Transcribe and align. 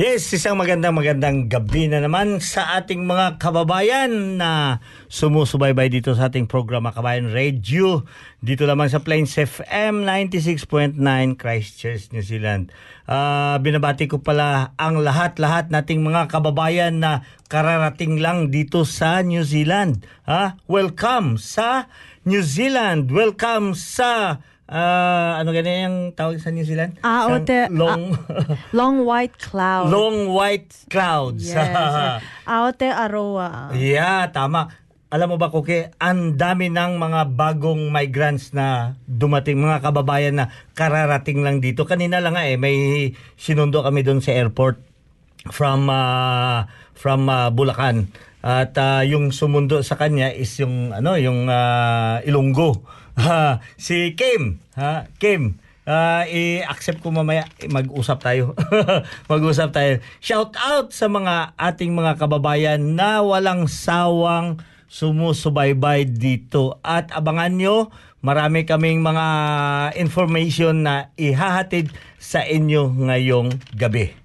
Yes, 0.00 0.32
isang 0.32 0.56
magandang 0.56 0.96
magandang 0.96 1.52
gabi 1.52 1.84
na 1.84 2.00
naman 2.00 2.40
sa 2.40 2.80
ating 2.80 3.04
mga 3.04 3.36
kababayan 3.36 4.40
na 4.40 4.80
sumusubaybay 5.12 5.92
dito 5.92 6.16
sa 6.16 6.32
ating 6.32 6.48
programa 6.48 6.88
Kabayan 6.88 7.28
Radio. 7.28 8.08
Dito 8.40 8.64
lamang 8.64 8.88
sa 8.88 9.04
Plains 9.04 9.36
FM 9.36 10.08
96.9 10.08 10.96
Christchurch, 11.36 12.16
New 12.16 12.24
Zealand. 12.24 12.72
Ah, 13.04 13.60
binabati 13.60 14.08
ko 14.08 14.24
pala 14.24 14.72
ang 14.80 15.04
lahat-lahat 15.04 15.68
nating 15.68 16.00
mga 16.00 16.32
kababayan 16.32 16.96
na 16.96 17.20
kararating 17.52 18.24
lang 18.24 18.48
dito 18.48 18.88
sa 18.88 19.20
New 19.20 19.44
Zealand. 19.44 20.08
Ha? 20.24 20.56
Welcome 20.64 21.36
sa 21.36 21.92
New 22.24 22.40
Zealand. 22.40 23.12
Welcome 23.12 23.76
sa 23.76 24.40
ah, 24.70 25.36
ano 25.36 25.50
ganyan 25.50 25.78
yung 25.84 25.98
tawag 26.12 26.38
sa 26.38 26.48
New 26.48 26.62
Zealand? 26.62 26.94
Ah, 27.00 27.26
o 27.26 27.42
te- 27.42 27.66
long 27.68 28.14
Long 28.72 29.02
white 29.02 29.34
cloud. 29.36 29.90
long 29.90 30.30
white 30.30 30.70
clouds. 30.86 31.50
Yes. 31.50 32.22
Aote 32.46 32.86
Aroa. 33.04 33.74
yeah, 33.74 34.30
tama. 34.30 34.70
Alam 35.10 35.34
mo 35.34 35.36
ba, 35.36 35.50
Kuke, 35.50 35.90
ang 35.98 36.38
dami 36.38 36.70
ng 36.70 36.94
mga 36.94 37.34
bagong 37.34 37.90
migrants 37.90 38.54
na 38.54 38.94
dumating, 39.02 39.58
mga 39.58 39.82
kababayan 39.82 40.38
na 40.38 40.54
kararating 40.70 41.42
lang 41.42 41.58
dito. 41.58 41.82
Kanina 41.82 42.22
lang 42.22 42.38
nga 42.38 42.46
eh, 42.46 42.54
may 42.54 43.10
sinundo 43.34 43.82
kami 43.82 44.06
doon 44.06 44.22
sa 44.22 44.30
airport 44.30 44.78
from 45.50 45.90
ah, 45.90 46.70
from 47.00 47.32
ah, 47.32 47.48
Bulacan. 47.48 48.12
At 48.44 48.76
ah, 48.76 49.00
yung 49.00 49.32
sumundo 49.32 49.80
sa 49.80 49.96
kanya 49.96 50.28
is 50.28 50.52
yung 50.60 50.92
ano, 50.92 51.16
yung 51.16 51.48
ah, 51.48 52.20
Ilonggo. 52.20 52.76
Ha, 53.20 53.60
si 53.76 54.16
Kim, 54.16 54.64
ha, 54.80 55.04
Kim. 55.20 55.60
Ah, 55.84 56.24
i-accept 56.24 57.04
ko 57.04 57.12
mamaya 57.12 57.44
eh, 57.60 57.68
mag-usap 57.68 58.22
tayo. 58.22 58.56
mag-usap 59.32 59.76
tayo. 59.76 60.00
Shout 60.24 60.56
out 60.56 60.94
sa 60.94 61.10
mga 61.10 61.52
ating 61.58 61.92
mga 61.92 62.16
kababayan 62.16 62.80
na 62.96 63.20
walang 63.20 63.68
sawang 63.68 64.62
sumusubaybay 64.88 66.08
dito 66.08 66.80
at 66.80 67.12
abangan 67.12 67.52
nyo 67.52 67.76
marami 68.24 68.64
kaming 68.64 69.04
mga 69.04 69.26
information 70.00 70.84
na 70.84 71.12
ihahatid 71.20 71.92
sa 72.16 72.40
inyo 72.46 72.88
ngayong 73.10 73.52
gabi. 73.76 74.19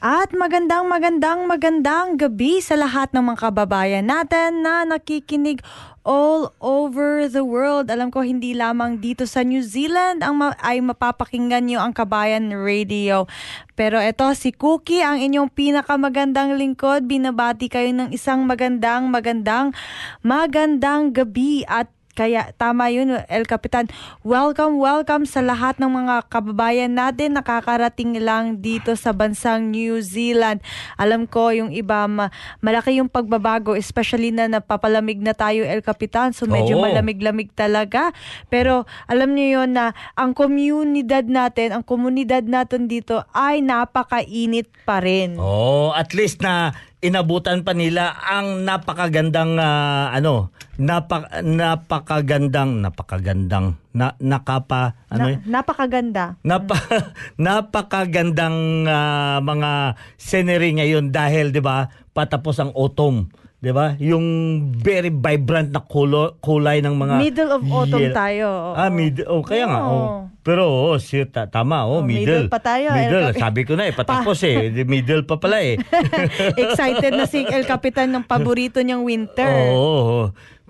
At 0.00 0.32
magandang 0.32 0.88
magandang 0.88 1.44
magandang 1.44 2.16
gabi 2.16 2.64
sa 2.64 2.72
lahat 2.72 3.12
ng 3.12 3.20
mga 3.20 3.52
kababayan 3.52 4.08
natin 4.08 4.64
na 4.64 4.88
nakikinig 4.88 5.60
all 6.08 6.56
over 6.56 7.28
the 7.28 7.44
world. 7.44 7.92
Alam 7.92 8.08
ko 8.08 8.24
hindi 8.24 8.56
lamang 8.56 9.04
dito 9.04 9.28
sa 9.28 9.44
New 9.44 9.60
Zealand 9.60 10.24
ang 10.24 10.40
ma- 10.40 10.56
ay 10.64 10.80
mapapakinggan 10.80 11.68
niyo 11.68 11.84
ang 11.84 11.92
Kabayan 11.92 12.48
Radio. 12.48 13.28
Pero 13.76 14.00
ito 14.00 14.24
si 14.32 14.56
Cookie 14.56 15.04
ang 15.04 15.20
inyong 15.20 15.52
pinakamagandang 15.52 16.56
lingkod. 16.56 17.04
Binabati 17.04 17.68
kayo 17.68 17.92
ng 17.92 18.08
isang 18.16 18.48
magandang 18.48 19.12
magandang 19.12 19.76
magandang 20.24 21.12
gabi 21.12 21.60
at 21.68 21.92
kaya 22.10 22.50
tama 22.58 22.90
yun, 22.90 23.22
El 23.30 23.46
Capitan. 23.46 23.86
Welcome, 24.26 24.82
welcome 24.82 25.24
sa 25.24 25.40
lahat 25.40 25.78
ng 25.78 25.88
mga 25.88 26.26
kababayan 26.26 26.92
natin 26.92 27.38
nakakarating 27.38 28.18
lang 28.18 28.58
dito 28.58 28.98
sa 28.98 29.14
bansang 29.14 29.70
New 29.70 30.02
Zealand. 30.02 30.58
Alam 30.98 31.30
ko 31.30 31.54
yung 31.54 31.70
iba 31.70 32.10
ma- 32.10 32.34
malaki 32.58 32.98
yung 32.98 33.06
pagbabago, 33.06 33.78
especially 33.78 34.34
na 34.34 34.50
napapalamig 34.50 35.22
na 35.22 35.38
tayo 35.38 35.62
El 35.62 35.86
Capitan. 35.86 36.34
So 36.34 36.50
medyo 36.50 36.76
Oo. 36.76 36.84
malamig-lamig 36.84 37.54
talaga. 37.54 38.10
Pero 38.50 38.90
alam 39.06 39.32
niyo 39.32 39.62
yon 39.62 39.78
na 39.78 39.94
ang 40.18 40.34
komunidad 40.34 41.30
natin, 41.30 41.72
ang 41.72 41.86
komunidad 41.86 42.42
natin 42.42 42.90
dito 42.90 43.22
ay 43.30 43.62
napakainit 43.62 44.66
pa 44.82 44.98
rin. 44.98 45.38
Oh, 45.38 45.94
at 45.94 46.10
least 46.10 46.42
na 46.42 46.74
inabutan 47.00 47.64
pa 47.64 47.72
nila 47.72 48.12
ang 48.20 48.64
napakagandang 48.64 49.56
ah, 49.56 50.12
ano, 50.12 50.52
napak 50.76 51.44
napakagandang 51.44 52.80
napakagandang 52.80 53.80
na 53.92 54.14
nakapa 54.20 54.96
ano 55.08 55.32
yun? 55.32 55.40
Na- 55.48 55.60
napakaganda. 55.60 56.24
Napa, 56.44 56.76
napakagandang 57.40 58.84
ah, 58.86 59.40
mga 59.40 59.96
scenery 60.20 60.76
ngayon 60.76 61.08
dahil 61.10 61.50
'di 61.50 61.64
ba 61.64 61.88
patapos 62.12 62.60
ang 62.60 62.72
autumn. 62.76 63.32
'Di 63.60 63.70
ba? 63.70 63.92
Yung 64.00 64.24
very 64.72 65.12
vibrant 65.12 65.68
na 65.68 65.84
kulo, 65.84 66.40
kulay 66.40 66.80
ng 66.80 66.96
mga 66.96 67.14
Middle 67.20 67.50
of 67.52 67.62
autumn 67.68 68.00
yel- 68.02 68.16
tayo. 68.16 68.46
oo. 68.48 68.72
Ah, 68.72 68.88
middle. 68.88 69.28
Oh, 69.28 69.44
kaya 69.44 69.68
nga. 69.68 69.80
Oo. 69.80 69.92
Oh. 69.92 70.18
Pero 70.40 70.64
oh, 70.64 70.96
shit, 70.96 71.28
ta- 71.28 71.44
tama 71.46 71.84
oh, 71.84 72.00
Oh, 72.00 72.02
middle. 72.02 72.48
middle 72.48 72.48
pa 72.48 72.56
tayo, 72.56 72.88
Middle, 72.88 73.30
El- 73.30 73.36
sabi 73.36 73.68
ko 73.68 73.76
na 73.76 73.84
eh, 73.84 73.92
patapos 73.92 74.40
eh. 74.42 74.72
Middle 74.88 75.28
pa 75.28 75.36
pala 75.36 75.60
eh. 75.60 75.76
Excited 76.64 77.12
na 77.12 77.28
si 77.28 77.44
El 77.44 77.68
Capitan 77.68 78.08
ng 78.08 78.24
paborito 78.24 78.80
niyang 78.80 79.04
winter. 79.04 79.44
Oo. 79.44 79.76
oo. 79.76 80.20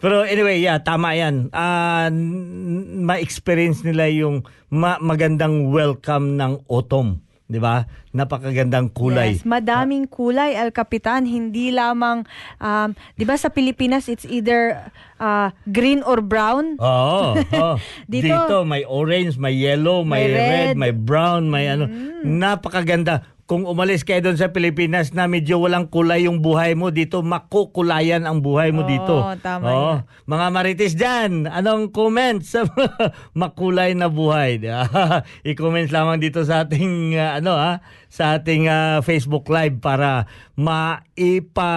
Pero 0.00 0.24
anyway, 0.24 0.58
yeah, 0.58 0.80
tama 0.82 1.12
yan. 1.12 1.52
Ah, 1.54 2.10
n- 2.10 3.04
ma-experience 3.04 3.86
nila 3.86 4.10
yung 4.10 4.42
ma- 4.66 4.98
magandang 4.98 5.70
welcome 5.70 6.34
ng 6.34 6.66
autumn. 6.66 7.22
Di 7.50 7.58
ba? 7.58 7.82
Napakagandang 8.14 8.94
kulay. 8.94 9.34
Yes, 9.34 9.42
madaming 9.42 10.06
kulay 10.06 10.54
El 10.54 10.70
Capitan, 10.70 11.26
hindi 11.26 11.74
lamang 11.74 12.22
um, 12.58 12.88
'di 13.14 13.24
ba 13.26 13.34
sa 13.34 13.50
Pilipinas 13.50 14.06
it's 14.06 14.22
either 14.24 14.78
uh, 15.18 15.50
green 15.66 16.06
or 16.06 16.22
brown. 16.22 16.78
Oo. 16.78 17.34
oo. 17.34 17.74
Dito- 18.06 18.30
Dito, 18.30 18.56
may 18.62 18.86
orange, 18.86 19.34
may 19.34 19.50
yellow, 19.52 20.06
may, 20.06 20.24
May 20.24 20.26
red. 20.30 20.46
red. 20.46 20.74
Mm. 20.74 20.78
may 20.78 20.92
brown, 20.94 21.42
may 21.46 21.66
ano. 21.66 21.90
Napakaganda. 22.22 23.26
Kung 23.50 23.66
umalis 23.66 24.06
kayo 24.06 24.22
doon 24.22 24.38
sa 24.38 24.54
Pilipinas 24.54 25.10
na 25.10 25.26
medyo 25.26 25.58
walang 25.58 25.90
kulay 25.90 26.30
yung 26.30 26.38
buhay 26.38 26.78
mo 26.78 26.94
dito, 26.94 27.18
makukulayan 27.18 28.22
ang 28.22 28.38
buhay 28.46 28.70
mo 28.70 28.86
Oo, 28.86 28.90
dito. 28.94 29.14
tama 29.42 29.66
Oo. 29.66 29.74
yan. 29.74 30.06
Mga 30.30 30.46
marites 30.54 30.94
dyan, 30.94 31.50
anong 31.50 31.90
comments 31.90 32.54
sa 32.54 32.62
makulay 33.34 33.98
na 33.98 34.06
buhay? 34.06 34.62
I-comments 35.50 35.90
lamang 35.90 36.22
dito 36.22 36.46
sa 36.46 36.62
ating 36.62 37.18
uh, 37.18 37.42
ano 37.42 37.58
ha, 37.58 37.82
sa 38.10 38.36
ating 38.36 38.66
uh, 38.66 38.98
Facebook 39.06 39.46
Live 39.46 39.78
para 39.78 40.26
maipa 40.58 41.72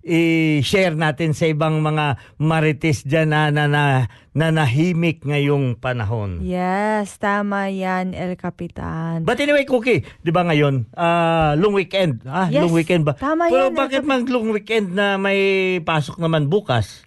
i-share 0.00 0.96
natin 0.96 1.36
sa 1.36 1.46
ibang 1.52 1.84
mga 1.84 2.16
marites 2.40 3.04
dyan 3.04 3.30
na, 3.30 3.52
na, 3.52 3.68
na, 3.68 3.84
na 4.32 4.48
nahimik 4.48 5.22
ngayong 5.28 5.76
panahon. 5.76 6.40
Yes, 6.40 7.20
tama 7.20 7.68
'yan 7.68 8.16
El 8.16 8.40
Capitan. 8.40 9.28
But 9.28 9.36
anyway, 9.38 9.68
Cookie, 9.68 10.08
'di 10.24 10.32
ba 10.32 10.48
ngayon, 10.48 10.88
ah, 10.96 11.52
long 11.56 11.76
weekend, 11.76 12.24
ah, 12.24 12.48
Yes, 12.48 12.64
long 12.64 12.72
weekend 12.72 13.04
ba? 13.04 13.12
tama 13.20 13.52
Pero 13.52 13.68
yan, 13.70 13.76
bakit 13.76 14.02
mang 14.08 14.24
long 14.24 14.50
weekend 14.56 14.96
na 14.96 15.20
may 15.20 15.78
pasok 15.84 16.16
naman 16.16 16.48
bukas? 16.48 17.04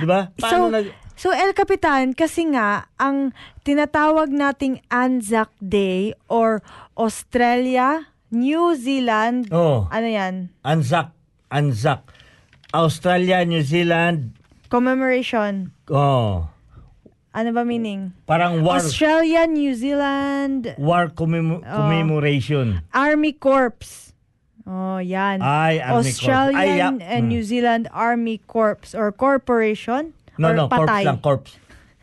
'Di 0.00 0.08
ba? 0.08 0.32
Paano 0.32 0.68
so, 0.68 0.72
nag 0.72 0.86
so 1.16 1.28
El 1.32 1.56
Capitan, 1.56 2.12
kasi 2.12 2.44
nga, 2.52 2.92
ang 3.00 3.32
tinatawag 3.64 4.28
nating 4.28 4.84
Anzac 4.92 5.48
Day 5.60 6.12
or 6.28 6.60
Australia, 6.96 8.08
New 8.32 8.74
Zealand, 8.74 9.52
Oh, 9.52 9.86
ano 9.92 10.08
yan? 10.08 10.34
Anzac, 10.64 11.12
Anzac. 11.52 12.02
Australia, 12.72 13.44
New 13.44 13.62
Zealand, 13.62 14.32
Commemoration. 14.68 15.70
oh, 15.88 16.48
Ano 17.36 17.52
ba 17.52 17.68
meaning? 17.68 18.16
parang 18.24 18.64
war 18.64 18.80
Australia, 18.80 19.44
New 19.44 19.76
Zealand, 19.76 20.72
war 20.80 21.12
commemo- 21.12 21.60
commemoration. 21.62 22.80
Army 22.96 23.36
Corps. 23.36 23.76
Oh, 24.66 24.98
yan. 24.98 25.44
Ay, 25.44 25.78
Army 25.78 26.10
Corps. 26.10 26.50
Australian 26.50 26.58
Ay, 26.58 26.80
yeah. 26.80 26.90
and 27.12 27.28
Hmm. 27.28 27.30
New 27.30 27.44
Zealand 27.44 27.86
Army 27.92 28.40
Corps 28.48 28.96
or 28.96 29.12
Corporation 29.12 30.16
No, 30.40 30.50
or 30.50 30.54
no, 30.56 30.64
corpse 30.66 30.90
patay. 30.90 31.04
lang, 31.06 31.18
corpse. 31.20 31.52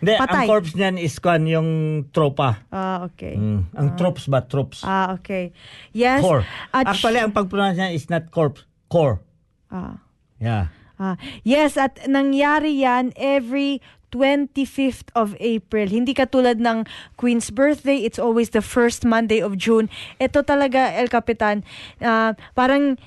Hindi, 0.03 0.19
ang 0.19 0.27
Patay. 0.27 0.45
corpse 0.51 0.75
niyan 0.75 0.95
is 0.99 1.15
kwan 1.15 1.47
yung 1.47 1.69
tropa. 2.11 2.59
Ah, 2.67 3.07
okay. 3.07 3.39
Mm, 3.39 3.71
ang 3.71 3.87
troops 3.95 4.27
ba? 4.27 4.43
Troops. 4.43 4.83
Ah, 4.83 5.15
okay. 5.15 5.55
Yes. 5.95 6.19
Core. 6.19 6.43
At 6.75 6.91
Actually, 6.91 7.23
ang 7.23 7.31
pag-pronounce 7.31 7.79
niya 7.79 7.95
is 7.95 8.11
not 8.11 8.27
corpse. 8.27 8.67
Core. 8.91 9.23
ah, 9.71 10.03
Yeah. 10.37 10.69
ah, 10.99 11.15
yes, 11.41 11.79
at 11.79 12.03
nangyari 12.03 12.83
yan 12.83 13.15
every 13.15 13.79
25th 14.11 15.09
of 15.17 15.33
April. 15.39 15.89
Hindi 15.89 16.13
katulad 16.13 16.61
ng 16.61 16.85
Queen's 17.17 17.49
birthday, 17.49 18.03
it's 18.03 18.19
always 18.21 18.51
the 18.51 18.61
first 18.61 19.01
Monday 19.01 19.41
of 19.41 19.57
June. 19.57 19.89
Ito 20.19 20.45
talaga, 20.45 20.93
El 20.93 21.09
Capitan, 21.09 21.63
ah, 21.97 22.37
parang 22.53 23.01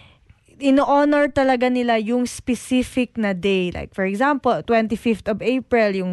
ino-honor 0.56 1.28
talaga 1.28 1.68
nila 1.68 2.00
yung 2.00 2.24
specific 2.24 3.14
na 3.14 3.36
day. 3.36 3.68
Like, 3.70 3.92
for 3.92 4.08
example, 4.08 4.56
25th 4.64 5.28
of 5.28 5.38
April, 5.38 5.92
yung 5.94 6.12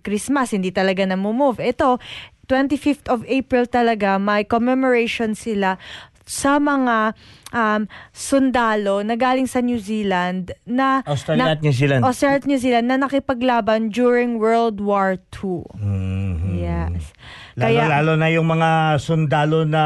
Christmas, 0.00 0.56
hindi 0.56 0.72
talaga 0.72 1.04
na-move. 1.04 1.60
Ito, 1.60 2.00
25th 2.48 3.06
of 3.08 3.20
April 3.24 3.68
talaga, 3.68 4.16
may 4.16 4.42
commemoration 4.42 5.36
sila 5.36 5.76
sa 6.22 6.56
mga 6.56 7.18
um, 7.50 7.82
sundalo 8.14 9.02
na 9.02 9.18
galing 9.18 9.44
sa 9.44 9.58
New 9.58 9.76
Zealand 9.76 10.54
na 10.62 11.02
Australia 11.02 11.44
na, 11.44 11.52
at 11.52 11.60
New 11.60 11.74
Zealand. 11.74 12.00
Australia 12.06 12.38
at 12.38 12.46
New 12.46 12.56
Zealand 12.56 12.86
na 12.86 12.96
nakipaglaban 12.96 13.90
during 13.90 14.38
World 14.38 14.78
War 14.78 15.18
II. 15.34 15.66
Mhm. 15.76 16.62
Yes. 16.62 17.10
Lalo, 17.52 17.68
Kaya 17.68 17.84
lalo 17.90 18.12
na 18.16 18.30
yung 18.30 18.48
mga 18.48 18.70
sundalo 18.96 19.66
na 19.66 19.82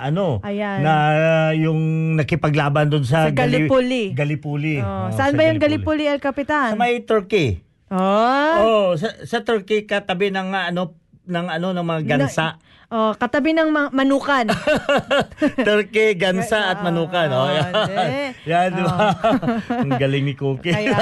ano, 0.00 0.40
Ayan. 0.40 0.78
na 0.80 0.94
uh, 0.94 1.52
yung 1.52 1.80
nakipaglaban 2.16 2.88
doon 2.88 3.04
sa, 3.04 3.28
Sa 3.28 3.34
Gallipoli. 3.34 4.14
Gallipoli. 4.14 4.78
Oh, 4.80 5.10
Oh, 5.10 5.12
saan 5.12 5.34
sa 5.34 5.36
ba 5.36 5.42
yung 5.44 5.58
Gallipoli, 5.60 6.06
El 6.06 6.22
Capitan? 6.22 6.72
Sa 6.72 6.78
may 6.78 7.02
Turkey. 7.02 7.60
Oh, 7.90 8.54
Oh, 8.62 8.88
sa, 8.94 9.10
sa 9.26 9.42
Turkey 9.42 9.82
katabi 9.82 10.30
ng 10.30 10.54
ano 10.54 10.94
ng 11.26 11.46
ano 11.50 11.74
ng 11.74 11.86
mga 11.86 12.02
gansa. 12.06 12.58
Oh, 12.90 13.14
katabi 13.14 13.54
ng 13.54 13.70
ma- 13.70 13.92
manukan. 13.94 14.50
Turkey, 15.66 16.18
gansa 16.18 16.74
at 16.74 16.82
manukan. 16.82 17.28
Oh, 17.30 17.46
yan. 17.46 17.72
yan, 18.44 18.68
di 18.74 18.82
ba? 18.82 19.14
Ang 19.82 19.94
galing 19.94 20.24
ni 20.26 20.34
Cookie. 20.34 20.74
Kaya, 20.74 20.94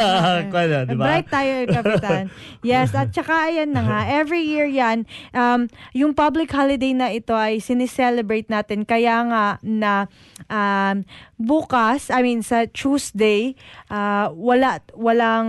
eh. 0.44 0.49
Kaya, 0.55 0.85
di 0.85 0.94
ba? 0.94 1.05
Bright 1.08 1.29
tayo, 1.32 1.52
El 1.64 1.69
Capitan. 1.73 2.23
Yes, 2.61 2.93
at 2.93 3.11
saka 3.17 3.49
ayan 3.49 3.73
na 3.73 3.82
nga, 3.82 4.00
every 4.05 4.44
year 4.44 4.69
yan, 4.69 5.08
um, 5.32 5.67
yung 5.96 6.12
public 6.12 6.52
holiday 6.52 6.93
na 6.93 7.08
ito 7.08 7.32
ay 7.32 7.58
sineselebrate 7.58 8.52
natin. 8.52 8.85
Kaya 8.85 9.25
nga 9.25 9.44
na 9.64 10.06
um, 10.52 11.08
bukas, 11.40 12.12
I 12.12 12.20
mean 12.20 12.44
sa 12.44 12.69
Tuesday, 12.69 13.56
ah, 13.88 14.29
wala, 14.37 14.85
walang, 14.93 15.49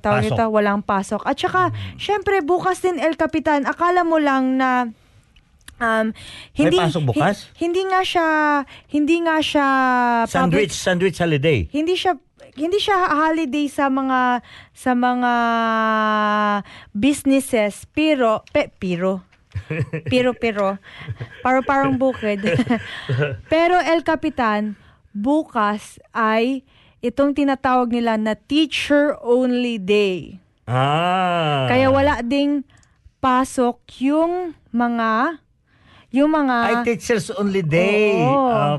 tawag 0.00 0.24
Pasok. 0.24 0.36
ito, 0.38 0.44
walang 0.48 0.80
pasok. 0.80 1.22
At 1.28 1.36
saka, 1.36 1.62
syempre, 2.00 2.40
bukas 2.40 2.80
din, 2.80 2.96
El 2.96 3.20
Capitan, 3.20 3.68
akala 3.68 4.06
mo 4.06 4.16
lang 4.16 4.56
na 4.56 4.88
Um, 5.76 6.14
hindi 6.52 6.76
pasok 6.76 7.02
bukas? 7.10 7.50
hi- 7.50 7.66
hindi 7.66 7.82
nga 7.82 8.00
siya 8.00 8.28
hindi 8.88 9.16
nga 9.20 9.36
siya 9.38 9.68
Sandwich, 10.24 10.70
public- 10.70 10.72
sandwich 10.72 11.18
holiday. 11.18 11.66
hindi 11.68 11.92
siya 11.92 12.14
hindi 12.54 12.78
siya 12.78 12.94
holiday 13.10 13.66
sa 13.66 13.88
mga 13.88 14.38
sa 14.70 14.92
mga 14.92 15.32
businesses 16.92 17.86
pero 17.88 18.46
pe, 18.48 18.70
pero 18.70 19.22
pero 20.06 20.30
pero 20.32 20.78
paro 21.42 21.60
parang 21.62 21.94
bukid 21.94 22.42
pero 23.52 23.78
El 23.80 24.02
Capitan 24.02 24.74
bukas 25.10 25.98
ay 26.10 26.62
itong 27.00 27.34
tinatawag 27.34 27.90
nila 27.90 28.14
na 28.14 28.34
teacher 28.34 29.14
only 29.20 29.76
day 29.76 30.38
Ah. 30.64 31.68
kaya 31.68 31.86
wala 31.88 32.18
ding 32.20 32.64
pasok 33.18 33.76
yung 34.00 34.56
mga 34.70 35.42
yung 36.14 36.30
mga 36.30 36.56
Ay, 36.62 36.74
teachers 36.86 37.34
only 37.34 37.66
day. 37.66 38.22
Oo. 38.22 38.78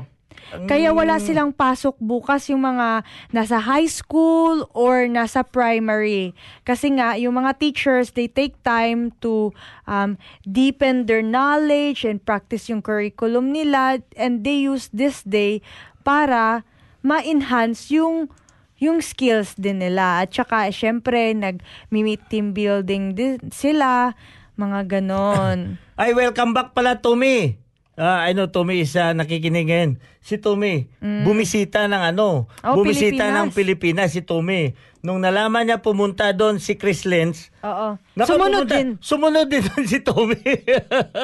Kaya 0.64 0.94
wala 0.94 1.18
silang 1.18 1.50
pasok 1.50 1.98
bukas 1.98 2.48
yung 2.48 2.62
mga 2.62 3.02
nasa 3.34 3.58
high 3.60 3.90
school 3.90 4.64
or 4.72 5.04
nasa 5.10 5.42
primary. 5.42 6.32
Kasi 6.62 6.96
nga, 6.96 7.18
yung 7.18 7.36
mga 7.36 7.58
teachers, 7.60 8.14
they 8.14 8.30
take 8.30 8.56
time 8.62 9.10
to 9.20 9.50
um, 9.84 10.14
deepen 10.46 11.10
their 11.10 11.20
knowledge 11.20 12.06
and 12.06 12.22
practice 12.22 12.70
yung 12.70 12.80
curriculum 12.80 13.50
nila 13.50 14.00
and 14.14 14.46
they 14.46 14.56
use 14.56 14.88
this 14.94 15.20
day 15.26 15.60
para 16.06 16.62
ma-enhance 17.02 17.90
yung 17.90 18.30
yung 18.76 19.00
skills 19.00 19.56
din 19.56 19.80
nila. 19.80 20.24
At 20.24 20.36
saka, 20.36 20.68
syempre, 20.68 21.32
nag-meet 21.32 22.28
team 22.28 22.52
building 22.52 23.16
din 23.16 23.40
sila, 23.48 24.12
mga 24.56 24.88
ganon. 24.88 25.76
Ay, 26.00 26.12
welcome 26.12 26.52
back 26.52 26.72
pala, 26.72 26.96
Tommy. 26.96 27.60
Ah, 27.96 28.28
I 28.28 28.36
know, 28.36 28.44
Tommy 28.44 28.84
is 28.84 28.92
ah, 28.92 29.16
nakikinig 29.16 29.72
ngayon. 29.72 29.96
Si 30.20 30.36
Tommy, 30.36 30.84
bumisita 31.00 31.88
ng 31.88 32.02
ano, 32.12 32.44
Mm. 32.60 32.68
Oh, 32.68 32.74
bumisita 32.76 33.24
Pilipinas. 33.24 33.36
ng 33.40 33.48
Pilipinas 33.54 34.08
si 34.12 34.20
Tommy. 34.20 34.76
Nung 35.00 35.24
nalaman 35.24 35.64
niya 35.64 35.80
pumunta 35.80 36.28
doon 36.36 36.60
si 36.60 36.76
Chris 36.76 37.08
Lenz, 37.08 37.48
Oo. 37.64 37.96
Sumunod 38.20 38.68
pumunta- 38.68 38.74
din. 38.76 38.88
Sumunod 39.00 39.46
din 39.48 39.64
doon 39.64 39.84
si 39.92 40.04
Tommy. 40.04 40.44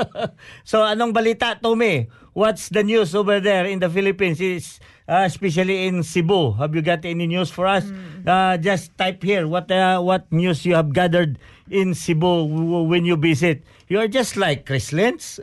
so, 0.64 0.80
anong 0.80 1.12
balita, 1.12 1.60
Tommy? 1.60 2.08
What's 2.32 2.72
the 2.72 2.80
news 2.80 3.12
over 3.12 3.36
there 3.36 3.68
in 3.68 3.76
the 3.76 3.92
Philippines? 3.92 4.40
Is, 4.40 4.80
uh, 5.04 5.28
especially 5.28 5.84
in 5.84 6.00
Cebu. 6.00 6.56
Have 6.56 6.72
you 6.72 6.80
got 6.80 7.04
any 7.04 7.28
news 7.28 7.52
for 7.52 7.68
us? 7.68 7.84
Mm. 7.84 8.24
Uh, 8.24 8.56
just 8.56 8.96
type 8.96 9.20
here 9.20 9.44
what 9.44 9.68
uh, 9.68 10.00
what 10.00 10.24
news 10.32 10.64
you 10.64 10.72
have 10.72 10.96
gathered 10.96 11.36
in 11.72 11.94
Cebu 11.94 12.44
when 12.84 13.04
you 13.04 13.16
visit. 13.16 13.64
You're 13.92 14.08
just 14.08 14.40
like 14.40 14.64
Chris 14.64 14.88
Lentz. 14.88 15.37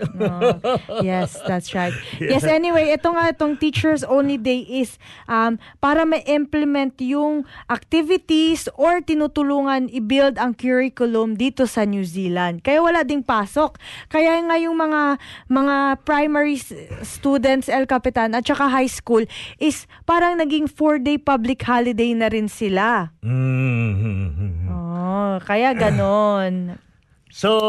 yes, 1.05 1.37
that's 1.45 1.77
right. 1.77 1.93
Yes, 2.17 2.41
anyway, 2.41 2.89
ito 2.89 3.13
nga 3.13 3.29
itong 3.29 3.61
Teachers 3.61 4.01
Only 4.01 4.41
Day 4.41 4.65
is 4.65 4.97
um, 5.29 5.61
para 5.77 6.01
ma-implement 6.01 6.97
yung 6.97 7.45
activities 7.69 8.65
or 8.73 9.05
tinutulungan 9.05 9.93
i-build 9.93 10.41
ang 10.41 10.57
curriculum 10.57 11.37
dito 11.37 11.69
sa 11.69 11.85
New 11.85 12.01
Zealand. 12.01 12.65
Kaya 12.65 12.81
wala 12.81 13.05
ding 13.05 13.21
pasok. 13.21 13.77
Kaya 14.09 14.41
nga 14.41 14.57
yung 14.57 14.81
mga 14.81 15.21
mga 15.45 16.01
primary 16.01 16.57
students, 17.05 17.69
El 17.69 17.85
Capitan, 17.85 18.33
at 18.33 18.49
saka 18.49 18.65
high 18.65 18.89
school 18.89 19.29
is 19.61 19.85
parang 20.09 20.41
naging 20.41 20.65
four-day 20.65 21.21
public 21.21 21.61
holiday 21.61 22.17
na 22.17 22.33
rin 22.33 22.49
sila. 22.49 23.13
Mm. 23.21 24.65
Oh, 24.73 25.37
kaya 25.45 25.77
ganon. 25.77 26.81
So, 27.29 27.61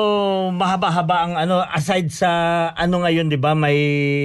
mahaba-haba 0.57 1.17
ang 1.29 1.35
ano 1.37 1.61
aside 1.61 2.09
sa 2.09 2.31
ano 2.73 3.05
ngayon 3.05 3.29
'di 3.29 3.37
ba 3.37 3.53
may 3.53 3.77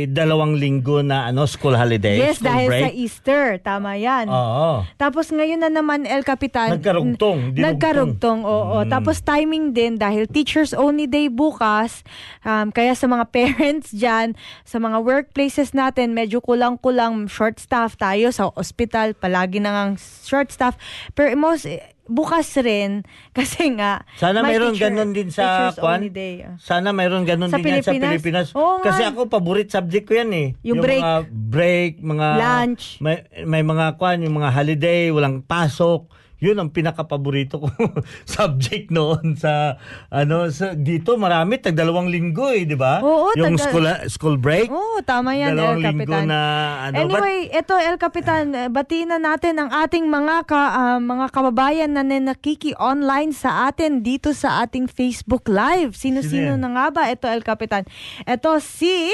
dalawang 0.08 0.56
linggo 0.56 1.04
na 1.04 1.28
ano 1.28 1.44
school 1.44 1.76
holiday, 1.76 2.16
yes, 2.16 2.40
school 2.40 2.56
dahil 2.56 2.70
break. 2.72 2.84
sa 2.88 2.90
Easter. 2.96 3.44
Tama 3.60 4.00
yan. 4.00 4.32
Oo. 4.32 4.88
Tapos 4.96 5.36
ngayon 5.36 5.60
na 5.60 5.68
naman 5.68 6.08
El 6.08 6.24
Capitan. 6.24 6.80
Nagkarugtong, 6.80 7.52
dinugtong. 7.52 7.68
Nagkarugtong, 7.68 8.40
oo. 8.48 8.88
Mm. 8.88 8.88
Tapos 8.88 9.20
timing 9.20 9.76
din 9.76 10.00
dahil 10.00 10.24
teachers 10.24 10.72
only 10.72 11.04
day 11.04 11.28
bukas. 11.28 12.08
Um, 12.48 12.72
kaya 12.72 12.96
sa 12.96 13.12
mga 13.12 13.28
parents 13.36 13.92
dyan, 13.92 14.40
sa 14.64 14.80
mga 14.80 15.04
workplaces 15.04 15.76
natin, 15.76 16.16
medyo 16.16 16.40
kulang-kulang 16.40 17.28
short 17.28 17.60
staff 17.60 18.00
tayo. 18.00 18.32
Sa 18.32 18.56
ospital, 18.56 19.12
palagi 19.12 19.60
na 19.60 19.76
ngang 19.76 20.00
short 20.00 20.56
staff. 20.56 20.80
Pero 21.12 21.36
most, 21.36 21.68
bukas 22.06 22.54
rin 22.58 23.02
kasi 23.38 23.74
nga 23.74 24.06
Sana 24.16 24.40
may 24.40 24.56
mayroon 24.56 24.74
teacher- 24.74 24.90
ganun 24.90 25.12
din 25.12 25.30
sa 25.30 25.74
kwan. 25.74 26.06
day. 26.08 26.46
Sana 26.58 26.90
mayroon 26.90 27.24
ganun 27.24 27.50
Sa 27.50 27.58
din 27.58 27.66
yan 27.72 27.82
sa 27.82 27.92
Pilipinas? 27.92 28.14
Pilipinas. 28.16 28.48
Oo 28.54 28.80
nga. 28.80 28.86
Kasi 28.88 29.02
ako 29.04 29.26
paborit 29.26 29.68
subject 29.68 30.06
ko 30.06 30.14
yan 30.16 30.32
eh. 30.32 30.48
Yung 30.62 30.80
break. 30.80 31.02
mga 31.02 31.16
break, 31.28 31.92
mga 32.00 32.28
Lunch. 32.38 32.84
May, 33.00 33.18
may 33.44 33.62
mga 33.62 33.98
kwan, 33.98 34.22
yung 34.22 34.38
mga 34.38 34.50
holiday, 34.52 35.10
walang 35.10 35.42
pasok. 35.42 36.06
Yun 36.38 36.58
ang 36.58 36.68
pinaka-paborito 36.68 37.64
ko 37.64 37.68
subject 38.28 38.92
noon 38.92 39.36
sa 39.36 39.80
ano 40.08 40.52
sa 40.52 40.76
dito 40.76 41.16
marami 41.16 41.56
tag 41.58 41.74
dalawang 41.74 42.08
linggo 42.08 42.52
eh, 42.52 42.68
di 42.68 42.76
ba? 42.76 43.00
Oo, 43.00 43.32
yung 43.34 43.56
taga- 43.56 43.66
school 43.66 43.86
school 44.08 44.36
break. 44.36 44.68
Oo, 44.68 45.00
tama 45.02 45.32
yan, 45.34 45.56
Dalawang 45.56 45.80
El 45.80 45.84
linggo 45.86 46.12
Capitan. 46.12 46.26
na 46.28 46.40
ano. 46.86 46.96
Anyway, 47.02 47.48
ito 47.50 47.74
El 47.74 47.96
Capitan, 47.96 48.44
eh, 48.52 48.68
batiin 48.68 49.10
na 49.10 49.20
natin 49.20 49.56
ang 49.58 49.72
ating 49.72 50.06
mga 50.06 50.44
ka, 50.44 50.62
ah, 50.76 51.00
mga 51.00 51.26
kababayan 51.32 51.92
na 51.92 52.04
nakiki 52.04 52.76
online 52.76 53.32
sa 53.32 53.68
atin 53.68 54.04
dito 54.04 54.36
sa 54.36 54.62
ating 54.62 54.86
Facebook 54.86 55.48
Live. 55.48 55.96
Sino-sino 55.96 56.36
Sino 56.36 56.52
yan? 56.54 56.62
na 56.62 56.70
nga 56.74 56.86
ba? 56.92 57.04
Ito 57.08 57.32
El 57.32 57.48
Capitan. 57.48 57.88
Ito 58.24 58.60
si 58.60 59.08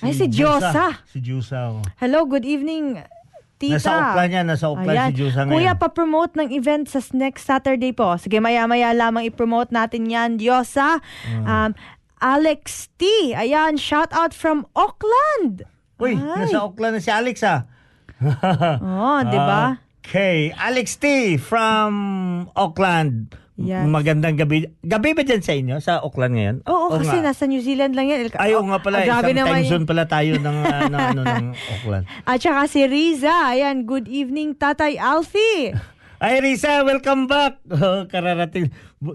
ay 0.00 0.16
si 0.16 0.26
Josa. 0.32 1.02
Si 1.04 1.20
Josa. 1.20 1.76
oh. 1.76 1.84
Hello, 2.00 2.24
good 2.24 2.48
evening. 2.48 3.04
Tita. 3.58 3.78
Nasa 3.78 3.92
Oklan 4.10 4.28
yan, 4.34 4.44
nasa 4.50 4.66
Oklan 4.66 4.94
Ayan. 4.94 5.08
si 5.10 5.14
Josa 5.18 5.46
ngayon. 5.46 5.54
Kuya, 5.54 5.72
pa-promote 5.78 6.32
ng 6.36 6.48
event 6.50 6.84
sa 6.90 6.98
next 7.14 7.46
Saturday 7.46 7.94
po. 7.94 8.18
Sige, 8.18 8.42
maya-maya 8.42 8.90
lamang 8.90 9.30
i-promote 9.30 9.70
natin 9.70 10.10
yan, 10.10 10.36
Diyosa. 10.36 10.98
Ah. 11.46 11.70
Um, 11.70 11.70
Alex 12.18 12.88
T. 12.96 13.34
Ayan, 13.36 13.76
shout 13.76 14.10
out 14.10 14.32
from 14.32 14.64
Auckland. 14.74 15.62
Uy, 16.00 16.18
Ay. 16.18 16.48
nasa 16.48 16.66
Oklan 16.66 16.98
na 16.98 17.00
si 17.00 17.12
Alex 17.12 17.44
ah. 17.46 17.68
Oh, 18.82 19.20
di 19.22 19.38
ba? 19.38 19.78
Okay, 20.04 20.52
Alex 20.60 21.00
T 21.00 21.40
from 21.40 22.44
Auckland. 22.52 23.40
Yes. 23.54 23.86
Magandang 23.86 24.34
gabi. 24.34 24.66
Gabi 24.82 25.14
ba 25.14 25.22
dyan 25.22 25.38
sa 25.38 25.54
inyo? 25.54 25.78
Sa 25.78 26.02
Auckland 26.02 26.34
ngayon? 26.34 26.56
Oo, 26.66 26.90
Oo 26.90 26.98
kasi 26.98 27.22
nga. 27.22 27.30
nasa 27.30 27.46
New 27.46 27.62
Zealand 27.62 27.94
lang 27.94 28.10
yan. 28.10 28.26
Ay, 28.34 28.50
oo 28.52 28.66
nga 28.66 28.76
Ah, 28.76 28.82
pala. 28.82 28.96
grabe 29.00 29.30
Isang 29.30 29.46
time 29.46 29.70
zone 29.70 29.86
pala 29.86 30.04
tayo 30.10 30.32
ng, 30.34 30.56
uh, 30.58 30.82
ng, 30.90 31.00
ano, 31.14 31.20
ng 31.22 31.46
Auckland. 31.70 32.04
At 32.26 32.42
saka 32.42 32.66
si 32.66 32.82
Riza. 32.82 33.30
Ayan, 33.54 33.86
good 33.86 34.10
evening, 34.10 34.58
Tatay 34.58 34.98
Alfie. 34.98 35.70
Ay, 36.24 36.40
Risa, 36.40 36.82
welcome 36.82 37.28
back. 37.28 37.62
Oh, 37.68 38.08
kararating. 38.08 38.72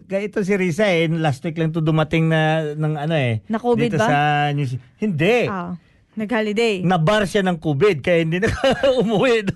Ito 0.08 0.40
si 0.40 0.54
Risa 0.54 0.86
eh. 0.86 1.10
Last 1.10 1.42
week 1.42 1.58
lang 1.58 1.74
to 1.74 1.82
dumating 1.82 2.30
na 2.30 2.64
ng 2.72 2.96
ano 2.96 3.16
eh. 3.18 3.42
Na 3.50 3.58
COVID 3.58 3.92
dito 3.92 3.98
ba? 3.98 4.06
sa 4.06 4.18
New 4.54 4.64
Zealand. 4.64 4.88
Hindi. 4.96 5.38
Ah, 5.50 5.74
nag-holiday. 6.20 6.84
Nabar 6.84 7.24
siya 7.24 7.40
ng 7.42 7.56
COVID 7.56 8.04
kaya 8.04 8.22
hindi 8.22 8.44
na 8.44 8.52
umuwi. 9.00 9.48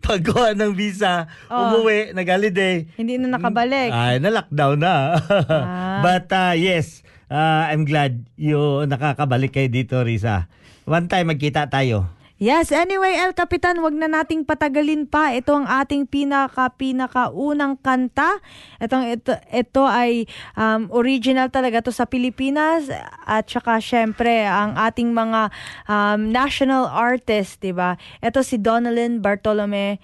Pagkuha 0.00 0.54
ng 0.54 0.72
visa, 0.72 1.26
Oh. 1.50 1.74
umuwi, 1.74 2.14
nag-holiday. 2.14 2.86
Hindi 2.94 3.18
na 3.18 3.34
nakabalik. 3.34 3.90
Ay, 3.90 4.22
na-lockdown 4.22 4.78
na. 4.78 4.94
Ah. 5.64 6.00
But 6.00 6.30
uh, 6.30 6.54
yes, 6.54 7.02
uh, 7.26 7.66
I'm 7.66 7.82
glad 7.82 8.26
you 8.34 8.86
nakakabalik 8.86 9.50
kayo 9.50 9.66
dito, 9.66 9.98
Risa. 10.00 10.46
One 10.84 11.08
time 11.08 11.32
magkita 11.32 11.66
tayo. 11.66 12.13
Yes, 12.34 12.74
anyway, 12.74 13.14
El 13.14 13.30
Capitan, 13.30 13.78
wag 13.78 13.94
na 13.94 14.10
nating 14.10 14.42
patagalin 14.42 15.06
pa. 15.06 15.30
Ito 15.30 15.54
ang 15.54 15.70
ating 15.70 16.10
pinaka-pinaka 16.10 17.30
unang 17.30 17.78
kanta. 17.78 18.42
Itong, 18.82 19.06
ito, 19.06 19.38
ito 19.54 19.82
ay 19.86 20.26
um, 20.58 20.90
original 20.90 21.46
talaga 21.54 21.86
to 21.86 21.94
sa 21.94 22.10
Pilipinas 22.10 22.90
at 23.22 23.46
saka 23.46 23.78
syempre 23.78 24.50
ang 24.50 24.74
ating 24.74 25.14
mga 25.14 25.54
um, 25.86 26.34
national 26.34 26.90
artist, 26.90 27.62
'di 27.62 27.70
ba? 27.70 28.02
Ito 28.18 28.42
si 28.42 28.58
Donalyn 28.58 29.22
Bartolome. 29.22 30.02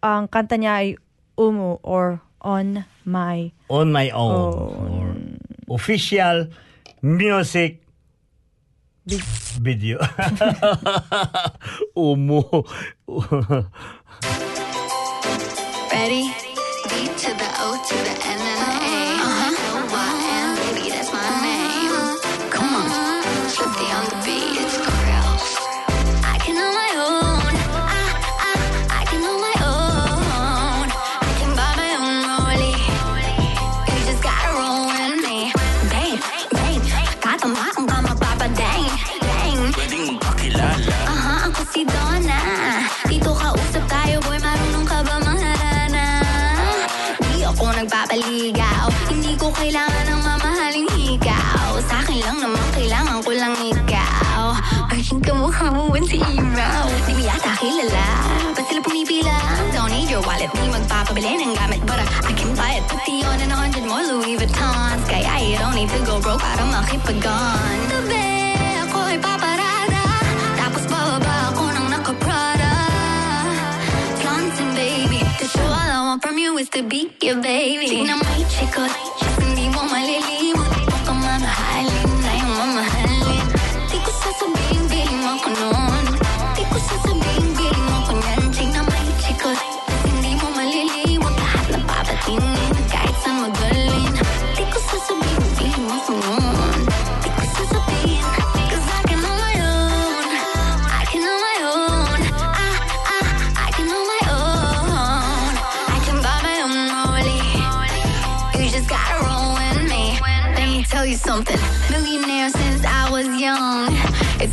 Ang 0.00 0.32
kanta 0.32 0.56
niya 0.56 0.80
ay 0.80 0.96
Umu 1.36 1.76
or 1.84 2.24
On 2.40 2.88
My 3.04 3.52
On 3.68 3.92
my 3.92 4.08
own. 4.08 4.32
Own. 4.32 4.88
Or 4.88 5.06
official 5.68 6.48
music 7.02 7.85
בדיוק. 9.62 10.02
הומור. 11.94 12.64
Paging 55.66 55.82
kamukha 55.82 55.86
mo 55.86 55.92
when 55.92 56.06
si 56.06 56.18
Iraw 56.22 56.86
Di 57.06 57.12
mo 57.18 57.22
yata 57.26 57.52
kilala 57.58 58.06
Ba't 58.54 58.64
sila 58.70 58.80
pumipila? 58.86 59.34
Don't 59.74 59.90
need 59.90 60.06
your 60.06 60.22
wallet 60.22 60.46
Di 60.54 60.70
magpapabili 60.70 61.42
ng 61.42 61.58
gamit 61.58 61.82
But 61.82 62.06
I 62.06 62.32
can 62.38 62.54
buy 62.54 62.78
it 62.78 62.86
Pati 62.86 63.26
on 63.26 63.42
and 63.42 63.50
a 63.50 63.56
hundred 63.58 63.82
more 63.82 63.98
Louis 63.98 64.38
Vuittons 64.38 65.02
Kaya 65.10 65.42
you 65.42 65.58
don't 65.58 65.74
need 65.74 65.90
to 65.90 65.98
go 66.06 66.22
broke 66.22 66.38
Para 66.38 66.62
makipag-on 66.70 67.78
Tabi, 67.90 68.30
ako 68.86 68.98
ay 69.10 69.18
paparada 69.18 70.04
Tapos 70.54 70.82
bababa 70.86 71.34
ako 71.50 71.62
ng 71.66 71.86
nakaprada 71.90 72.72
Flaunting 74.22 74.70
baby 74.78 75.18
show 75.50 75.66
all 75.66 75.90
I 75.90 75.98
want 76.14 76.22
from 76.22 76.38
you 76.38 76.54
is 76.62 76.70
to 76.78 76.86
be 76.86 77.10
your 77.18 77.42
baby 77.42 77.90
Tingnan 77.90 78.22
mo 78.22 78.26
yung 78.38 78.50
chikot 78.54 79.05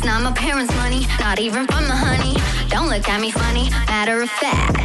not 0.04 0.22
my 0.22 0.32
parents' 0.32 0.74
money 0.76 1.06
Not 1.18 1.40
even 1.40 1.66
from 1.66 1.84
the 1.84 1.96
honey 1.96 2.36
Don't 2.68 2.88
look 2.88 3.08
at 3.08 3.20
me 3.20 3.30
funny 3.30 3.70
Matter 3.88 4.20
of 4.22 4.30
fact 4.30 4.76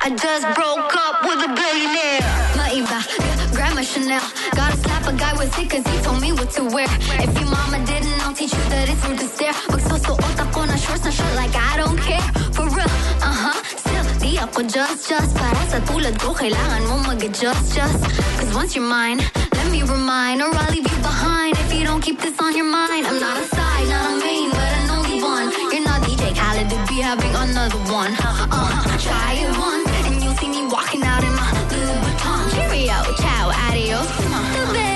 I 0.00 0.10
just 0.10 0.46
broke 0.54 0.94
up 0.94 1.24
with 1.24 1.48
a 1.48 1.50
billionaire 1.54 2.24
Maiba, 2.58 3.34
my 3.74 3.82
Chanel. 3.82 4.22
Gotta 4.54 4.76
slap 4.76 5.06
a 5.06 5.12
guy 5.12 5.36
with 5.36 5.58
it 5.58 5.68
cause 5.68 5.86
he 5.86 5.98
told 6.02 6.20
me 6.20 6.32
what 6.32 6.50
to 6.52 6.64
wear. 6.64 6.86
If 7.18 7.38
your 7.38 7.50
mama 7.50 7.84
didn't, 7.84 8.18
I'll 8.24 8.32
teach 8.32 8.52
you 8.52 8.64
that 8.70 8.88
it's 8.88 9.04
rude 9.06 9.18
to 9.18 9.26
stare. 9.26 9.52
Magsusuot 9.68 10.38
ako 10.38 10.64
na 10.64 10.76
shorts 10.76 11.04
na 11.04 11.10
short 11.10 11.34
like 11.34 11.54
I 11.54 11.76
don't 11.76 11.98
care. 11.98 12.22
For 12.54 12.66
real, 12.70 12.90
uh-huh. 13.18 13.54
Still, 13.76 14.06
di 14.22 14.38
ako 14.38 14.62
just, 14.62 15.08
just. 15.10 15.34
Para 15.34 15.62
sa 15.66 15.78
tulad 15.90 16.14
ko, 16.22 16.34
kailangan 16.34 16.82
mo 16.86 17.02
mag-adjust, 17.02 17.74
just. 17.74 17.98
Cause 18.38 18.50
once 18.54 18.74
you're 18.78 18.86
mine, 18.86 19.18
let 19.64 19.72
me 19.72 19.82
remind. 19.82 20.42
Or 20.42 20.50
I'll 20.52 20.70
leave 20.70 20.88
you 20.90 21.00
behind 21.00 21.56
if 21.58 21.72
you 21.74 21.84
don't 21.84 22.02
keep 22.02 22.20
this 22.20 22.38
on 22.40 22.56
your 22.56 22.66
mind. 22.66 23.06
I'm 23.06 23.20
not 23.20 23.36
a 23.38 23.46
side, 23.56 23.88
not 23.88 24.04
a 24.12 24.16
main, 24.20 24.50
but 24.50 24.70
an 24.80 24.90
only 24.90 25.22
one. 25.22 25.48
You're 25.72 25.84
not 25.84 26.02
DJ 26.02 26.34
Khaled 26.36 26.68
to 26.70 26.78
be 26.88 27.00
having 27.00 27.34
another 27.34 27.80
one. 28.00 28.12
Uh-huh. 28.12 28.98
Try 28.98 29.30
it 29.44 29.52
once, 29.56 29.88
and 30.06 30.22
you'll 30.22 30.36
see 30.36 30.48
me 30.48 30.66
walking 30.68 31.02
out 31.02 31.22
in 31.24 31.32
my 31.40 31.48
Louis 31.70 31.98
Vuitton. 32.04 32.44
Cheerio, 32.54 32.98
ciao, 33.22 33.46
adios. 33.66 34.08
Tabi, 34.54 34.90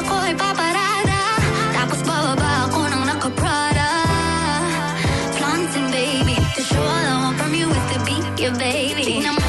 ako 0.00 0.14
paparada. 0.40 1.20
Baby. 5.96 6.36
Your 8.42 8.52
baby. 8.58 9.45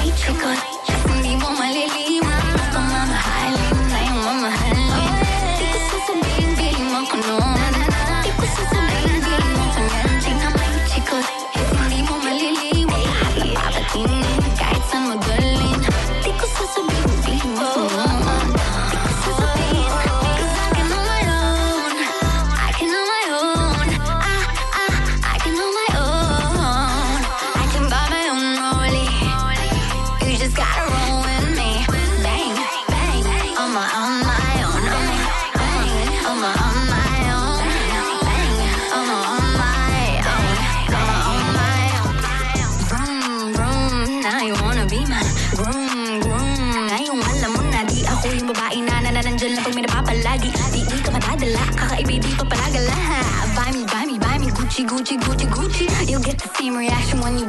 Reaction 56.77 57.19
when 57.19 57.37
you 57.39 57.45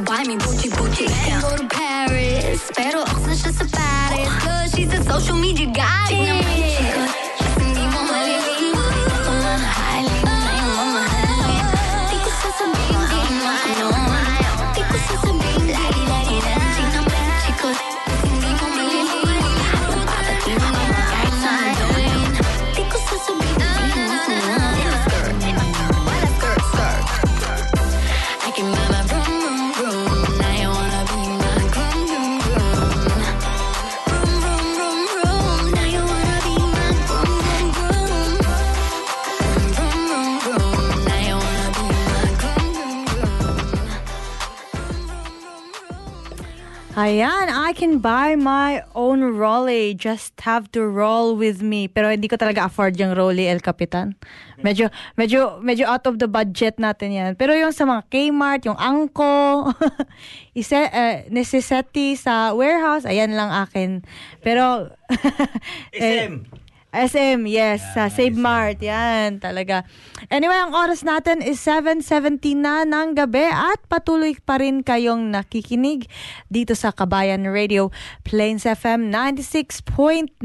Ayan, 46.99 47.47
I 47.47 47.71
can 47.71 48.03
buy 48.03 48.35
my 48.35 48.83
own 48.91 49.23
rolly. 49.39 49.95
Just 49.95 50.35
have 50.43 50.67
to 50.75 50.83
roll 50.83 51.39
with 51.39 51.63
me. 51.63 51.87
Pero 51.87 52.11
hindi 52.11 52.27
ko 52.27 52.35
talaga 52.35 52.67
afford 52.67 52.99
yung 52.99 53.15
rolly, 53.15 53.47
El 53.47 53.63
Capitan. 53.63 54.19
Medyo, 54.59 54.91
medyo, 55.15 55.63
medyo 55.63 55.87
out 55.87 56.03
of 56.11 56.19
the 56.19 56.27
budget 56.27 56.75
natin 56.75 57.15
yan. 57.15 57.31
Pero 57.39 57.55
yung 57.55 57.71
sa 57.71 57.87
mga 57.87 58.03
Kmart, 58.11 58.67
yung 58.67 58.75
Angko, 58.75 59.71
ise, 60.59 60.91
eh, 60.91 61.23
necessity 61.31 62.19
sa 62.19 62.51
warehouse, 62.51 63.07
ayan 63.07 63.31
lang 63.31 63.47
akin. 63.47 64.03
Pero, 64.43 64.91
eh, 65.95 66.27
SM. 66.27 66.58
SM, 66.89 67.45
yes. 67.45 67.85
sa 67.93 68.09
Save 68.09 68.33
Mart. 68.33 68.81
Yan, 68.81 69.37
talaga. 69.37 69.85
Anyway, 70.33 70.57
ang 70.57 70.73
oras 70.73 71.05
natin 71.05 71.37
is 71.45 71.61
7.17 71.61 72.57
na 72.57 72.81
ng 72.81 73.13
gabi 73.13 73.45
at 73.45 73.77
patuloy 73.85 74.33
pa 74.41 74.57
rin 74.57 74.81
kayong 74.81 75.29
nakikinig 75.29 76.09
dito 76.49 76.73
sa 76.73 76.89
Kabayan 76.89 77.45
Radio, 77.45 77.93
Plains 78.25 78.65
FM 78.65 79.13
96.9. 79.13 80.41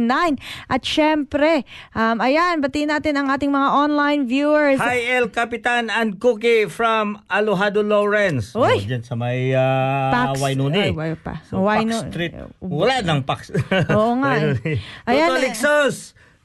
At 0.68 0.84
syempre, 0.84 1.64
um, 1.96 2.20
ayan, 2.20 2.60
batiin 2.60 2.92
natin 2.92 3.16
ang 3.16 3.32
ating 3.32 3.48
mga 3.48 3.68
online 3.72 4.28
viewers. 4.28 4.76
Hi 4.84 5.00
El 5.16 5.32
Capitan 5.32 5.88
and 5.88 6.20
Cookie 6.20 6.68
from 6.68 7.24
Alojado 7.32 7.80
Lawrence. 7.80 8.52
Uy! 8.52 8.84
Oh, 8.84 8.84
dyan 8.84 9.00
sa 9.00 9.16
may 9.16 9.56
uh, 9.56 10.12
Pax- 10.12 10.44
Wainuni. 10.44 10.92
ay, 10.92 10.92
wala 10.92 11.16
pa. 11.16 11.40
So, 11.48 11.64
Pax 11.64 12.12
Street. 12.12 12.36
Wala 12.60 13.00
nang 13.00 13.24
Pax. 13.24 13.48
Oo 13.88 14.20
nga 14.20 14.36
eh. 14.44 14.76
Ayan 15.08 15.32
Toto 15.32 15.40
eh. 15.40 15.44
Lixos. 15.48 15.96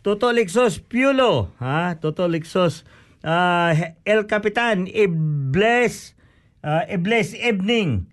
Toto 0.10 0.34
Lixos 0.34 0.82
Piulo. 0.82 1.54
Ha? 1.62 1.94
Toto 2.02 2.26
Lixos. 2.26 2.82
Ah, 3.22 3.94
El 4.02 4.26
Capitan. 4.26 4.90
I-bless. 4.90 6.18
Uh, 6.66 6.82
I-bless 6.90 7.38
evening. 7.38 8.10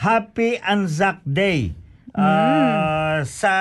Happy 0.00 0.56
Anzac 0.64 1.20
Day. 1.28 1.76
Sa, 3.28 3.52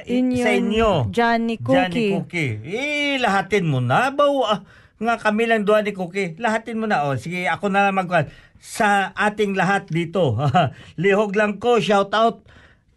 Mm. 0.00 0.08
Inyo, 0.08 0.40
sa 0.40 0.50
inyo. 0.56 0.90
Johnny 1.12 1.60
Cookie. 1.60 1.76
Johnny 1.76 2.04
Cookie. 2.16 2.52
Eh, 2.64 3.20
lahatin 3.20 3.68
mo 3.68 3.84
na. 3.84 4.08
Baw, 4.08 4.32
ah, 4.48 4.60
nga 4.96 5.20
kami 5.20 5.44
lang 5.52 5.68
doon 5.68 5.84
ni 5.84 5.92
Cookie. 5.92 6.32
Lahatin 6.40 6.80
mo 6.80 6.88
na. 6.88 7.12
O, 7.12 7.20
sige, 7.20 7.44
ako 7.44 7.68
na 7.68 7.92
lang 7.92 8.00
mag 8.00 8.08
Sa 8.56 9.12
ating 9.12 9.52
lahat 9.52 9.84
dito. 9.92 10.32
Lihog 10.96 11.36
lang 11.36 11.60
ko. 11.60 11.76
Shout 11.76 12.08
out 12.16 12.48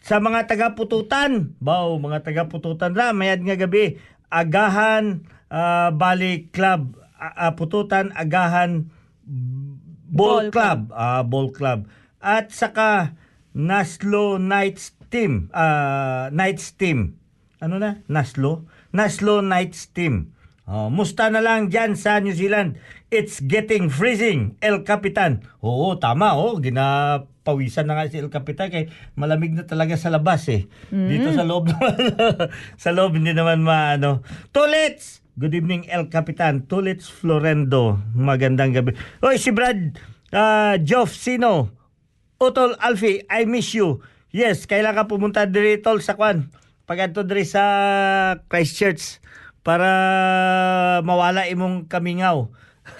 sa 0.01 0.17
mga 0.17 0.49
taga-pututan. 0.49 1.53
Baw, 1.61 1.93
mga 2.01 2.25
taga-pututan 2.25 2.95
na. 2.95 3.11
Mayad 3.13 3.43
nga 3.45 3.59
gabi. 3.59 4.01
Agahan 4.31 5.27
ah, 5.51 5.91
Bali 5.91 6.49
Club. 6.49 6.97
Ah, 7.21 7.53
pututan, 7.53 8.09
Agahan 8.17 8.89
Ball, 9.21 10.49
Ball 10.49 10.55
Club. 10.55 10.79
Ah, 10.95 11.21
Ball 11.21 11.53
Club. 11.53 11.85
At 12.17 12.49
saka 12.55 13.13
Naslo 13.53 14.39
Knights 14.39 14.95
Team. 15.11 15.51
Ah, 15.53 16.31
Knights 16.31 16.73
Team. 16.79 17.19
Ano 17.61 17.77
na? 17.77 18.01
Naslo? 18.09 18.65
Naslo 18.89 19.45
Knights 19.45 19.93
Team. 19.93 20.33
Oh, 20.71 20.87
musta 20.87 21.27
na 21.27 21.43
lang 21.43 21.67
dyan 21.67 21.99
sa 21.99 22.23
New 22.23 22.31
Zealand. 22.31 22.79
It's 23.11 23.43
getting 23.43 23.91
freezing, 23.91 24.55
El 24.63 24.87
Capitan. 24.87 25.43
Oo, 25.59 25.99
tama. 25.99 26.39
Oh, 26.39 26.63
ginapawisan 27.41 27.89
na 27.89 27.97
nga 27.97 28.05
si 28.05 28.21
El 28.21 28.29
Capitan 28.29 28.69
kay 28.69 28.93
malamig 29.17 29.57
na 29.57 29.65
talaga 29.65 29.97
sa 29.97 30.13
labas 30.13 30.45
eh. 30.49 30.69
Dito 30.93 31.33
sa 31.33 31.41
loob 31.41 31.67
naman. 31.73 31.97
sa 32.77 32.93
loob 32.93 33.17
hindi 33.17 33.33
naman 33.33 33.65
maano. 33.65 34.21
Tulits! 34.53 35.25
Good 35.41 35.57
evening, 35.57 35.89
El 35.89 36.11
Capitan. 36.13 36.69
Tulits 36.69 37.09
Florendo. 37.09 37.97
Magandang 38.13 38.75
gabi. 38.77 38.93
Oy, 39.25 39.41
si 39.41 39.49
Brad 39.49 39.97
uh, 40.35 40.75
Joff 40.85 41.15
Sino. 41.17 41.73
Utol 42.37 42.77
Alfie, 42.77 43.25
I 43.25 43.49
miss 43.49 43.73
you. 43.73 44.05
Yes, 44.29 44.69
kailangan 44.69 45.05
ka 45.07 45.11
pumunta 45.11 45.49
diri 45.49 45.81
tol 45.81 45.97
sa 46.03 46.13
kwan. 46.13 46.51
Pag 46.85 47.09
adto 47.09 47.23
diri 47.25 47.47
sa 47.47 47.63
Christchurch 48.51 49.17
para 49.63 49.89
mawala 51.01 51.47
imong 51.47 51.87
kamingaw. 51.89 52.49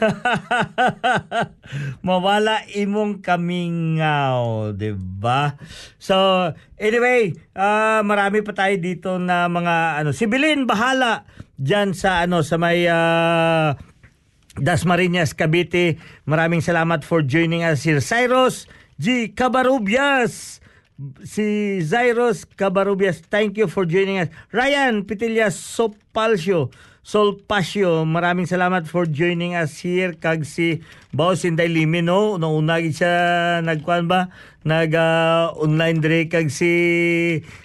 mawala 2.05 2.65
imong 2.73 3.21
kamingaw, 3.21 4.73
'di 4.73 4.97
ba? 4.97 5.57
So, 5.97 6.49
anyway, 6.77 7.33
ah, 7.53 8.01
marami 8.05 8.45
pa 8.45 8.53
tayo 8.53 8.77
dito 8.77 9.17
na 9.17 9.49
mga 9.49 10.01
ano, 10.01 10.09
si 10.13 10.25
Bilin 10.25 10.69
bahala 10.69 11.25
diyan 11.61 11.93
sa 11.93 12.25
ano 12.25 12.41
sa 12.41 12.57
may 12.57 12.89
ah, 12.89 13.77
Dasmariñas, 14.59 15.31
Cavite. 15.31 15.95
Maraming 16.27 16.59
salamat 16.59 17.07
for 17.07 17.23
joining 17.23 17.63
us 17.63 17.87
here. 17.87 18.03
Cyrus 18.03 18.67
G. 18.99 19.31
Cabarubias. 19.31 20.59
Si 21.25 21.81
Zairos 21.81 22.45
Cabarubias, 22.45 23.25
thank 23.25 23.57
you 23.57 23.65
for 23.65 23.89
joining 23.89 24.21
us. 24.21 24.29
Ryan 24.53 25.01
Pitillas 25.01 25.57
Sopalcio, 25.57 26.69
Solpasio, 27.01 28.05
maraming 28.05 28.45
salamat 28.45 28.85
for 28.85 29.09
joining 29.09 29.57
us 29.57 29.81
here. 29.81 30.13
Kag 30.13 30.45
si 30.45 30.85
Boss 31.09 31.41
Inday 31.49 31.65
Limino, 31.65 32.37
no, 32.37 32.53
unagi 32.53 32.93
siya 32.93 33.57
nagkuan 33.65 34.05
ba? 34.05 34.29
Nag 34.61 34.93
ah, 34.93 35.49
online 35.57 35.97
dire 35.97 36.29
kag 36.29 36.53
si 36.53 36.69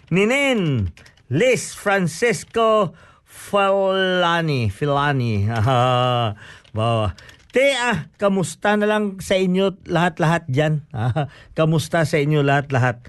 Ninen 0.08 0.88
Liz 1.28 1.76
Francisco 1.76 2.96
Filani. 3.28 4.72
Filani. 4.72 5.44
Ah, 5.52 6.32
wow. 6.72 7.12
Tea, 7.52 8.08
kamusta 8.16 8.72
na 8.80 8.88
lang 8.88 9.20
sa 9.20 9.36
inyo 9.36 9.84
lahat-lahat 9.84 10.48
dyan? 10.48 10.80
Ah, 10.96 11.28
kamusta 11.58 12.08
sa 12.08 12.16
inyo 12.16 12.40
lahat-lahat? 12.40 13.04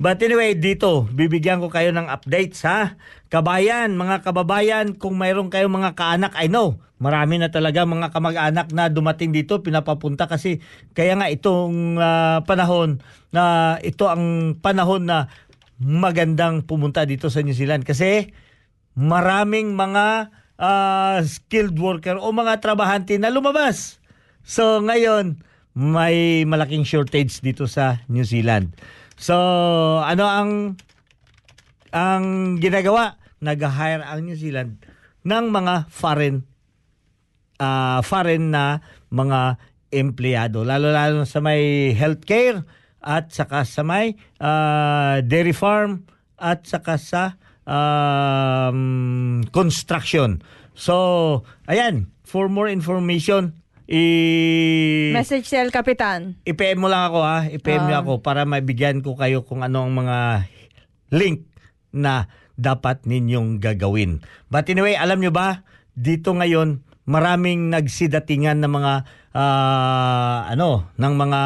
But 0.00 0.16
anyway, 0.24 0.56
dito, 0.56 1.04
bibigyan 1.12 1.60
ko 1.60 1.68
kayo 1.68 1.92
ng 1.92 2.08
updates 2.08 2.64
ha. 2.64 2.96
Kabayan, 3.30 3.94
mga 3.94 4.26
kababayan, 4.26 4.98
kung 4.98 5.14
mayroon 5.14 5.54
kayong 5.54 5.70
mga 5.70 5.94
kaanak, 5.94 6.34
I 6.34 6.50
know, 6.50 6.82
marami 6.98 7.38
na 7.38 7.54
talaga 7.54 7.86
mga 7.86 8.10
kamag-anak 8.10 8.74
na 8.74 8.90
dumating 8.90 9.30
dito, 9.30 9.62
pinapapunta 9.62 10.26
kasi 10.26 10.58
kaya 10.98 11.14
nga 11.14 11.30
itong 11.30 11.94
ah, 12.02 12.42
panahon 12.42 12.98
na 13.30 13.78
ito 13.86 14.10
ang 14.10 14.58
panahon 14.58 15.06
na 15.06 15.30
magandang 15.78 16.66
pumunta 16.66 17.06
dito 17.06 17.30
sa 17.30 17.40
New 17.46 17.54
Zealand 17.54 17.86
kasi 17.86 18.34
maraming 18.98 19.78
mga 19.78 20.34
ah, 20.58 21.22
skilled 21.22 21.78
worker 21.78 22.18
o 22.18 22.34
mga 22.34 22.58
trabahante 22.58 23.14
na 23.14 23.30
lumabas. 23.30 24.02
So 24.42 24.82
ngayon, 24.82 25.38
may 25.78 26.42
malaking 26.50 26.82
shortage 26.82 27.38
dito 27.46 27.70
sa 27.70 28.02
New 28.10 28.26
Zealand. 28.26 28.74
So, 29.20 29.36
ano 30.02 30.24
ang 30.26 30.50
ang 31.94 32.24
ginagawa? 32.58 33.19
Nag-hire 33.40 34.04
ang 34.04 34.24
New 34.24 34.36
Zealand 34.36 34.84
ng 35.24 35.44
mga 35.48 35.88
foreign 35.88 36.44
ah, 37.56 38.00
foreign 38.00 38.52
na 38.52 38.80
mga 39.08 39.56
empleyado. 39.90 40.62
Lalo-lalo 40.62 41.24
sa 41.24 41.40
may 41.40 41.92
healthcare 41.92 42.64
at 43.00 43.32
saka 43.32 43.64
sa 43.64 43.80
may 43.80 44.16
ah, 44.40 45.20
dairy 45.20 45.52
farm 45.52 46.04
at 46.40 46.64
saka 46.64 46.96
sa 46.96 47.22
um, 47.68 49.40
construction. 49.52 50.40
So, 50.72 50.94
ayan, 51.68 52.08
for 52.24 52.48
more 52.48 52.68
information, 52.68 53.56
i 53.90 55.10
Message 55.10 55.50
si 55.50 55.58
El 55.58 55.74
Capitan. 55.74 56.38
i-PM 56.46 56.78
mo 56.78 56.86
lang 56.86 57.10
ako 57.10 57.18
ha. 57.20 57.44
I-PM 57.44 57.90
niyo 57.90 57.96
Ah. 57.98 58.02
ako 58.06 58.22
para 58.22 58.46
mabigyan 58.46 59.02
ko 59.02 59.18
kayo 59.18 59.42
kung 59.42 59.66
ano 59.66 59.82
ang 59.82 59.92
mga 59.92 60.46
link 61.10 61.50
na 61.90 62.30
dapat 62.60 63.08
ninyong 63.08 63.56
gagawin. 63.56 64.20
But 64.52 64.68
anyway, 64.68 64.94
alam 64.94 65.24
nyo 65.24 65.32
ba, 65.32 65.64
dito 65.96 66.36
ngayon, 66.36 66.84
maraming 67.08 67.72
nagsidatingan 67.72 68.60
ng 68.60 68.70
mga 68.70 68.92
ah, 69.32 70.46
ano, 70.46 70.92
ng 70.94 71.14
mga 71.16 71.40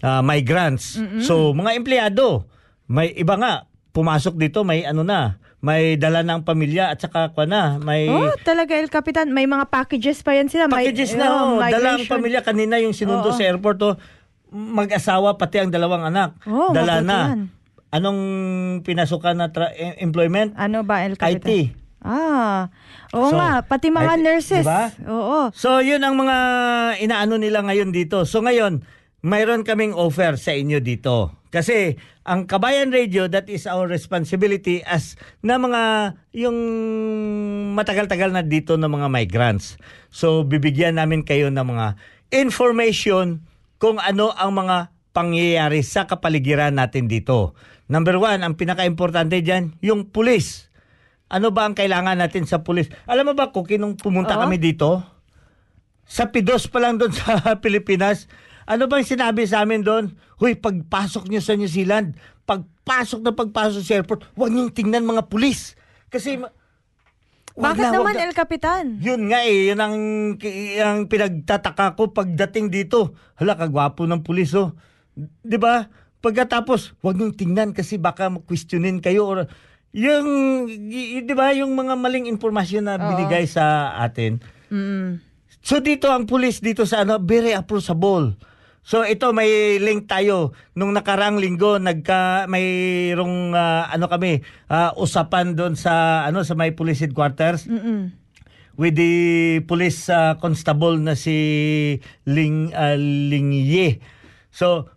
ah, 0.00 0.22
migrants. 0.22 0.96
So, 1.26 1.50
mga 1.52 1.76
empleyado, 1.76 2.46
may 2.86 3.10
iba 3.12 3.34
nga 3.36 3.52
pumasok 3.90 4.38
dito, 4.38 4.62
may 4.62 4.86
ano 4.86 5.02
na, 5.02 5.36
may 5.60 6.00
dala 6.00 6.24
ng 6.24 6.40
pamilya 6.40 6.88
at 6.88 7.02
saka 7.02 7.36
kwa 7.36 7.44
na, 7.44 7.76
may 7.76 8.08
Oh, 8.08 8.32
talaga 8.40 8.72
El 8.78 8.88
Capitan. 8.88 9.28
May 9.28 9.44
mga 9.44 9.68
packages 9.68 10.24
pa 10.24 10.32
yan 10.32 10.48
sila. 10.48 10.70
May- 10.70 10.88
packages 10.88 11.12
na 11.18 11.26
oh, 11.28 11.58
oh, 11.58 11.60
dala 11.60 12.00
ang 12.00 12.08
pamilya 12.08 12.40
kanina 12.40 12.80
yung 12.80 12.96
sinundo 12.96 13.28
Oo. 13.28 13.36
sa 13.36 13.44
airport 13.44 13.78
oh, 13.84 13.94
mag-asawa 14.50 15.36
pati 15.36 15.60
ang 15.60 15.70
dalawang 15.70 16.08
anak. 16.08 16.34
Oh, 16.48 16.72
dala 16.72 17.04
na. 17.04 17.18
yan. 17.36 17.59
Anong 17.90 18.20
pinasukan 18.82 19.34
na 19.34 19.50
tra- 19.50 19.74
em- 19.74 19.98
employment? 20.00 20.54
Ano 20.54 20.82
ba 20.82 21.02
El 21.02 21.18
Capitan? 21.18 21.42
IT. 21.42 21.74
Ah, 22.00 22.72
oo 23.12 23.28
So, 23.28 23.36
nga. 23.36 23.60
Pati 23.60 23.92
mga 23.92 24.16
IT, 24.16 24.22
nurses. 24.22 24.64
diba? 24.64 24.88
Oo. 25.04 25.52
So, 25.52 25.78
yun 25.78 26.00
ang 26.00 26.16
mga 26.16 26.36
inaano 26.98 27.36
nila 27.36 27.60
ngayon 27.60 27.92
dito. 27.92 28.24
So, 28.24 28.40
ngayon, 28.40 28.80
mayroon 29.20 29.62
kaming 29.62 29.92
offer 29.92 30.40
sa 30.40 30.50
inyo 30.50 30.80
dito. 30.80 31.36
Kasi, 31.50 31.98
ang 32.22 32.46
Kabayan 32.46 32.88
Radio, 32.88 33.26
that 33.26 33.50
is 33.50 33.66
our 33.66 33.84
responsibility 33.84 34.80
as 34.80 35.12
na 35.42 35.58
mga, 35.58 35.82
yung 36.32 36.56
matagal-tagal 37.74 38.30
na 38.30 38.40
dito 38.40 38.78
ng 38.78 38.88
mga 38.88 39.10
migrants. 39.10 39.74
So, 40.08 40.40
bibigyan 40.40 40.96
namin 40.96 41.20
kayo 41.20 41.50
ng 41.50 41.66
mga 41.66 41.98
information 42.32 43.44
kung 43.76 43.98
ano 43.98 44.30
ang 44.30 44.54
mga 44.54 44.76
pangyayari 45.10 45.82
sa 45.82 46.06
kapaligiran 46.06 46.72
natin 46.72 47.10
dito. 47.10 47.52
Number 47.90 48.22
one, 48.22 48.46
ang 48.46 48.54
pinaka-importante 48.54 49.42
dyan, 49.42 49.74
yung 49.82 50.14
pulis. 50.14 50.70
Ano 51.26 51.50
ba 51.50 51.66
ang 51.66 51.74
kailangan 51.74 52.22
natin 52.22 52.46
sa 52.46 52.62
pulis? 52.62 52.86
Alam 53.10 53.30
mo 53.30 53.34
ba, 53.34 53.50
Cookie, 53.50 53.82
nung 53.82 53.98
pumunta 53.98 54.38
Oo. 54.38 54.46
kami 54.46 54.62
dito, 54.62 55.02
sa 56.06 56.30
Pidos 56.30 56.70
pa 56.70 56.78
lang 56.78 57.02
doon 57.02 57.10
sa 57.18 57.58
Pilipinas, 57.58 58.30
ano 58.70 58.86
bang 58.86 59.02
sinabi 59.02 59.42
sa 59.42 59.66
amin 59.66 59.82
doon? 59.82 60.14
Huy, 60.38 60.54
pagpasok 60.54 61.26
nyo 61.26 61.42
sa 61.42 61.58
New 61.58 61.66
Zealand, 61.66 62.14
pagpasok 62.46 63.26
na 63.26 63.34
pagpasok 63.34 63.82
sa 63.82 63.98
airport, 63.98 64.22
huwag 64.38 64.54
niyong 64.54 64.70
tingnan 64.70 65.02
mga 65.02 65.26
pulis. 65.26 65.74
Kasi, 66.14 66.38
ma- 66.38 66.54
wag 67.58 67.74
Bakit 67.74 67.82
na, 67.82 67.90
wag 67.90 67.98
naman 68.06 68.14
na. 68.14 68.22
El 68.30 68.34
Capitan? 68.38 68.84
Yun 69.02 69.34
nga 69.34 69.42
eh, 69.42 69.74
yun 69.74 69.80
ang, 69.82 69.96
ang 70.78 70.98
pinagtataka 71.10 71.98
ko 71.98 72.14
pagdating 72.14 72.70
dito. 72.70 73.18
Hala, 73.34 73.58
kagwapo 73.58 74.06
ng 74.06 74.22
pulis 74.22 74.54
oh. 74.54 74.78
'Di 75.16 75.58
ba? 75.58 75.84
Pagkatapos, 76.20 77.00
wag 77.00 77.16
niyong 77.16 77.36
tingnan 77.36 77.70
kasi 77.72 77.96
baka 77.96 78.28
questionin 78.44 79.00
kayo 79.00 79.24
or 79.24 79.38
yung 79.90 80.28
y- 80.68 81.24
'di 81.24 81.34
ba 81.34 81.50
yung 81.56 81.74
mga 81.74 81.98
maling 81.98 82.30
impormasyon 82.30 82.86
na 82.86 83.00
binigay 83.00 83.48
sa 83.48 83.96
atin. 83.98 84.38
Mm. 84.70 85.18
So 85.60 85.82
dito 85.82 86.08
ang 86.08 86.24
pulis 86.30 86.62
dito 86.62 86.86
sa 86.86 87.02
ano, 87.02 87.20
very 87.20 87.52
approachable. 87.52 88.38
So 88.80 89.04
ito 89.04 89.28
may 89.36 89.76
link 89.76 90.08
tayo 90.08 90.56
nung 90.72 90.96
nakarang 90.96 91.36
linggo 91.36 91.76
nagka 91.76 92.48
mayroong 92.48 93.52
ah, 93.52 93.92
ano 93.92 94.08
kami 94.08 94.40
ah, 94.72 94.96
usapan 94.96 95.52
doon 95.52 95.76
sa 95.76 96.24
ano 96.24 96.40
sa 96.46 96.56
may 96.56 96.72
police 96.72 97.04
headquarters 97.04 97.68
Mm-mm. 97.68 98.08
with 98.80 98.96
the 98.96 99.12
police 99.68 100.08
uh, 100.08 100.32
constable 100.40 100.96
na 100.96 101.12
si 101.12 102.00
Ling 102.24 102.72
uh, 102.72 102.96
Lingye. 102.96 104.00
So 104.48 104.88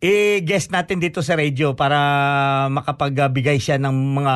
i-guess 0.00 0.72
natin 0.72 0.98
dito 0.98 1.20
sa 1.20 1.36
radio 1.36 1.76
para 1.76 2.00
makapagbigay 2.72 3.60
siya 3.60 3.76
ng 3.76 3.92
mga 3.92 4.34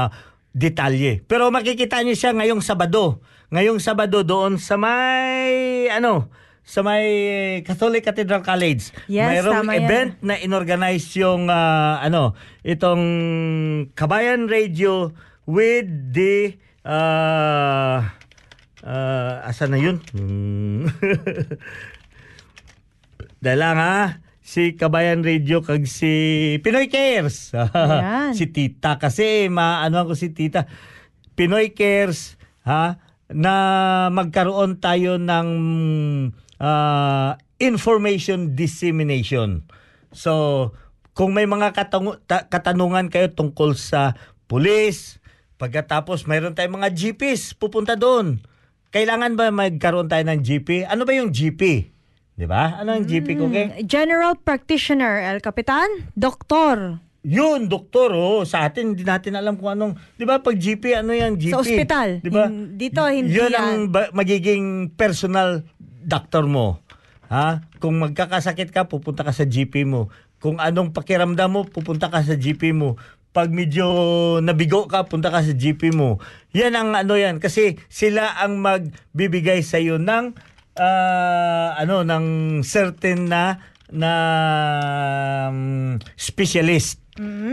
detalye. 0.55 1.24
Pero 1.24 1.48
makikita 1.48 2.05
niyo 2.05 2.14
siya 2.14 2.37
ngayong 2.37 2.61
Sabado. 2.61 3.24
Ngayong 3.48 3.81
Sabado 3.81 4.22
doon 4.22 4.61
sa 4.61 4.77
may 4.77 5.88
ano 5.90 6.29
sa 6.64 6.81
may 6.81 7.05
Catholic 7.61 8.05
Cathedral 8.05 8.40
College. 8.40 8.88
Yes, 9.05 9.37
Mayroong 9.37 9.68
tama 9.68 9.77
yan. 9.77 9.85
event 9.85 10.12
na 10.24 10.35
inorganize 10.40 11.12
yung 11.20 11.53
ah, 11.53 12.00
ano 12.00 12.33
itong 12.64 13.05
Kabayan 13.92 14.48
Radio 14.48 15.12
with 15.44 15.85
the 16.16 16.57
uh, 16.88 18.00
uh, 18.81 19.35
asa 19.44 19.68
na 19.68 19.77
yun? 19.77 20.00
Hmm. 20.16 20.88
Dahil 23.44 23.61
lang 23.61 23.77
ha, 23.77 24.23
si 24.44 24.76
Kabayan 24.76 25.24
Radio 25.24 25.64
kag 25.64 25.88
si 25.88 26.12
Pinoy 26.61 26.92
Cares. 26.92 27.57
Si 28.37 28.52
Tita 28.52 29.00
kasi 29.00 29.48
maano 29.48 30.04
ko 30.04 30.12
si 30.12 30.37
Tita. 30.37 30.68
Pinoy 31.33 31.72
Cares 31.72 32.37
ha 32.68 33.00
na 33.33 33.54
magkaroon 34.12 34.76
tayo 34.85 35.16
ng 35.16 35.48
ah, 36.61 37.40
information 37.57 38.52
dissemination. 38.52 39.64
So, 40.12 40.70
kung 41.16 41.33
may 41.33 41.48
mga 41.48 41.72
katangu- 41.72 42.20
ta- 42.28 42.46
katanungan 42.46 43.09
kayo 43.09 43.33
tungkol 43.33 43.74
sa 43.74 44.12
pulis, 44.44 45.18
pagkatapos 45.57 46.28
mayroon 46.28 46.52
tayong 46.52 46.85
mga 46.85 46.92
GPs, 46.92 47.57
pupunta 47.57 47.96
doon. 47.96 48.44
Kailangan 48.92 49.35
ba 49.35 49.50
magkaroon 49.50 50.07
tayo 50.07 50.22
ng 50.22 50.44
GP? 50.44 50.87
Ano 50.87 51.02
ba 51.09 51.16
yung 51.16 51.35
GP? 51.35 51.93
'Di 52.34 52.46
ba? 52.46 52.82
Ano 52.82 52.94
ang 52.94 53.06
GP 53.06 53.28
ko 53.38 53.46
kay? 53.46 53.86
General 53.86 54.34
Practitioner, 54.34 55.22
El 55.24 55.38
Capitan. 55.38 55.86
Doktor. 56.14 56.98
Yun, 57.24 57.72
doktor, 57.72 58.12
oh. 58.12 58.44
Sa 58.44 58.68
atin, 58.68 58.92
hindi 58.92 59.00
natin 59.00 59.32
alam 59.32 59.56
kung 59.56 59.72
anong... 59.72 59.96
Di 60.12 60.28
ba, 60.28 60.44
pag 60.44 60.60
GP, 60.60 60.92
ano 60.92 61.16
yan, 61.16 61.40
GP? 61.40 61.56
Sa 61.56 61.64
ospital. 61.64 62.20
Di 62.20 62.28
ba? 62.28 62.52
Hin- 62.52 62.76
dito, 62.76 63.00
hindi 63.00 63.32
Yun 63.32 63.48
yan. 63.48 63.56
ang 63.56 63.74
ba- 63.88 64.12
magiging 64.12 64.92
personal 64.92 65.64
doctor 66.04 66.44
mo. 66.44 66.84
Ha? 67.32 67.64
Kung 67.80 67.96
magkakasakit 67.96 68.68
ka, 68.68 68.84
pupunta 68.84 69.24
ka 69.24 69.32
sa 69.32 69.48
GP 69.48 69.88
mo. 69.88 70.12
Kung 70.36 70.60
anong 70.60 70.92
pakiramdam 70.92 71.48
mo, 71.48 71.64
pupunta 71.64 72.12
ka 72.12 72.20
sa 72.20 72.36
GP 72.36 72.76
mo. 72.76 73.00
Pag 73.32 73.48
medyo 73.48 73.88
nabigo 74.44 74.84
ka, 74.84 75.08
punta 75.08 75.32
ka 75.32 75.40
sa 75.40 75.56
GP 75.56 75.96
mo. 75.96 76.20
Yan 76.52 76.76
ang 76.76 76.92
ano 76.92 77.16
yan. 77.16 77.40
Kasi 77.40 77.80
sila 77.88 78.36
ang 78.36 78.60
magbibigay 78.60 79.64
sa 79.64 79.80
iyo 79.80 79.96
ng 79.96 80.36
ah, 80.76 81.74
ano 81.76 82.02
ng 82.02 82.26
certain 82.60 83.26
na 83.26 83.58
na 83.90 84.12
um, 85.48 85.96
specialist. 86.14 86.98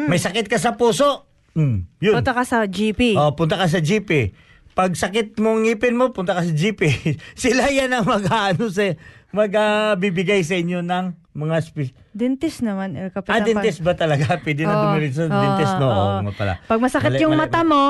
May 0.07 0.17
sakit 0.17 0.45
ka 0.45 0.57
sa 0.57 0.73
puso. 0.73 1.29
Mm, 1.53 1.85
yun. 1.99 2.13
Punta 2.17 2.33
ka 2.33 2.41
sa 2.41 2.65
GP. 2.65 3.13
Oh, 3.13 3.35
punta 3.35 3.59
ka 3.59 3.67
sa 3.67 3.77
GP. 3.77 4.33
Pag 4.71 4.95
sakit 4.95 5.35
mong 5.37 5.67
ngipin 5.67 5.99
mo, 5.99 6.09
punta 6.09 6.31
ka 6.31 6.41
sa 6.41 6.49
GP. 6.49 6.81
Sila 7.37 7.67
yan 7.67 7.91
ang 7.91 8.07
mag-ano 8.07 8.71
sa 8.71 8.95
magbibigay 9.31 10.41
sa 10.41 10.55
inyo 10.55 10.79
ng 10.79 11.05
mga 11.31 11.55
spe- 11.61 11.95
Dentist 12.11 12.59
naman, 12.59 12.95
El 12.95 13.11
Capitan. 13.11 13.31
Ah, 13.31 13.39
dentist 13.39 13.79
ba 13.79 13.95
talaga? 13.95 14.35
Pwede 14.43 14.63
na 14.63 14.73
Oo. 14.73 14.83
dumirin 14.89 15.11
sa 15.11 15.27
Oo, 15.27 15.35
dentist, 15.37 15.75
no? 15.77 15.87
oo. 15.87 15.95
Oo, 15.95 16.17
nga 16.23 16.33
pala. 16.33 16.53
Pag 16.65 16.79
masakit 16.81 17.11
Mali- 17.11 17.23
yung 17.23 17.35
mali- 17.35 17.43
mata 17.47 17.61
mo, 17.63 17.83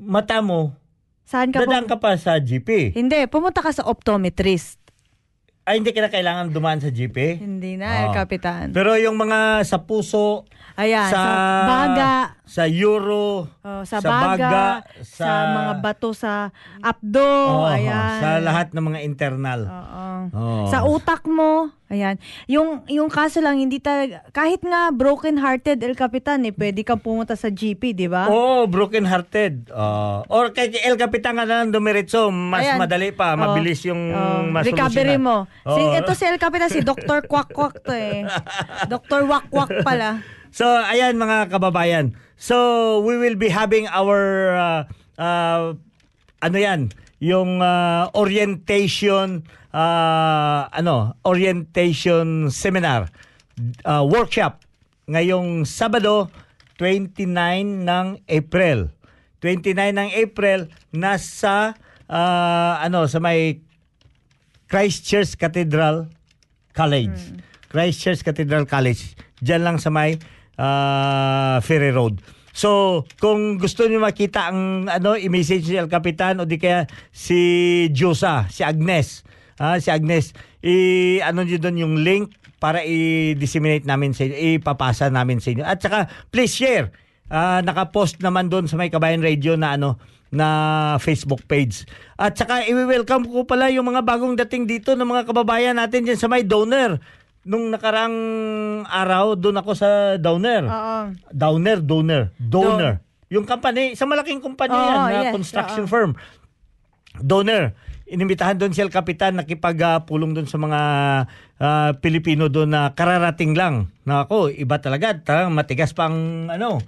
Mata 0.00 0.40
mo, 0.40 0.72
saan 1.30 1.54
ka 1.54 1.62
dadaan 1.62 1.86
pum- 1.86 1.90
ka 1.94 1.96
pa 2.02 2.18
sa 2.18 2.42
GP. 2.42 2.90
Hindi, 2.90 3.30
pumunta 3.30 3.62
ka 3.62 3.70
sa 3.70 3.86
optometrist. 3.86 4.82
Ay, 5.62 5.78
hindi 5.78 5.94
ka 5.94 6.02
na 6.02 6.10
kailangan 6.10 6.50
dumaan 6.50 6.82
sa 6.82 6.90
GP? 6.90 7.38
Hindi 7.38 7.78
na, 7.78 8.10
Oo. 8.10 8.16
Capitan. 8.16 8.74
Pero 8.74 8.98
yung 8.98 9.14
mga 9.14 9.62
sa 9.62 9.86
puso, 9.86 10.42
Ayan, 10.74 11.06
sa, 11.06 11.20
sa, 11.22 11.24
baga, 11.68 12.12
sa 12.42 12.64
euro, 12.66 13.46
oh, 13.46 13.82
sa, 13.86 14.02
baga, 14.02 14.82
sa, 15.06 15.28
mga 15.54 15.72
bato 15.78 16.10
sa 16.10 16.50
abdo, 16.82 17.22
Oo, 17.22 17.70
ayan. 17.70 18.18
sa 18.18 18.28
lahat 18.42 18.74
ng 18.74 18.82
mga 18.82 19.00
internal. 19.06 19.60
Oo. 19.68 20.06
Oo. 20.34 20.66
Sa 20.66 20.82
utak 20.82 21.22
mo, 21.30 21.70
ayan. 21.90 22.16
Yung 22.46 22.86
yung 22.86 23.10
kaso 23.10 23.42
lang 23.42 23.58
hindi 23.58 23.82
talaga 23.82 24.22
kahit 24.30 24.62
nga 24.62 24.88
broken 24.88 25.36
hearted 25.36 25.82
El 25.82 25.92
Capitan 25.92 26.46
eh 26.46 26.54
pwede 26.54 26.80
kang 26.80 27.02
pumunta 27.02 27.34
sa 27.34 27.50
GP, 27.50 27.92
di 27.92 28.06
ba? 28.06 28.30
Oh, 28.30 28.64
broken 28.64 29.04
hearted. 29.04 29.68
or 30.30 30.54
kay 30.54 30.70
El 30.80 30.94
Capitan 30.94 31.34
ka 31.34 31.44
na 31.44 31.60
lang 31.60 31.74
dumiretso, 31.74 32.30
mas 32.30 32.64
Ayan. 32.64 32.78
madali 32.78 33.10
pa, 33.10 33.34
Oh, 33.34 33.42
mabilis 33.42 33.82
yung 33.82 34.14
oh, 34.14 34.46
masolusyonan. 34.46 34.64
recovery 34.64 35.18
mo. 35.18 35.36
Si, 35.66 35.82
Oh. 35.82 35.98
ito 35.98 36.12
si 36.14 36.24
El 36.24 36.38
Capitan, 36.38 36.70
si 36.70 36.80
Dr. 36.80 37.26
Kwak 37.26 37.50
Kwak 37.50 37.82
to 37.82 37.92
eh. 37.92 38.24
Dr. 38.86 39.26
Wak 39.26 39.50
Wak 39.50 39.82
pala. 39.82 40.22
So, 40.50 40.66
ayan 40.66 41.14
mga 41.14 41.50
kababayan. 41.50 42.14
So, 42.34 42.56
we 43.02 43.20
will 43.20 43.36
be 43.36 43.52
having 43.52 43.84
our 43.86 44.18
uh, 44.56 44.80
uh, 45.14 45.76
ano 46.40 46.56
yan, 46.56 46.88
yung 47.20 47.60
uh, 47.60 48.08
orientation 48.16 49.44
uh, 49.70 50.66
ano, 50.72 51.14
orientation 51.22 52.48
seminar 52.48 53.12
uh, 53.84 54.02
workshop 54.02 54.64
ngayong 55.06 55.68
Sabado 55.68 56.32
29 56.80 57.28
ng 57.84 58.06
April. 58.24 58.88
29 59.44 59.76
ng 59.76 60.08
April 60.16 60.68
nasa 60.96 61.76
uh, 62.08 62.74
ano 62.80 63.04
sa 63.04 63.20
may 63.20 63.60
Christchurch 64.70 65.36
Cathedral 65.36 66.08
College. 66.72 67.36
Christchurch 67.68 68.24
Cathedral 68.24 68.64
College. 68.64 69.18
Diyan 69.42 69.62
lang 69.66 69.76
sa 69.82 69.90
may 69.90 70.16
ah, 70.54 71.58
Ferry 71.64 71.90
Road. 71.90 72.22
So, 72.60 73.02
kung 73.16 73.56
gusto 73.56 73.88
niyo 73.88 74.04
makita 74.04 74.52
ang 74.52 74.84
ano, 74.84 75.16
i-message 75.16 75.64
si 75.64 75.80
El 75.80 75.88
Capitan 75.88 76.36
o 76.36 76.44
di 76.44 76.60
kaya 76.60 76.84
si 77.08 77.88
Josa, 77.88 78.52
si 78.52 78.60
Agnes. 78.60 79.24
Ah, 79.56 79.80
si 79.80 79.88
Agnes, 79.88 80.36
i 80.60 80.76
ano 81.24 81.40
niyo 81.40 81.56
doon 81.56 81.76
yung 81.80 81.94
link 82.04 82.36
para 82.60 82.84
i-disseminate 82.84 83.88
namin 83.88 84.12
sa 84.12 84.28
inyo, 84.28 84.60
ipapasa 84.60 85.08
namin 85.08 85.40
sa 85.40 85.56
inyo. 85.56 85.64
At 85.64 85.80
saka 85.80 86.12
please 86.28 86.52
share. 86.52 86.92
Ah, 87.32 87.64
naka-post 87.64 88.20
naman 88.20 88.52
doon 88.52 88.68
sa 88.68 88.76
may 88.76 88.92
Kabayan 88.92 89.24
Radio 89.24 89.56
na 89.56 89.80
ano 89.80 89.96
na 90.28 90.46
Facebook 91.00 91.42
page. 91.48 91.88
At 92.20 92.36
saka 92.36 92.68
i-welcome 92.68 93.24
ko 93.24 93.48
pala 93.48 93.72
yung 93.72 93.88
mga 93.88 94.04
bagong 94.04 94.36
dating 94.36 94.68
dito 94.68 94.92
ng 94.94 95.08
mga 95.08 95.32
kababayan 95.32 95.80
natin 95.80 96.06
diyan 96.06 96.20
sa 96.20 96.28
may 96.28 96.44
donor. 96.46 97.00
Nung 97.50 97.66
nakarang 97.66 98.14
araw, 98.86 99.34
doon 99.34 99.58
ako 99.58 99.74
sa 99.74 100.14
donor. 100.22 100.70
Oo. 100.70 100.98
Downer, 101.34 101.82
donor, 101.82 102.30
donor. 102.38 103.02
Yung 103.26 103.42
company, 103.42 103.98
sa 103.98 104.06
malaking 104.06 104.38
kumpanya 104.38 104.78
Oo, 104.78 104.86
yan, 104.86 104.98
na 105.02 105.22
yes, 105.26 105.34
construction 105.34 105.86
oo. 105.86 105.90
firm. 105.90 106.10
Donor. 107.18 107.74
Inimbitahan 108.06 108.54
doon 108.54 108.70
si 108.70 108.78
El 108.78 108.94
Capitan 108.94 109.34
nakipagpulong 109.34 110.30
doon 110.30 110.46
sa 110.46 110.62
mga 110.62 110.80
ah, 111.58 111.90
Pilipino 111.98 112.46
doon 112.46 112.70
na 112.70 112.94
kararating 112.94 113.58
lang. 113.58 113.90
Na 114.06 114.30
ako, 114.30 114.54
iba 114.54 114.78
talaga. 114.78 115.18
Talagang 115.18 115.50
matigas 115.50 115.90
pang 115.90 116.46
ano. 116.46 116.78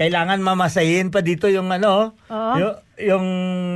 Kailangan 0.00 0.40
mamasahin 0.40 1.12
pa 1.12 1.20
dito 1.20 1.44
yung 1.52 1.68
ano, 1.68 2.16
Oo. 2.32 2.52
yung, 2.56 2.74
yung 2.96 3.26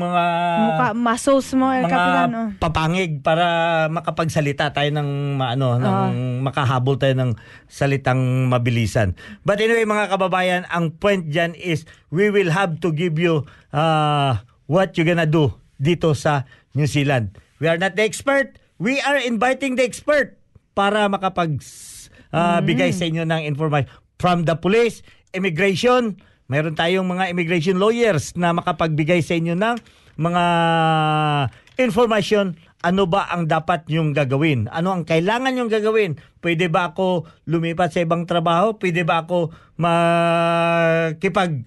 mga 0.00 0.24
Mukha, 0.56 0.88
muscles 0.96 1.52
mo, 1.52 1.68
El 1.68 1.84
mga 1.84 1.92
Capitan. 1.92 2.30
Oh. 2.32 2.48
papangig 2.56 3.20
para 3.20 3.44
makapagsalita 3.92 4.72
tayo 4.72 4.88
ng 4.88 5.36
maano 5.36 5.76
ng 5.76 6.40
makahabol 6.40 6.96
tayo 6.96 7.12
ng 7.12 7.36
salitang 7.68 8.48
mabilisan. 8.48 9.12
But 9.44 9.60
anyway 9.60 9.84
mga 9.84 10.16
kababayan, 10.16 10.64
ang 10.72 10.96
point 10.96 11.28
diyan 11.28 11.60
is 11.60 11.84
we 12.08 12.32
will 12.32 12.48
have 12.56 12.80
to 12.80 12.88
give 12.88 13.20
you 13.20 13.44
uh, 13.76 14.40
what 14.64 14.96
you 14.96 15.04
gonna 15.04 15.28
do 15.28 15.52
dito 15.76 16.16
sa 16.16 16.48
New 16.72 16.88
Zealand. 16.88 17.36
We 17.60 17.68
are 17.68 17.76
not 17.76 18.00
the 18.00 18.04
expert. 18.08 18.56
We 18.80 18.96
are 19.04 19.20
inviting 19.20 19.76
the 19.76 19.84
expert 19.84 20.40
para 20.72 21.04
makapag 21.04 21.60
uh, 22.32 22.64
bigay 22.64 22.96
sa 22.96 23.04
inyo 23.04 23.28
ng 23.28 23.44
information 23.44 23.92
from 24.18 24.48
the 24.48 24.56
police, 24.56 25.04
immigration, 25.34 26.16
Meron 26.44 26.76
tayong 26.76 27.08
mga 27.08 27.32
immigration 27.32 27.80
lawyers 27.80 28.36
na 28.36 28.52
makapagbigay 28.52 29.24
sa 29.24 29.32
inyo 29.32 29.56
ng 29.56 29.76
mga 30.20 30.44
information 31.80 32.52
ano 32.84 33.08
ba 33.08 33.32
ang 33.32 33.48
dapat 33.48 33.88
yung 33.88 34.12
gagawin? 34.12 34.68
Ano 34.68 34.92
ang 34.92 35.08
kailangan 35.08 35.56
yung 35.56 35.72
gagawin? 35.72 36.20
Pwede 36.44 36.68
ba 36.68 36.92
ako 36.92 37.24
lumipat 37.48 37.96
sa 37.96 38.04
ibang 38.04 38.28
trabaho? 38.28 38.76
Pwede 38.76 39.08
ba 39.08 39.24
ako 39.24 39.56
makipag 39.80 41.64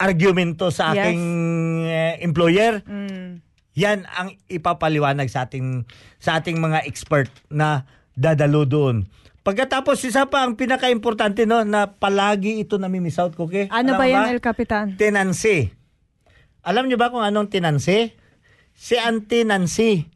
argumento 0.00 0.72
sa 0.72 0.96
Yes. 0.96 1.04
aking 1.04 1.22
eh, 1.84 2.16
employer? 2.24 2.80
Mm. 2.88 3.44
Yan 3.76 4.08
ang 4.08 4.40
ipapaliwanag 4.48 5.28
sa 5.28 5.44
ating 5.44 5.84
sa 6.16 6.40
ating 6.40 6.56
mga 6.56 6.88
expert 6.88 7.28
na 7.52 7.84
dadalo 8.16 8.64
doon. 8.64 9.04
Pagkatapos 9.42 9.98
isa 10.06 10.30
pa 10.30 10.46
ang 10.46 10.54
pinaka-importante 10.54 11.42
no 11.50 11.66
na 11.66 11.90
palagi 11.90 12.62
ito 12.62 12.78
namimiss 12.78 13.18
out 13.18 13.34
ko 13.34 13.50
ke. 13.50 13.66
Ano 13.74 13.98
ba 13.98 14.06
yan, 14.06 14.30
El 14.30 14.38
Capitan? 14.38 14.94
Tenancy. 14.94 15.74
Alam 16.62 16.86
niyo 16.86 16.94
ba 16.94 17.10
kung 17.10 17.26
anong 17.26 17.50
tenancy? 17.50 18.14
Si 18.70 18.94
Auntie 18.94 19.42
Nancy. 19.42 20.06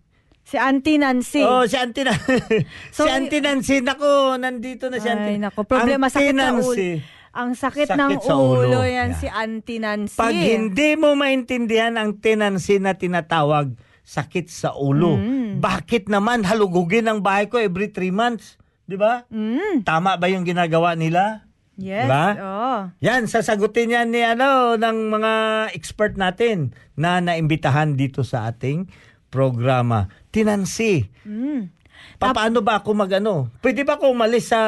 Si 0.47 0.55
Auntie 0.55 0.95
Nancy. 1.03 1.43
Oh, 1.43 1.67
si 1.67 1.75
Auntie 1.75 2.07
Nancy. 2.07 2.39
So, 2.95 3.03
si 3.03 3.11
Auntie 3.11 3.43
Nancy. 3.43 3.83
Nako, 3.83 4.39
nandito 4.39 4.87
na 4.87 5.03
si 5.03 5.11
Auntie. 5.11 5.35
Ay, 5.35 5.43
nako. 5.43 5.67
Problema, 5.67 6.07
Auntie 6.07 6.23
sakit 6.23 6.39
sa 6.39 6.47
ulo. 6.55 6.62
Nancy. 6.62 6.91
Ang 7.37 7.51
sakit, 7.53 7.89
Sakit 7.93 8.01
ng 8.01 8.12
sa 8.23 8.35
ulo, 8.39 8.62
ulo. 8.65 8.81
yan 8.87 9.11
Yeah. 9.12 9.19
si 9.19 9.27
Auntie 9.27 9.83
Nancy. 9.83 10.17
Pag 10.17 10.39
hindi 10.39 10.95
mo 10.95 11.19
maintindihan 11.19 11.99
ang 11.99 12.23
tenancy 12.23 12.79
na 12.79 12.95
tinatawag, 12.95 13.75
sakit 14.07 14.47
sa 14.47 14.79
ulo. 14.79 15.19
Mm. 15.19 15.59
Bakit 15.59 16.07
naman 16.07 16.47
halugugin 16.47 17.11
ang 17.11 17.27
bahay 17.27 17.51
ko 17.51 17.59
every 17.59 17.91
three 17.91 18.15
months? 18.15 18.55
Di 18.87 18.94
ba? 18.94 19.27
Mm. 19.29 19.83
Tama 19.83 20.14
ba 20.14 20.27
yung 20.31 20.46
ginagawa 20.46 20.94
nila? 20.94 21.46
Yes. 21.77 22.09
Diba? 22.09 22.27
Oh. 22.40 22.81
Yan, 23.05 23.29
sasagutin 23.29 23.92
yan 23.92 24.09
ni 24.09 24.25
ano, 24.25 24.81
ng 24.81 24.99
mga 25.12 25.33
expert 25.77 26.16
natin 26.16 26.72
na 26.96 27.20
naimbitahan 27.20 27.99
dito 27.99 28.25
sa 28.25 28.49
ating 28.49 28.88
programa. 29.29 30.09
Tinansi. 30.33 31.05
Mm. 31.27 31.68
Pa- 32.16 32.33
paano 32.33 32.64
ba 32.64 32.81
ako 32.81 32.96
magano? 32.96 33.53
Pwede 33.61 33.85
ba 33.85 34.01
ako 34.01 34.14
umalis 34.16 34.49
sa 34.49 34.61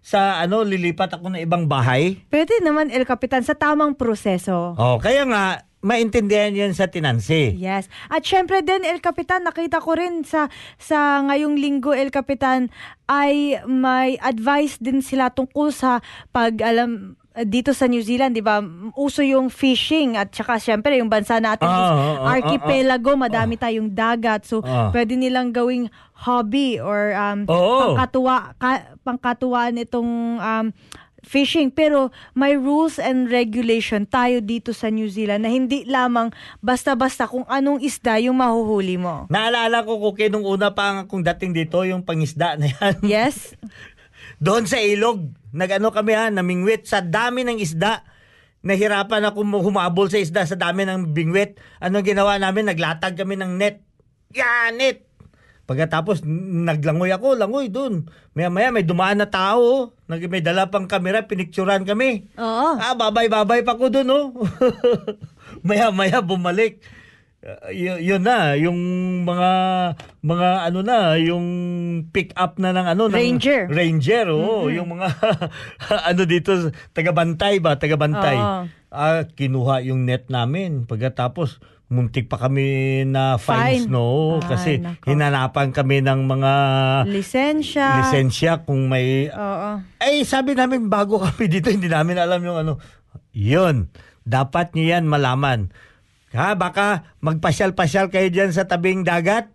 sa 0.00 0.40
ano, 0.40 0.64
lilipat 0.64 1.20
ako 1.20 1.36
ng 1.36 1.42
ibang 1.44 1.68
bahay? 1.68 2.16
Pwede 2.32 2.64
naman, 2.64 2.88
El 2.88 3.04
Capitan, 3.04 3.44
sa 3.44 3.52
tamang 3.52 3.92
proseso. 3.92 4.72
Oh, 4.80 4.96
kaya 4.96 5.28
nga 5.28 5.67
maintindihan 5.80 6.50
'yan 6.50 6.74
sa 6.74 6.86
tinansi. 6.86 7.54
Yes. 7.54 7.86
At 8.08 8.26
syempre 8.26 8.60
din 8.60 8.82
El 8.82 8.98
Capitan, 8.98 9.46
nakita 9.46 9.78
ko 9.78 9.94
rin 9.94 10.26
sa 10.26 10.50
sa 10.76 11.22
ngayong 11.22 11.54
linggo 11.54 11.94
El 11.94 12.10
Capitan 12.10 12.66
ay 13.06 13.62
may 13.64 14.18
advice 14.18 14.76
din 14.76 15.00
sila 15.00 15.30
tungkol 15.30 15.70
sa 15.70 16.02
pag 16.28 16.58
alam 16.60 17.14
dito 17.38 17.70
sa 17.70 17.86
New 17.86 18.02
Zealand, 18.02 18.34
'di 18.34 18.42
ba? 18.42 18.58
Uso 18.98 19.22
yung 19.22 19.46
fishing 19.46 20.18
at 20.18 20.34
saka 20.34 20.58
syempre 20.58 20.98
yung 20.98 21.06
bansa 21.06 21.38
natin 21.38 21.70
Ah, 21.70 21.78
is 21.78 21.86
ah, 21.86 21.94
ah, 21.94 22.34
archipelago, 22.34 23.14
madami 23.14 23.54
tayong 23.54 23.94
dagat. 23.94 24.42
So 24.42 24.58
Ah. 24.66 24.90
pwede 24.90 25.14
nilang 25.14 25.54
gawing 25.54 25.86
hobby 26.18 26.82
or 26.82 27.14
um 27.14 27.46
Oo. 27.46 27.94
pangkatuwa 27.94 28.58
ka, 28.58 28.70
pangkatuwaan 29.06 29.78
itong 29.78 30.42
um 30.42 30.66
fishing 31.26 31.70
pero 31.72 32.14
may 32.34 32.54
rules 32.54 32.98
and 32.98 33.26
regulation 33.30 34.06
tayo 34.06 34.38
dito 34.38 34.70
sa 34.70 34.90
New 34.90 35.10
Zealand 35.10 35.42
na 35.42 35.50
hindi 35.50 35.82
lamang 35.88 36.30
basta-basta 36.62 37.26
kung 37.26 37.46
anong 37.50 37.82
isda 37.82 38.18
yung 38.22 38.38
mahuhuli 38.38 39.00
mo. 39.00 39.26
Naalala 39.30 39.82
ko 39.82 39.98
ko 39.98 40.14
nung 40.30 40.46
una 40.46 40.74
pa 40.74 41.04
kung 41.10 41.22
dating 41.24 41.54
dito 41.54 41.82
yung 41.82 42.06
pangisda 42.06 42.54
na 42.58 42.70
yan. 42.70 42.96
Yes? 43.08 43.56
Doon 44.38 44.68
sa 44.68 44.78
ilog, 44.78 45.34
nagano 45.50 45.90
kami 45.90 46.12
ha, 46.14 46.30
namingwit 46.30 46.86
sa 46.86 47.02
dami 47.02 47.42
ng 47.42 47.58
isda. 47.58 48.06
Nahirapan 48.62 49.26
ako 49.32 49.42
humabol 49.64 50.06
sa 50.12 50.20
isda 50.20 50.46
sa 50.46 50.54
dami 50.54 50.86
ng 50.86 51.10
bingwit. 51.10 51.58
Anong 51.82 52.06
ginawa 52.06 52.38
namin? 52.38 52.70
Naglatag 52.70 53.18
kami 53.18 53.34
ng 53.34 53.58
net. 53.58 53.82
Yeah, 54.30 54.70
net. 54.74 55.07
Pagkatapos 55.68 56.24
naglangoy 56.64 57.12
ako, 57.12 57.36
langoy 57.36 57.68
doon. 57.68 58.08
Maya-maya 58.32 58.72
may 58.72 58.88
dumaan 58.88 59.20
na 59.20 59.28
tao, 59.28 59.92
nag 60.08 60.24
may 60.32 60.40
dala 60.40 60.72
pang 60.72 60.88
kamera, 60.88 61.28
pinicturan 61.28 61.84
kami. 61.84 62.24
Oo. 62.40 62.80
Ah, 62.80 62.96
babay-babay 62.96 63.60
pa 63.60 63.76
ko 63.76 63.92
doon, 63.92 64.08
oh. 64.08 64.26
Maya-maya 65.68 66.24
bumalik. 66.24 66.80
Uh, 67.38 67.68
y- 67.68 68.00
yun 68.00 68.24
na, 68.24 68.56
yung 68.56 68.80
mga 69.28 69.50
mga 70.24 70.48
ano 70.72 70.80
na, 70.80 71.20
yung 71.20 71.46
pick 72.16 72.32
up 72.32 72.56
na 72.56 72.72
ng 72.72 72.86
ano 72.88 73.12
ng 73.12 73.14
Ranger. 73.14 73.68
Ranger, 73.68 74.26
oo, 74.32 74.72
yung 74.72 74.88
mga 74.88 75.06
ano 76.10 76.22
dito 76.24 76.72
taga-bantay 76.96 77.60
ba, 77.60 77.76
taga-bantay. 77.76 78.40
Oo. 78.40 78.60
Ah, 78.88 79.22
kinuha 79.28 79.84
yung 79.84 80.08
net 80.08 80.32
namin. 80.32 80.88
Pagkatapos 80.88 81.60
muntik 81.88 82.28
pa 82.28 82.36
kami 82.38 82.64
na 83.02 83.36
fines, 83.36 83.84
Fine. 83.84 83.90
no? 83.90 84.36
Ay, 84.36 84.44
Kasi 84.44 84.72
nako. 84.76 85.08
hinanapan 85.08 85.68
kami 85.72 86.04
ng 86.04 86.20
mga 86.22 86.52
Lisensya. 87.08 87.86
lisensya 87.98 88.62
kung 88.62 88.86
may 88.86 89.28
Oo. 89.28 89.80
ay, 89.96 90.20
sabi 90.22 90.52
namin 90.52 90.86
bago 90.86 91.16
kami 91.18 91.48
dito, 91.52 91.72
hindi 91.72 91.88
namin 91.88 92.20
alam 92.20 92.40
yung 92.40 92.58
ano. 92.58 92.72
Yun, 93.32 93.88
dapat 94.22 94.72
nyo 94.72 94.84
yan 94.86 95.04
malaman. 95.04 95.72
Ha, 96.28 96.52
baka 96.54 97.16
magpasyal-pasyal 97.18 98.12
kayo 98.12 98.28
dyan 98.28 98.52
sa 98.52 98.68
tabing 98.68 99.00
dagat. 99.00 99.48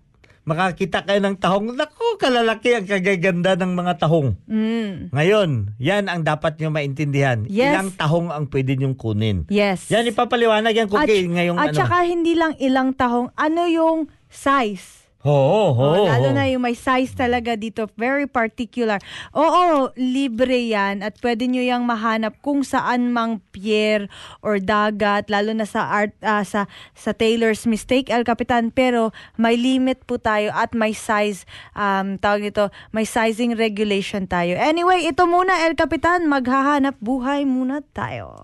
Makakita 0.44 1.08
kayo 1.08 1.24
ng 1.24 1.40
tahong. 1.40 1.72
Naku, 1.72 2.20
kalalaki 2.20 2.76
ang 2.76 2.84
kagaganda 2.84 3.56
ng 3.56 3.72
mga 3.80 3.94
tahong. 3.96 4.36
Mm. 4.44 5.16
Ngayon, 5.16 5.50
yan 5.80 6.12
ang 6.12 6.28
dapat 6.28 6.60
nyo 6.60 6.68
maintindihan. 6.68 7.48
Yes. 7.48 7.72
Ilang 7.72 7.90
tahong 7.96 8.28
ang 8.28 8.52
pwede 8.52 8.76
nyong 8.76 9.00
kunin. 9.00 9.48
Yes. 9.48 9.88
Yan, 9.88 10.04
ipapaliwanag 10.04 10.76
yan, 10.76 10.92
At, 10.92 11.08
Cookie, 11.08 11.32
ngayong 11.32 11.58
at 11.60 11.72
ano. 11.72 11.80
saka 11.80 12.04
hindi 12.04 12.36
lang 12.36 12.60
ilang 12.60 12.92
tahong, 12.92 13.32
ano 13.40 13.62
yung 13.72 14.12
size? 14.28 15.03
Oo, 15.24 15.72
oo, 15.72 16.04
Oh, 16.04 16.04
lalo 16.04 16.36
na 16.36 16.52
yung 16.52 16.68
may 16.68 16.76
size 16.76 17.16
talaga 17.16 17.56
dito, 17.56 17.88
very 17.96 18.28
particular. 18.28 19.00
Oo, 19.32 19.88
libre 19.96 20.60
yan 20.68 21.00
at 21.00 21.16
pwede 21.24 21.48
nyo 21.48 21.64
yung 21.64 21.88
mahanap 21.88 22.36
kung 22.44 22.60
saan 22.68 23.16
mang 23.16 23.40
pier 23.56 24.12
or 24.44 24.60
dagat, 24.60 25.32
lalo 25.32 25.56
na 25.56 25.64
sa 25.64 25.88
art 25.88 26.12
ah, 26.20 26.44
sa 26.44 26.68
sa 26.92 27.16
Taylor's 27.16 27.64
Mistake 27.64 28.12
El 28.12 28.28
Capitan, 28.28 28.68
pero 28.68 29.16
may 29.40 29.56
limit 29.56 30.04
po 30.04 30.20
tayo 30.20 30.52
at 30.52 30.76
may 30.76 30.92
size 30.92 31.48
um 31.72 32.20
tawag 32.20 32.44
nito, 32.52 32.68
may 32.92 33.08
sizing 33.08 33.56
regulation 33.56 34.28
tayo. 34.28 34.60
Anyway, 34.60 35.08
ito 35.08 35.24
muna 35.24 35.64
El 35.64 35.80
Capitan, 35.80 36.28
maghahanap 36.28 37.00
buhay 37.00 37.48
muna 37.48 37.80
tayo. 37.96 38.44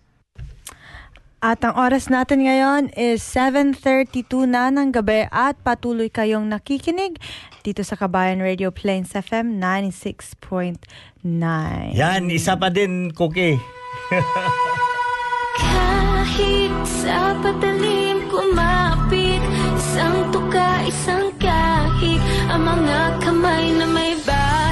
At 1.41 1.65
ang 1.65 1.73
oras 1.73 2.05
natin 2.05 2.45
ngayon 2.45 2.93
is 2.93 3.25
7.32 3.25 4.45
na 4.45 4.69
ng 4.69 4.93
gabi 4.93 5.25
at 5.33 5.57
patuloy 5.65 6.05
kayong 6.05 6.45
nakikinig 6.45 7.17
dito 7.65 7.81
sa 7.81 7.97
Kabayan 7.97 8.45
Radio 8.45 8.69
Plains 8.69 9.17
FM 9.17 9.57
96.9. 9.57 10.77
Yan, 11.97 12.29
isa 12.29 12.53
pa 12.53 12.69
din, 12.69 13.09
Cookie. 13.17 13.57
Kahit 15.65 16.73
sa 16.85 17.33
patalim 17.41 18.21
kumapit 18.29 19.41
Isang 19.75 20.29
tuka, 20.29 20.85
isang 20.85 21.27
kahig 21.41 22.21
Ang 22.53 22.61
mga 22.69 22.99
kamay 23.19 23.65
na 23.81 23.85
may 23.89 24.13
bahid 24.23 24.70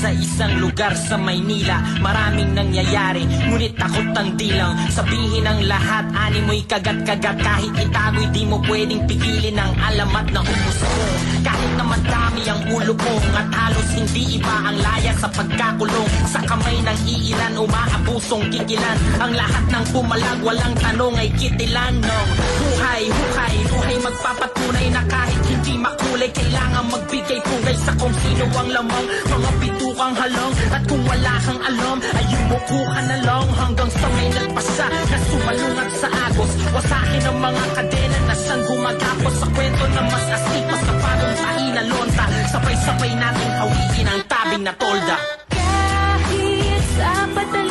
sa 0.00 0.08
isang 0.16 0.64
lugar 0.64 0.96
sa 0.96 1.20
Maynila. 1.20 2.00
Maraming 2.00 2.56
nangyayari 2.56 3.28
Ngunit 3.52 3.76
takot 3.76 4.08
ang 4.16 4.32
dilang 4.40 4.72
Sabihin 4.88 5.44
ang 5.44 5.60
lahat 5.68 6.08
Ani 6.16 6.40
mo'y 6.48 6.64
kagat-kagat. 6.64 7.36
Kahit 7.36 7.72
itago'y 7.76 8.32
di 8.32 8.48
mo 8.48 8.64
pwedeng 8.64 9.04
pigilin 9.04 9.60
Ang 9.60 9.76
alamat 9.76 10.26
na 10.32 10.40
umus 10.40 10.80
ko. 10.80 11.04
Kahit 11.44 11.72
na 11.76 11.84
madami 11.84 12.42
ang 12.48 12.62
ulo 12.72 12.96
ko 12.96 13.12
At 13.36 13.52
halos 13.52 13.88
hindi 13.92 14.40
iba 14.40 14.56
ang 14.72 14.80
laya 14.80 15.12
sa 15.20 15.28
pagkakulong. 15.28 16.08
Sa 16.32 16.40
kamay 16.48 16.80
ng 16.80 16.98
iilan 17.04 17.60
Umaabusong 17.60 18.48
kikilan 18.48 18.96
Ang 19.20 19.36
lahat 19.36 19.64
ng 19.68 19.84
pumalag 19.92 20.40
Walang 20.40 20.74
tanong 20.80 21.14
ay 21.20 21.28
kitilan 21.36 22.00
no? 22.00 22.18
Buhay, 22.56 23.04
hukay 23.04 23.54
Buhay 23.68 23.96
magpapatunay 24.00 24.86
na 24.96 25.04
kahit 25.04 25.40
hindi 25.44 25.76
makulay 26.20 26.30
Kailangan 26.36 26.84
magbigay 26.92 27.40
pugay 27.40 27.76
sa 27.80 27.92
kung 27.96 28.12
sino 28.12 28.44
ang 28.52 28.68
lamang. 28.68 29.06
Mga 29.32 29.50
bitukang 29.60 30.14
halong 30.16 30.54
At 30.68 30.82
kung 30.84 31.02
wala 31.08 31.34
kang 31.40 31.60
alam 31.64 31.96
Ay 32.12 32.24
yumuko 32.28 32.80
ka 32.92 33.00
na 33.08 33.16
lang. 33.24 33.46
Hanggang 33.56 33.90
sa 33.90 34.06
may 34.12 34.28
nagpasa 34.28 34.86
Na 34.88 35.18
sumalungat 35.24 35.90
sa 35.96 36.08
agos. 36.28 36.52
Wasakin 36.76 37.24
ang 37.24 37.38
mga 37.40 37.64
kadena 37.76 38.18
Na 38.28 38.34
siyang 38.36 38.62
gumagapos. 38.68 39.34
Sa 39.40 39.46
kwento 39.48 39.84
na 39.88 40.02
mas 40.04 40.26
astig 40.28 40.64
Pa 40.68 40.76
sa 40.76 40.92
bagong 41.00 41.36
na 41.70 41.82
lonta. 41.88 42.24
Sabay-sabay 42.52 43.12
nating 43.16 43.54
hawiin 43.56 44.08
Ang 44.10 44.22
tabing 44.28 44.64
na 44.64 44.72
tolda. 44.76 45.16
Kahit 45.48 46.84
sa 47.00 47.10
patalim 47.32 47.69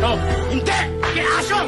No, 0.00 0.16
hindi! 0.16 0.37
Aso! 0.37 0.37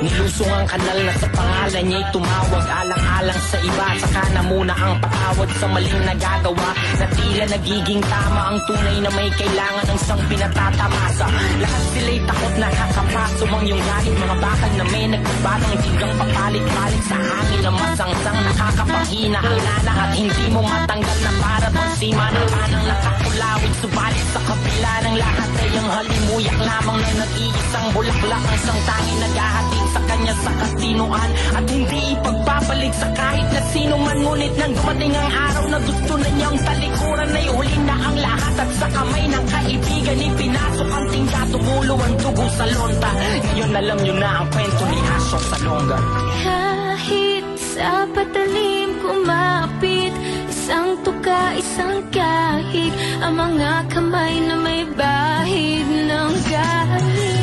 Nilusong 0.01 0.49
ang 0.49 0.65
kanal 0.65 0.99
na 1.05 1.13
sa 1.13 1.29
pangalan 1.29 1.85
niya'y 1.85 2.05
tumawag. 2.09 2.65
Alang-alang 2.65 3.41
sa 3.53 3.59
iba 3.61 3.87
Saka 4.01 4.23
na 4.33 4.43
muna 4.49 4.73
ang 4.73 4.97
patawad 4.97 5.51
sa 5.61 5.67
maling 5.69 6.01
nagagawa. 6.09 6.71
Na 6.97 7.07
tila 7.13 7.45
nagiging 7.53 8.03
tama 8.09 8.41
ang 8.49 8.59
tunay 8.65 8.97
na 9.05 9.11
may 9.13 9.29
kailangan 9.37 9.85
ng 9.93 10.01
sang 10.01 10.23
pinatatamasa. 10.25 11.27
Lahat 11.61 11.85
sila'y 11.93 12.19
takot 12.25 12.55
na 12.57 12.69
kakapaso 12.73 13.45
ang 13.61 13.65
yung 13.69 13.83
galit 13.85 14.15
Mga 14.17 14.37
bakal 14.41 14.71
na 14.81 14.85
may 14.89 15.05
nagbabatang 15.13 15.77
tigang 15.85 16.15
papalit-palit 16.17 17.03
Sa 17.05 17.17
hangin 17.21 17.61
na 17.61 17.71
masangsang 17.77 18.41
nakakapanghina 18.41 19.41
Ang 19.45 19.59
lalang 19.61 19.99
at 20.01 20.13
hindi 20.17 20.45
mo 20.49 20.61
matanggal 20.65 21.19
na 21.21 21.33
para 21.45 21.69
bang 21.69 21.93
sima 22.01 22.27
ng 22.33 22.47
panang 22.49 22.85
nakakulawit 22.89 23.73
Subalit 23.85 24.27
sa 24.33 24.41
kabila 24.49 24.93
ng 25.05 25.17
lahat 25.21 25.51
ay 25.61 25.71
ang 25.77 25.89
halimuyak 25.93 26.59
lamang 26.61 26.99
na 27.01 27.11
nag-iisang 27.21 27.89
bulaklak. 27.93 28.43
Ang 28.45 28.61
sang 28.65 28.81
tanging 28.89 29.21
naghahatid 29.21 29.85
sa 29.91 30.01
kanya 30.07 30.35
sa 30.41 30.51
kasinuan. 30.55 31.31
At 31.59 31.65
hindi 31.67 32.01
ipagpapalik 32.15 32.95
sa 32.95 33.09
kahit 33.13 33.49
na 33.51 33.63
sino 33.75 33.95
man 33.99 34.21
Ngunit 34.21 34.53
nang 34.61 34.73
dumating 34.77 35.17
ang 35.17 35.31
araw 35.33 35.65
na 35.73 35.79
gusto 35.81 36.13
na 36.21 36.29
niyang 36.37 36.59
talikuran 36.61 37.31
Ay 37.33 37.47
huli 37.49 37.79
na 37.89 37.97
ang 37.97 38.17
lahat 38.21 38.55
at 38.61 38.71
sa 38.77 38.87
kamay 38.93 39.25
ng 39.27 39.45
kaibigan 39.49 40.19
Ipinasok 40.21 40.91
ang 40.93 41.07
tingga, 41.09 41.41
tumulo 41.49 41.95
ang 41.97 42.15
dugo 42.21 42.47
sa 42.53 42.65
lonta. 42.69 43.11
Ngayon 43.49 43.73
alam 43.75 43.99
niyo 44.05 44.15
na 44.21 44.31
ang 44.45 44.49
kwento 44.53 44.85
ni 44.93 44.99
Asok 45.01 45.43
sa 45.49 45.57
longga 45.65 45.99
Kahit 46.45 47.47
sa 47.59 47.91
patalim 48.13 48.89
kumapit 49.01 50.13
Isang 50.53 51.01
tuka, 51.01 51.43
isang 51.57 51.99
kahig 52.13 52.93
Ang 53.25 53.35
mga 53.41 53.73
kamay 53.89 54.35
na 54.45 54.55
may 54.61 54.83
bahid 54.95 55.87
ng 55.89 56.33
galing 56.53 57.40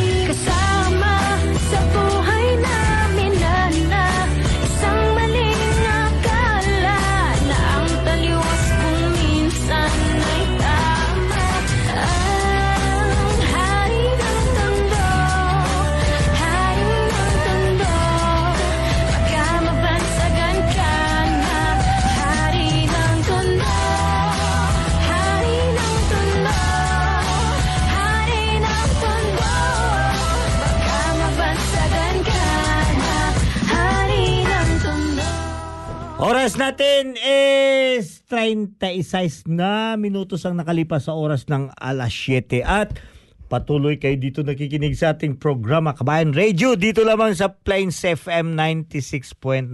Oras 36.18 36.57
natin 36.57 37.13
is 37.22 38.26
36 38.26 39.45
na. 39.45 39.93
Minutos 40.01 40.49
ang 40.49 40.57
nakalipas 40.57 41.05
sa 41.05 41.13
oras 41.13 41.45
ng 41.45 41.70
alas 41.78 42.09
7 42.09 42.65
at 42.65 42.97
patuloy 43.45 44.01
kayo 44.01 44.18
dito 44.18 44.41
nakikinig 44.41 44.97
sa 44.97 45.13
ating 45.13 45.38
programa 45.38 45.93
Kabayan 45.93 46.34
Radio 46.34 46.74
dito 46.74 47.05
lamang 47.05 47.38
sa 47.38 47.53
Plains 47.53 48.01
FM 48.01 48.57
96.9 48.57 49.70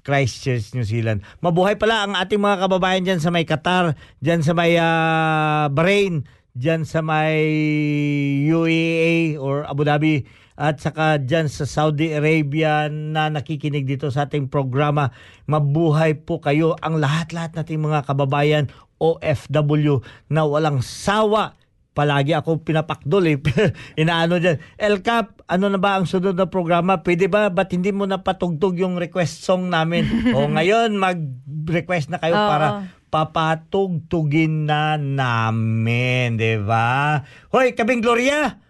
Christchurch, 0.00 0.72
New 0.72 0.88
Zealand. 0.88 1.20
Mabuhay 1.44 1.76
pala 1.76 2.08
ang 2.08 2.16
ating 2.16 2.40
mga 2.40 2.64
kababayan 2.64 3.04
dyan 3.04 3.20
sa 3.20 3.28
may 3.28 3.44
Qatar, 3.44 3.92
dyan 4.24 4.40
sa 4.40 4.56
may 4.56 4.80
ah, 4.80 5.68
Bahrain, 5.68 6.24
dyan 6.56 6.88
sa 6.88 7.04
may 7.04 7.44
UAE 8.48 9.36
or 9.36 9.68
Abu 9.68 9.84
Dhabi 9.84 10.24
at 10.54 10.78
saka 10.78 11.18
dyan 11.18 11.50
sa 11.50 11.66
Saudi 11.66 12.14
Arabia 12.14 12.86
na 12.86 13.26
nakikinig 13.26 13.86
dito 13.86 14.06
sa 14.14 14.30
ating 14.30 14.46
programa. 14.46 15.10
Mabuhay 15.50 16.14
po 16.22 16.38
kayo 16.38 16.78
ang 16.78 17.02
lahat-lahat 17.02 17.58
nating 17.58 17.82
mga 17.82 18.06
kababayan 18.06 18.70
OFW 19.02 20.00
na 20.30 20.46
walang 20.46 20.78
sawa. 20.80 21.58
Palagi 21.94 22.34
ako 22.34 22.66
pinapakdol 22.66 23.22
eh. 23.30 23.38
Inaano 24.02 24.42
dyan. 24.42 24.58
El 24.78 24.98
Cap, 25.02 25.46
ano 25.46 25.70
na 25.70 25.78
ba 25.78 25.98
ang 25.98 26.10
sunod 26.10 26.34
na 26.34 26.50
programa? 26.50 27.02
Pwede 27.02 27.30
ba? 27.30 27.50
Ba't 27.54 27.70
hindi 27.70 27.94
mo 27.94 28.02
napatugtog 28.02 28.78
yung 28.78 28.98
request 28.98 29.46
song 29.46 29.70
namin? 29.70 30.06
o 30.34 30.50
ngayon, 30.50 30.98
mag-request 30.98 32.10
na 32.10 32.18
kayo 32.18 32.34
Oo. 32.34 32.50
para 32.50 32.66
papatugtugin 33.14 34.66
na 34.66 34.98
namin, 34.98 36.34
di 36.34 36.58
ba? 36.58 37.22
Hoy, 37.54 37.78
Kabing 37.78 38.02
Gloria! 38.02 38.63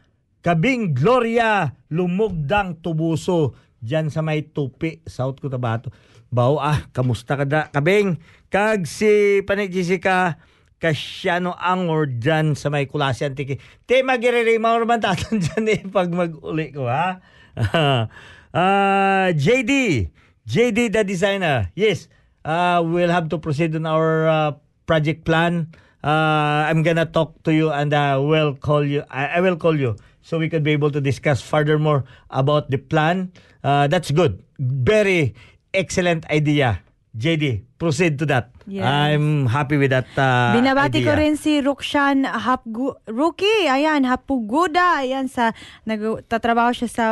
Kabing 0.45 0.93
Gloria, 0.93 1.73
lumugdang 1.89 2.77
tubuso 2.85 3.57
diyan 3.81 4.13
sa 4.13 4.21
may 4.21 4.45
tupi, 4.45 5.01
South 5.09 5.41
Cotabato. 5.41 5.89
Bao 6.29 6.61
ah, 6.61 6.85
kamusta 6.93 7.41
ka 7.41 7.49
da? 7.49 7.73
Kabing, 7.73 8.21
kag 8.53 8.85
si 8.85 9.41
Panay 9.41 9.73
Jessica, 9.73 10.37
kasyano 10.77 11.57
angor 11.57 12.13
dyan 12.21 12.53
sa 12.53 12.69
may 12.69 12.85
kulasi 12.85 13.25
antiki. 13.25 13.57
Te 13.89 14.05
magiriri 14.05 14.61
mo 14.61 14.77
naman 14.77 15.01
tatan 15.01 15.41
dyan 15.41 15.65
eh 15.65 15.81
pag 15.89 16.13
mag-uli 16.13 16.77
ko 16.77 16.93
ha. 16.93 17.25
Ah, 18.55 19.35
JD, 19.35 20.07
JD 20.47 20.95
the 20.95 21.03
designer. 21.03 21.75
Yes, 21.75 22.07
uh, 22.47 22.79
we'll 22.87 23.11
have 23.11 23.27
to 23.35 23.43
proceed 23.43 23.75
on 23.75 23.83
our 23.83 24.31
uh, 24.31 24.51
project 24.87 25.27
plan. 25.27 25.75
Uh, 26.07 26.63
I'm 26.71 26.87
gonna 26.87 27.03
talk 27.03 27.43
to 27.43 27.51
you 27.51 27.75
and 27.75 27.91
uh, 27.91 28.23
will 28.23 28.55
call 28.55 28.87
you. 28.87 29.03
I, 29.11 29.27
I 29.27 29.39
will 29.43 29.59
call 29.59 29.75
you 29.75 29.99
so 30.25 30.41
we 30.41 30.49
could 30.49 30.65
be 30.65 30.73
able 30.73 30.91
to 30.91 31.01
discuss 31.01 31.45
furthermore 31.45 32.09
about 32.33 32.73
the 32.73 32.81
plan. 32.81 33.31
Uh, 33.63 33.87
that's 33.87 34.11
good. 34.11 34.43
Very 34.59 35.37
excellent 35.77 36.25
idea. 36.33 36.81
JD, 37.15 37.63
proceed 37.79 38.19
to 38.19 38.27
that. 38.27 38.51
Yes. 38.67 38.83
I'm 38.83 39.47
happy 39.47 39.79
with 39.79 39.95
that 39.95 40.11
uh, 40.19 40.51
Binabati 40.51 40.99
idea. 40.99 41.07
ko 41.07 41.13
rin 41.15 41.39
si 41.39 41.63
Rukshan 41.63 42.27
Hapgu 42.27 42.99
Rookie. 43.07 43.71
Ayan, 43.71 44.03
Hapuguda. 44.03 44.99
Ayan, 45.07 45.31
sa, 45.31 45.55
nagtatrabaho 45.87 46.75
siya 46.75 46.91
sa 46.91 47.05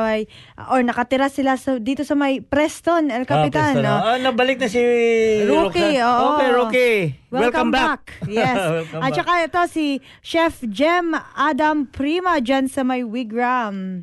or 0.74 0.82
nakatira 0.82 1.30
sila 1.30 1.54
sa, 1.54 1.78
dito 1.78 2.02
sa 2.02 2.18
may 2.18 2.42
Preston, 2.42 3.14
El 3.14 3.30
Capitan. 3.30 3.78
Ah, 3.78 3.86
no? 3.86 3.94
ah, 3.94 4.18
nabalik 4.18 4.58
na 4.58 4.66
si 4.66 4.82
Roxanne. 5.46 6.02
oo. 6.02 6.26
Okay, 6.34 6.50
Rookie. 6.50 7.02
Welcome, 7.30 7.70
back. 7.70 8.18
Yes. 8.26 8.58
Welcome 8.90 9.06
At 9.06 9.10
back. 9.14 9.18
saka 9.22 9.32
ito 9.46 9.60
si 9.70 9.86
Chef 10.18 10.66
Jem 10.66 11.14
Adam 11.38 11.86
Prima 11.86 12.42
dyan 12.42 12.66
sa 12.66 12.82
may 12.82 13.06
Wigram. 13.06 14.02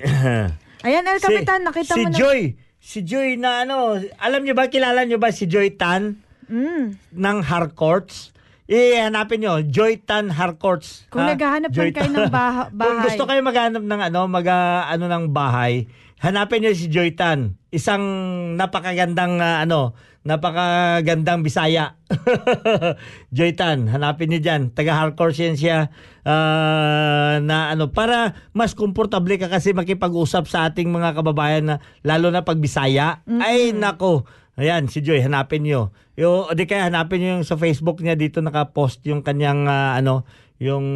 Ayan, 0.86 1.04
El 1.04 1.20
Capitan, 1.20 1.60
nakita 1.60 1.92
si 1.92 2.08
mo 2.08 2.08
na. 2.08 2.16
Joy. 2.16 2.65
Si 2.86 3.02
Joy 3.02 3.34
na 3.34 3.66
ano, 3.66 3.98
alam 3.98 4.46
niyo 4.46 4.54
ba, 4.54 4.70
kilala 4.70 5.02
niyo 5.02 5.18
ba 5.18 5.34
si 5.34 5.50
Joy 5.50 5.74
Tan 5.74 6.22
Mm. 6.46 6.94
ng 7.18 7.38
Harcourts? 7.42 8.30
I-hanapin 8.70 9.42
niyo, 9.42 9.58
Joy 9.66 9.98
Tan 10.06 10.30
Harcourts. 10.30 11.02
Kung 11.10 11.26
ha? 11.26 11.34
naghahanap 11.34 11.74
Joy 11.74 11.90
man 11.90 11.94
kayo 11.98 12.10
ng 12.14 12.30
Kung 12.30 12.78
bahay. 12.78 13.02
gusto 13.10 13.22
kayo 13.26 13.40
maghanap 13.42 13.82
ng 13.82 14.00
ano, 14.06 14.20
mag 14.30 14.46
ano 14.86 15.04
ng 15.10 15.24
bahay, 15.34 15.90
hanapin 16.22 16.62
niyo 16.62 16.78
si 16.78 16.86
Joy 16.86 17.18
Tan. 17.18 17.58
Isang 17.74 18.06
napakagandang 18.54 19.42
ah, 19.42 19.66
ano, 19.66 19.90
napakagandang 20.26 21.46
Bisaya. 21.46 21.94
Joy 23.36 23.54
Tan, 23.54 23.86
hanapin 23.86 24.34
niyo 24.34 24.42
diyan. 24.42 24.74
Taga 24.74 25.14
yan 25.14 25.54
siya 25.54 25.94
ah, 26.26 27.38
na 27.38 27.70
ano 27.70 27.94
para 27.94 28.34
mas 28.50 28.74
komportable 28.74 29.38
ka 29.38 29.46
kasi 29.46 29.70
makipag-usap 29.70 30.50
sa 30.50 30.66
ating 30.66 30.90
mga 30.90 31.14
kababayan 31.14 31.64
na 31.70 31.76
lalo 32.02 32.34
na 32.34 32.42
pag 32.42 32.58
Bisaya. 32.58 33.22
Ay 33.30 33.70
nako. 33.70 34.26
Ayan, 34.56 34.88
si 34.88 35.04
Joy, 35.04 35.20
hanapin 35.20 35.68
niyo. 35.68 35.92
Yo, 36.16 36.48
di 36.56 36.64
kaya 36.64 36.88
hanapin 36.88 37.20
niyo 37.20 37.30
yung 37.36 37.44
sa 37.44 37.60
Facebook 37.60 38.00
niya 38.00 38.16
dito 38.16 38.40
naka-post 38.40 39.04
yung 39.04 39.20
kanyang 39.22 39.68
ah, 39.68 39.94
ano, 39.94 40.26
yung 40.56 40.86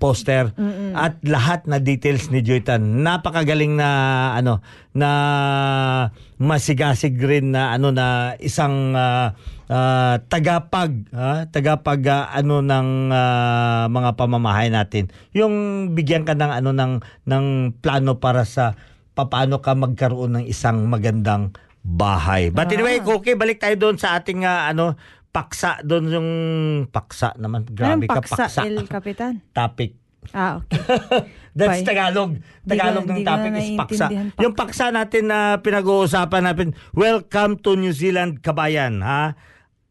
poster 0.00 0.56
at 0.96 1.20
lahat 1.20 1.68
na 1.68 1.76
details 1.76 2.32
ni 2.32 2.40
Joy 2.40 2.64
Tan. 2.64 3.04
Napakagaling 3.04 3.76
na 3.76 3.88
ano 4.32 4.64
na 4.96 5.10
masigasig 6.40 7.20
rin 7.20 7.52
na 7.52 7.76
ano 7.76 7.92
na 7.92 8.38
isang 8.40 8.96
ah, 8.96 9.36
ah, 9.68 10.16
tagapag 10.32 11.12
ha? 11.12 11.44
tagapag 11.52 12.00
ah, 12.08 12.32
ano 12.32 12.64
ng 12.64 12.88
ah, 13.12 13.84
mga 13.92 14.10
pamamahay 14.16 14.72
natin. 14.72 15.12
Yung 15.36 15.88
bigyan 15.92 16.24
ka 16.24 16.32
ng 16.32 16.64
ano 16.64 16.70
ng 16.72 16.92
ng 17.28 17.44
plano 17.84 18.16
para 18.16 18.48
sa 18.48 18.80
papaano 19.12 19.60
ka 19.60 19.76
magkaroon 19.76 20.40
ng 20.40 20.44
isang 20.48 20.88
magandang 20.88 21.52
bahay. 21.84 22.48
But 22.48 22.72
anyway, 22.72 23.04
okay, 23.04 23.36
balik 23.36 23.60
tayo 23.60 23.76
doon 23.76 24.00
sa 24.00 24.16
ating 24.16 24.48
ah, 24.48 24.72
ano 24.72 24.96
paksa 25.34 25.82
doon 25.82 26.04
yung 26.14 26.30
paksa 26.94 27.34
naman. 27.34 27.66
Grabe 27.66 28.06
Anong 28.06 28.14
ka 28.14 28.22
paksa, 28.22 28.46
paksa. 28.46 28.60
El 28.62 28.86
Capitan? 28.86 29.42
Topic. 29.58 29.98
Ah, 30.30 30.62
okay. 30.62 30.78
That's 31.58 31.82
Bye. 31.82 31.86
Tagalog. 31.86 32.30
Tagalog 32.64 33.04
ng 33.04 33.20
topic 33.26 33.50
na 33.52 33.60
is 33.60 33.76
paksa. 33.76 34.06
paksa. 34.08 34.40
Yung 34.40 34.54
paksa 34.56 34.86
natin 34.88 35.28
na 35.28 35.60
pinag-uusapan 35.60 36.42
natin, 36.48 36.68
welcome 36.96 37.60
to 37.60 37.76
New 37.76 37.92
Zealand 37.92 38.40
kabayan, 38.40 39.04
ha? 39.04 39.36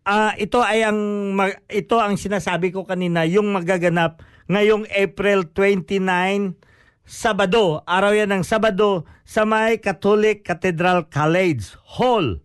Ah, 0.03 0.33
ito 0.35 0.59
ay 0.59 0.83
ang 0.83 1.31
mag- 1.37 1.63
ito 1.69 1.95
ang 2.01 2.17
sinasabi 2.17 2.73
ko 2.73 2.83
kanina, 2.83 3.23
yung 3.23 3.53
magaganap 3.53 4.25
ngayong 4.49 4.89
April 4.91 5.47
29 5.51 6.57
Sabado. 7.03 7.83
Araw 7.83 8.15
yan 8.15 8.31
ng 8.31 8.43
Sabado 8.47 9.03
sa 9.27 9.43
may 9.43 9.79
Catholic 9.79 10.47
Cathedral 10.47 11.07
College 11.11 11.75
Hall. 11.99 12.39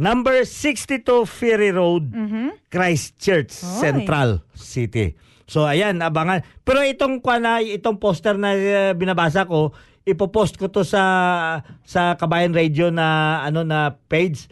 Number 0.00 0.48
62 0.48 1.04
Ferry 1.28 1.76
Road, 1.76 2.08
Christchurch, 2.72 3.52
Oy. 3.52 3.80
Central 3.84 4.40
City. 4.56 5.12
So 5.44 5.68
ayan, 5.68 6.00
abangan. 6.00 6.40
Pero 6.64 6.80
itong 6.80 7.20
kwa 7.20 7.36
itong 7.60 8.00
poster 8.00 8.40
na 8.40 8.56
eh, 8.56 8.96
binabasa 8.96 9.44
ko, 9.44 9.76
ipopost 10.08 10.56
ko 10.56 10.72
to 10.72 10.88
sa 10.88 11.60
sa 11.84 12.16
Kabayan 12.16 12.56
Radio 12.56 12.88
na 12.88 13.40
ano 13.44 13.60
na 13.60 13.92
page 14.08 14.48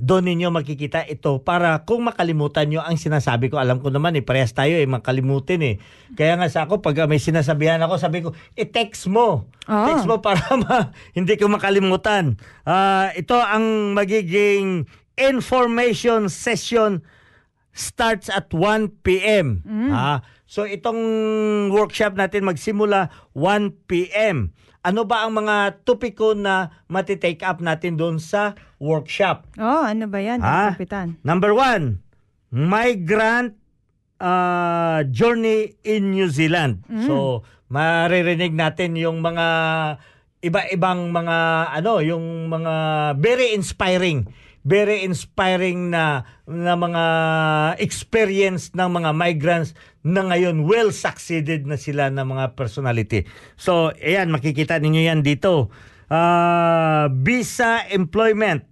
doon 0.00 0.28
ninyo 0.28 0.48
makikita 0.52 1.04
ito 1.04 1.40
para 1.42 1.82
kung 1.84 2.06
makalimutan 2.06 2.68
nyo 2.68 2.80
ang 2.84 2.96
sinasabi 2.96 3.52
ko. 3.52 3.60
Alam 3.60 3.82
ko 3.82 3.92
naman 3.92 4.16
eh, 4.16 4.22
parehas 4.24 4.52
tayo 4.52 4.76
eh, 4.76 4.86
makalimutin 4.88 5.60
eh. 5.62 5.74
Kaya 6.14 6.36
nga 6.36 6.48
sa 6.48 6.64
ako, 6.68 6.80
pag 6.80 7.08
may 7.10 7.20
sinasabihan 7.20 7.80
ako, 7.82 7.94
sabi 8.00 8.24
ko, 8.24 8.36
i-text 8.54 9.08
mo. 9.10 9.48
Ah. 9.66 9.90
Text 9.90 10.04
mo 10.04 10.20
para 10.20 10.40
ma- 10.62 10.92
hindi 11.12 11.34
ko 11.36 11.48
makalimutan. 11.48 12.40
Ah, 12.64 13.12
ito 13.16 13.36
ang 13.36 13.96
magiging 13.96 14.88
information 15.16 16.28
session 16.28 17.00
starts 17.76 18.32
at 18.32 18.48
1 18.52 19.04
p.m. 19.04 19.60
Ah, 19.92 20.24
so 20.48 20.64
itong 20.64 21.00
workshop 21.72 22.16
natin 22.16 22.48
magsimula 22.48 23.12
1 23.36 23.88
p.m. 23.88 24.52
Ano 24.86 25.02
ba 25.02 25.26
ang 25.26 25.34
mga 25.34 25.82
topiko 25.82 26.30
na 26.38 26.70
matitake 26.86 27.42
up 27.42 27.58
natin 27.58 27.98
doon 27.98 28.22
sa 28.22 28.54
workshop? 28.78 29.42
Oh, 29.58 29.82
ano 29.82 30.06
ba 30.06 30.22
yan, 30.22 30.38
Kapitan? 30.78 31.18
Number 31.26 31.50
one, 31.50 31.98
migrant 32.54 33.58
uh, 34.22 35.02
journey 35.10 35.74
in 35.82 36.14
New 36.14 36.30
Zealand. 36.30 36.86
So, 37.02 37.42
maririnig 37.66 38.54
natin 38.54 38.94
yung 38.94 39.26
mga 39.26 39.46
iba-ibang 40.38 41.10
mga 41.10 41.36
ano, 41.82 41.98
yung 41.98 42.46
mga 42.46 42.74
very 43.18 43.58
inspiring 43.58 44.30
very 44.66 45.06
inspiring 45.06 45.94
na 45.94 46.26
na 46.50 46.74
mga 46.74 47.04
experience 47.78 48.74
ng 48.74 48.90
mga 48.98 49.14
migrants 49.14 49.78
na 50.02 50.26
ngayon 50.26 50.66
well 50.66 50.90
succeeded 50.90 51.70
na 51.70 51.78
sila 51.78 52.10
na 52.10 52.26
mga 52.26 52.58
personality. 52.58 53.30
So, 53.54 53.94
ayan 53.94 54.34
makikita 54.34 54.82
ninyo 54.82 55.06
yan 55.06 55.22
dito. 55.22 55.70
Ah, 56.10 57.06
visa 57.14 57.86
employment 57.94 58.66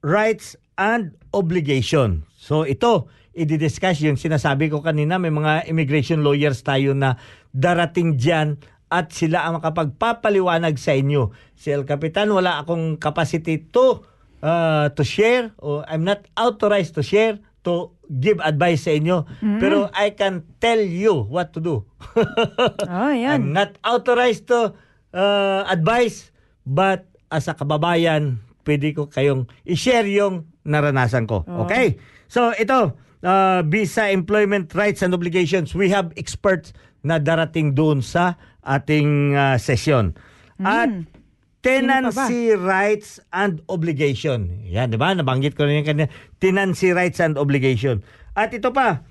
rights 0.00 0.56
and 0.80 1.12
obligation. 1.36 2.24
So 2.36 2.64
ito, 2.64 3.12
i-discuss 3.36 4.00
yung 4.00 4.16
sinasabi 4.16 4.72
ko 4.72 4.80
kanina, 4.80 5.20
may 5.20 5.32
mga 5.32 5.68
immigration 5.68 6.24
lawyers 6.24 6.64
tayo 6.64 6.96
na 6.96 7.20
darating 7.52 8.16
dyan 8.16 8.56
at 8.88 9.12
sila 9.12 9.44
ang 9.44 9.60
makapagpapaliwanag 9.60 10.80
sa 10.80 10.96
inyo. 10.96 11.36
Si 11.52 11.68
El 11.68 11.84
Capitan, 11.84 12.32
wala 12.32 12.64
akong 12.64 12.96
capacity 12.96 13.68
to 13.68 14.00
uh, 14.42 14.88
to 14.94 15.02
share 15.04 15.50
or 15.58 15.84
I'm 15.88 16.04
not 16.04 16.26
authorized 16.36 16.94
to 16.96 17.02
share 17.02 17.38
to 17.66 17.92
give 18.08 18.40
advice 18.40 18.86
sa 18.88 18.94
inyo. 18.96 19.28
Pero 19.60 19.90
I 19.92 20.14
can 20.16 20.46
tell 20.62 20.80
you 20.80 21.26
what 21.26 21.52
to 21.56 21.60
do. 21.60 21.84
Oh, 22.88 23.12
yan. 23.12 23.28
I'm 23.28 23.46
not 23.52 23.76
authorized 23.84 24.48
to 24.48 24.72
uh, 25.12 25.62
advise, 25.68 26.32
but 26.64 27.04
as 27.28 27.46
a 27.50 27.54
kababayan, 27.54 28.40
pwede 28.64 28.96
ko 28.96 29.08
kayong 29.08 29.44
i-share 29.68 30.08
yung 30.08 30.48
naranasan 30.64 31.28
ko. 31.28 31.44
Okay? 31.68 32.00
So 32.28 32.52
ito, 32.56 32.96
uh, 33.24 33.60
visa 33.68 34.08
employment 34.08 34.72
rights 34.72 35.04
and 35.04 35.12
obligations, 35.12 35.74
we 35.76 35.88
have 35.92 36.12
experts 36.16 36.72
na 37.04 37.18
darating 37.20 37.72
doon 37.76 38.00
sa 38.00 38.36
ating 38.64 39.36
uh, 39.36 39.56
session. 39.60 40.12
At 40.58 40.90
tenancy 41.60 42.54
rights 42.54 43.18
and 43.34 43.60
obligation. 43.66 44.62
Yan, 44.66 44.94
di 44.94 44.98
ba? 44.98 45.14
Nabanggit 45.14 45.58
ko 45.58 45.66
na 45.66 45.82
yung 45.82 45.88
kanina. 45.88 46.08
Tenancy 46.38 46.94
rights 46.94 47.18
and 47.18 47.34
obligation. 47.34 48.02
At 48.38 48.54
ito 48.54 48.70
pa, 48.70 49.02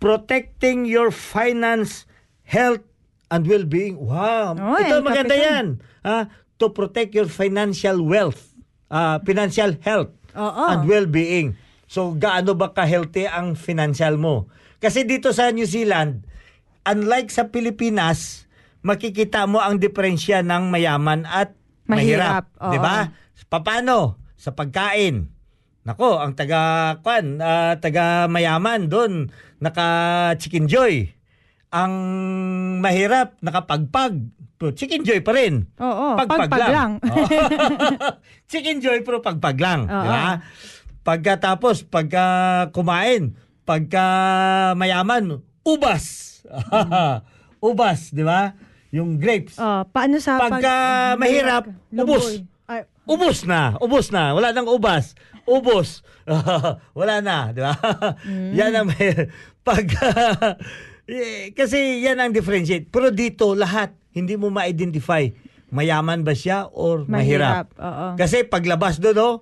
protecting 0.00 0.84
your 0.84 1.08
finance, 1.08 2.04
health, 2.44 2.84
and 3.32 3.48
well-being. 3.48 3.96
Wow! 3.96 4.52
Oh, 4.54 4.76
ito 4.76 5.00
maganda 5.00 5.32
yan. 5.32 5.80
Ah, 6.04 6.28
to 6.60 6.70
protect 6.70 7.16
your 7.16 7.26
financial 7.26 8.04
wealth, 8.04 8.52
ah, 8.92 9.18
financial 9.24 9.74
health, 9.80 10.12
Oo. 10.36 10.64
and 10.70 10.84
well-being. 10.84 11.56
So, 11.88 12.12
gaano 12.12 12.52
ba 12.52 12.70
ka-healthy 12.76 13.24
ang 13.26 13.56
financial 13.56 14.20
mo? 14.20 14.52
Kasi 14.78 15.08
dito 15.08 15.32
sa 15.32 15.48
New 15.48 15.64
Zealand, 15.64 16.28
unlike 16.84 17.32
sa 17.32 17.48
Pilipinas, 17.48 18.44
makikita 18.84 19.48
mo 19.48 19.64
ang 19.64 19.80
diferensya 19.80 20.44
ng 20.44 20.68
mayaman 20.68 21.24
at 21.24 21.56
mahirap. 21.88 22.48
Mahirap. 22.56 22.72
Di 22.72 22.78
ba? 22.80 22.96
Paano? 23.48 24.18
Sa 24.34 24.50
pagkain. 24.52 25.34
Nako, 25.84 26.16
ang 26.16 26.32
taga 26.32 26.96
kwan, 27.04 27.44
ah, 27.44 27.76
taga 27.76 28.24
mayaman 28.24 28.88
doon, 28.88 29.28
naka 29.60 30.32
chicken 30.40 30.64
joy. 30.64 31.12
Ang 31.68 31.92
mahirap, 32.80 33.36
nakapagpag. 33.44 34.16
Pero 34.56 34.72
chicken 34.72 35.04
joy 35.04 35.20
pa 35.20 35.36
rin. 35.36 35.68
Oo, 35.76 36.16
Pagpag 36.16 36.48
pagpag 36.48 36.72
lang. 36.72 36.90
Oo. 37.04 37.26
chicken 38.50 38.80
joy 38.80 39.04
pero 39.04 39.20
pagpag 39.20 39.60
lang. 39.60 39.84
Di 39.84 40.08
ba? 40.08 40.40
Pagkatapos, 41.04 41.84
pagka 41.84 42.24
kumain, 42.72 43.36
pagka 43.68 44.06
mayaman, 44.80 45.44
ubas. 45.68 46.40
ubas, 47.68 48.08
di 48.08 48.24
ba? 48.24 48.56
Yung 48.94 49.18
grapes. 49.18 49.58
Oh, 49.58 49.82
paano 49.90 50.22
sa 50.22 50.38
Pagka 50.38 51.18
mahirap, 51.18 51.66
ubos. 51.90 52.46
Ay, 52.70 52.86
Ubos 53.04 53.44
na, 53.44 53.76
ubos 53.82 54.08
na, 54.08 54.32
wala 54.32 54.54
nang 54.54 54.70
ubas. 54.70 55.18
Ubos. 55.44 56.00
wala 56.98 57.20
na, 57.20 57.52
di 57.52 57.60
ba? 57.60 57.76
yan 58.54 58.72
ang 58.72 58.86
may, 58.88 59.28
pag 59.60 59.84
eh, 61.10 61.52
kasi 61.52 62.00
yan 62.00 62.16
ang 62.22 62.32
differentiate. 62.32 62.88
Pero 62.88 63.12
dito 63.12 63.52
lahat 63.52 63.92
hindi 64.14 64.38
mo 64.38 64.48
ma-identify 64.48 65.26
mayaman 65.74 66.22
ba 66.22 66.32
siya 66.32 66.70
or 66.70 67.02
mahirap. 67.04 67.66
Mahirap, 67.74 67.82
oo. 67.82 68.06
Kasi 68.14 68.46
paglabas 68.46 69.02
doon, 69.02 69.18
oh, 69.18 69.34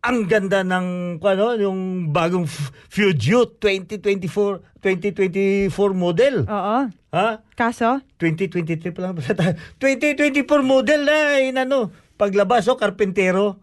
ang 0.00 0.24
ganda 0.24 0.60
ng 0.60 0.86
ano, 1.18 1.46
yung 1.54 1.80
bagong 2.08 2.44
F- 2.44 2.72
Fuji 2.88 3.36
2024 3.60 4.80
2024 4.80 5.68
model. 5.92 6.48
oo. 6.48 6.78
Ha? 7.10 7.28
Kaso? 7.52 8.00
2023 8.16 8.94
pa 8.94 9.00
lang 9.02 9.12
pala 9.12 9.34
tayo. 9.34 9.52
2024 9.76 10.40
model 10.62 11.00
na 11.04 11.16
inano. 11.38 11.90
Paglabas 12.14 12.64
o 12.66 12.76
karpentero. 12.76 13.60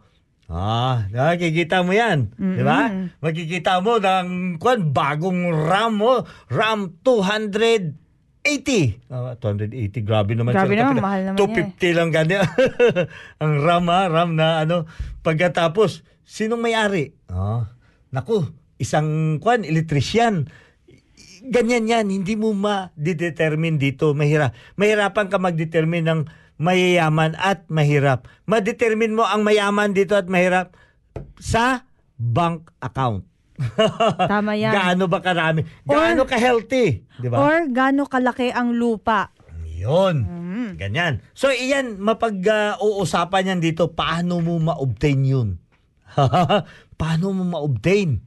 Ah, 0.48 1.04
nakikita 1.12 1.82
mo 1.82 1.92
'yan, 1.92 2.32
'di 2.32 2.64
ba? 2.64 2.88
Makikita 3.20 3.84
mo 3.84 4.00
ng 4.00 4.56
kwan 4.56 4.96
bagong 4.96 5.44
RAM 5.52 6.00
mo, 6.00 6.14
RAM 6.48 6.96
280. 7.04 7.92
Ah, 9.10 9.36
280 9.36 10.08
grabe 10.08 10.40
naman 10.40 10.56
Grabe 10.56 10.72
siya. 10.72 10.88
naman, 10.88 11.04
mahal 11.04 11.22
naman 11.26 11.40
250 11.76 11.98
lang 12.00 12.10
ganyan. 12.12 12.48
Ang 13.44 13.54
RAM 13.60 13.86
ha, 13.88 14.02
RAM 14.08 14.32
na 14.36 14.64
ano. 14.64 14.88
Pagkatapos, 15.20 16.06
sinong 16.28 16.60
may-ari? 16.60 17.16
Ah, 17.32 17.72
naku, 18.12 18.44
isang 18.76 19.40
kwan, 19.40 19.64
electrician 19.64 20.52
ganyan 21.48 21.88
yan, 21.88 22.06
hindi 22.12 22.36
mo 22.36 22.52
ma-determine 22.52 23.80
dito. 23.80 24.12
Mahirap. 24.12 24.54
Mahirapan 24.76 25.28
ka 25.32 25.38
mag-determine 25.40 26.06
ng 26.06 26.22
mayayaman 26.60 27.38
at 27.38 27.66
mahirap. 27.72 28.28
Ma-determine 28.50 29.14
mo 29.16 29.24
ang 29.24 29.46
mayaman 29.46 29.94
dito 29.96 30.18
at 30.18 30.28
mahirap 30.28 30.76
sa 31.40 31.88
bank 32.18 32.74
account. 32.82 33.26
Tama 34.32 34.54
yan. 34.54 34.74
Gaano 34.74 35.10
ba 35.10 35.20
karami? 35.22 35.66
Gaano 35.86 36.30
ka-healthy? 36.30 37.08
Di 37.18 37.28
ba? 37.30 37.42
Or 37.42 37.66
gaano 37.70 38.06
kalaki 38.06 38.54
ang 38.54 38.78
lupa? 38.78 39.34
Yun. 39.78 40.26
Mm. 40.26 40.70
Ganyan. 40.78 41.14
So, 41.38 41.54
iyan, 41.54 42.02
mapag-uusapan 42.02 43.54
yan 43.54 43.60
dito, 43.62 43.94
paano 43.94 44.42
mo 44.42 44.58
ma-obtain 44.58 45.22
yun? 45.22 45.50
paano 47.02 47.26
mo 47.34 47.44
ma-obtain? 47.46 48.22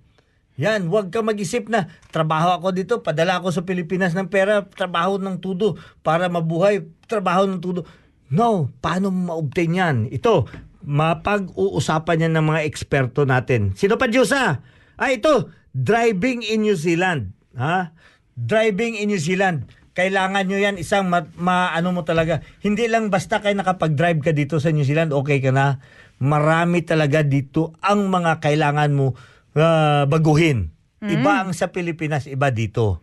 Yan, 0.61 0.93
huwag 0.93 1.09
ka 1.09 1.24
mag-isip 1.24 1.72
na 1.72 1.88
trabaho 2.12 2.53
ako 2.53 2.68
dito, 2.76 2.95
padala 3.01 3.41
ako 3.41 3.49
sa 3.49 3.64
Pilipinas 3.64 4.12
ng 4.12 4.28
pera, 4.28 4.61
trabaho 4.68 5.16
ng 5.16 5.41
tudo 5.41 5.80
para 6.05 6.28
mabuhay, 6.28 6.84
trabaho 7.09 7.49
ng 7.49 7.64
tudo. 7.64 7.88
No, 8.28 8.68
paano 8.84 9.09
mo 9.09 9.32
ma-obtain 9.32 9.72
yan? 9.72 9.97
Ito, 10.12 10.45
mapag-uusapan 10.84 12.28
yan 12.28 12.32
ng 12.36 12.47
mga 12.47 12.61
eksperto 12.68 13.24
natin. 13.24 13.72
Sino 13.72 13.97
pa, 13.97 14.07
Diyosa? 14.07 14.61
Ah, 15.01 15.11
ito, 15.11 15.49
driving 15.72 16.45
in 16.45 16.61
New 16.68 16.76
Zealand. 16.76 17.32
Ha? 17.57 17.97
Driving 18.36 19.01
in 19.01 19.09
New 19.09 19.20
Zealand. 19.20 19.64
Kailangan 19.97 20.47
nyo 20.47 20.59
yan 20.61 20.76
isang 20.78 21.11
ma, 21.11 21.26
ma- 21.41 21.74
ano 21.74 21.91
mo 21.91 22.07
talaga. 22.07 22.45
Hindi 22.62 22.86
lang 22.86 23.11
basta 23.11 23.43
kayo 23.43 23.57
nakapag-drive 23.57 24.20
ka 24.22 24.32
dito 24.36 24.62
sa 24.62 24.70
New 24.70 24.86
Zealand, 24.86 25.11
okay 25.11 25.43
ka 25.43 25.51
na. 25.51 25.82
Marami 26.20 26.84
talaga 26.84 27.24
dito 27.24 27.72
ang 27.80 28.12
mga 28.12 28.44
kailangan 28.44 28.92
mo 28.92 29.16
ah, 29.56 30.04
baguhin. 30.04 30.68
Iba 31.00 31.42
ang 31.42 31.56
sa 31.56 31.72
Pilipinas, 31.72 32.28
iba 32.28 32.52
dito. 32.52 33.00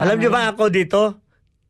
Alam 0.00 0.16
niyo 0.16 0.32
ba 0.32 0.48
ako 0.48 0.72
dito? 0.72 1.24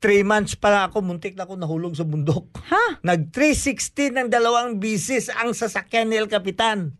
three 0.04 0.20
months 0.20 0.52
pa 0.52 0.84
ako, 0.84 1.00
muntik 1.00 1.32
na 1.32 1.48
ako 1.48 1.56
nahulog 1.56 1.96
sa 1.96 2.04
bundok. 2.04 2.60
Ha? 2.68 3.00
Nag 3.00 3.32
360 3.32 4.12
ng 4.12 4.28
dalawang 4.28 4.76
bisis 4.76 5.32
ang 5.32 5.56
sasakyan 5.56 6.12
ni 6.12 6.20
El 6.20 6.28
Capitan. 6.28 6.92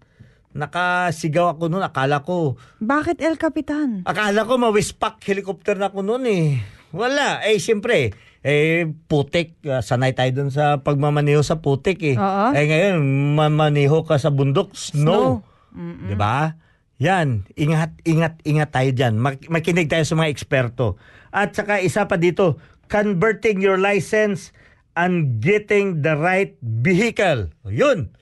Nakasigaw 0.57 1.53
ako 1.53 1.69
noon, 1.69 1.85
akala 1.85 2.25
ko, 2.25 2.57
Bakit 2.81 3.21
El 3.21 3.37
Capitan? 3.37 4.09
akala 4.09 4.49
ko 4.49 4.57
mawispak 4.57 5.21
helicopter 5.21 5.77
na 5.77 5.93
ako 5.93 6.01
noon 6.01 6.25
eh. 6.25 6.65
Wala, 6.97 7.45
eh 7.45 7.61
siyempre, 7.61 8.17
eh 8.45 8.85
putik, 9.09 9.57
Ah, 9.65 9.81
sanay 9.81 10.13
tayo 10.13 10.29
dun 10.31 10.53
sa 10.53 10.85
pagmamaneho 10.85 11.41
sa 11.41 11.65
putik 11.65 12.05
eh. 12.05 12.15
Oo. 12.15 12.53
Eh 12.53 12.69
ngayon, 12.69 13.01
mamaniho 13.33 14.05
ka 14.05 14.21
sa 14.21 14.29
bundok, 14.29 14.77
snow. 14.77 15.41
'Di 15.73 16.15
ba? 16.15 16.61
Yan, 17.01 17.49
ingat, 17.57 17.99
ingat, 18.05 18.39
ingat 18.45 18.71
tayo 18.71 18.91
dyan. 18.93 19.19
Mak- 19.19 19.51
makinig 19.51 19.91
tayo 19.91 20.07
sa 20.07 20.15
mga 20.15 20.31
eksperto. 20.31 20.95
At 21.33 21.51
saka 21.51 21.83
isa 21.83 22.07
pa 22.07 22.15
dito, 22.15 22.61
converting 22.87 23.59
your 23.59 23.81
license 23.81 24.55
and 24.95 25.43
getting 25.43 26.05
the 26.07 26.15
right 26.15 26.55
vehicle. 26.63 27.51
Yun, 27.67 28.15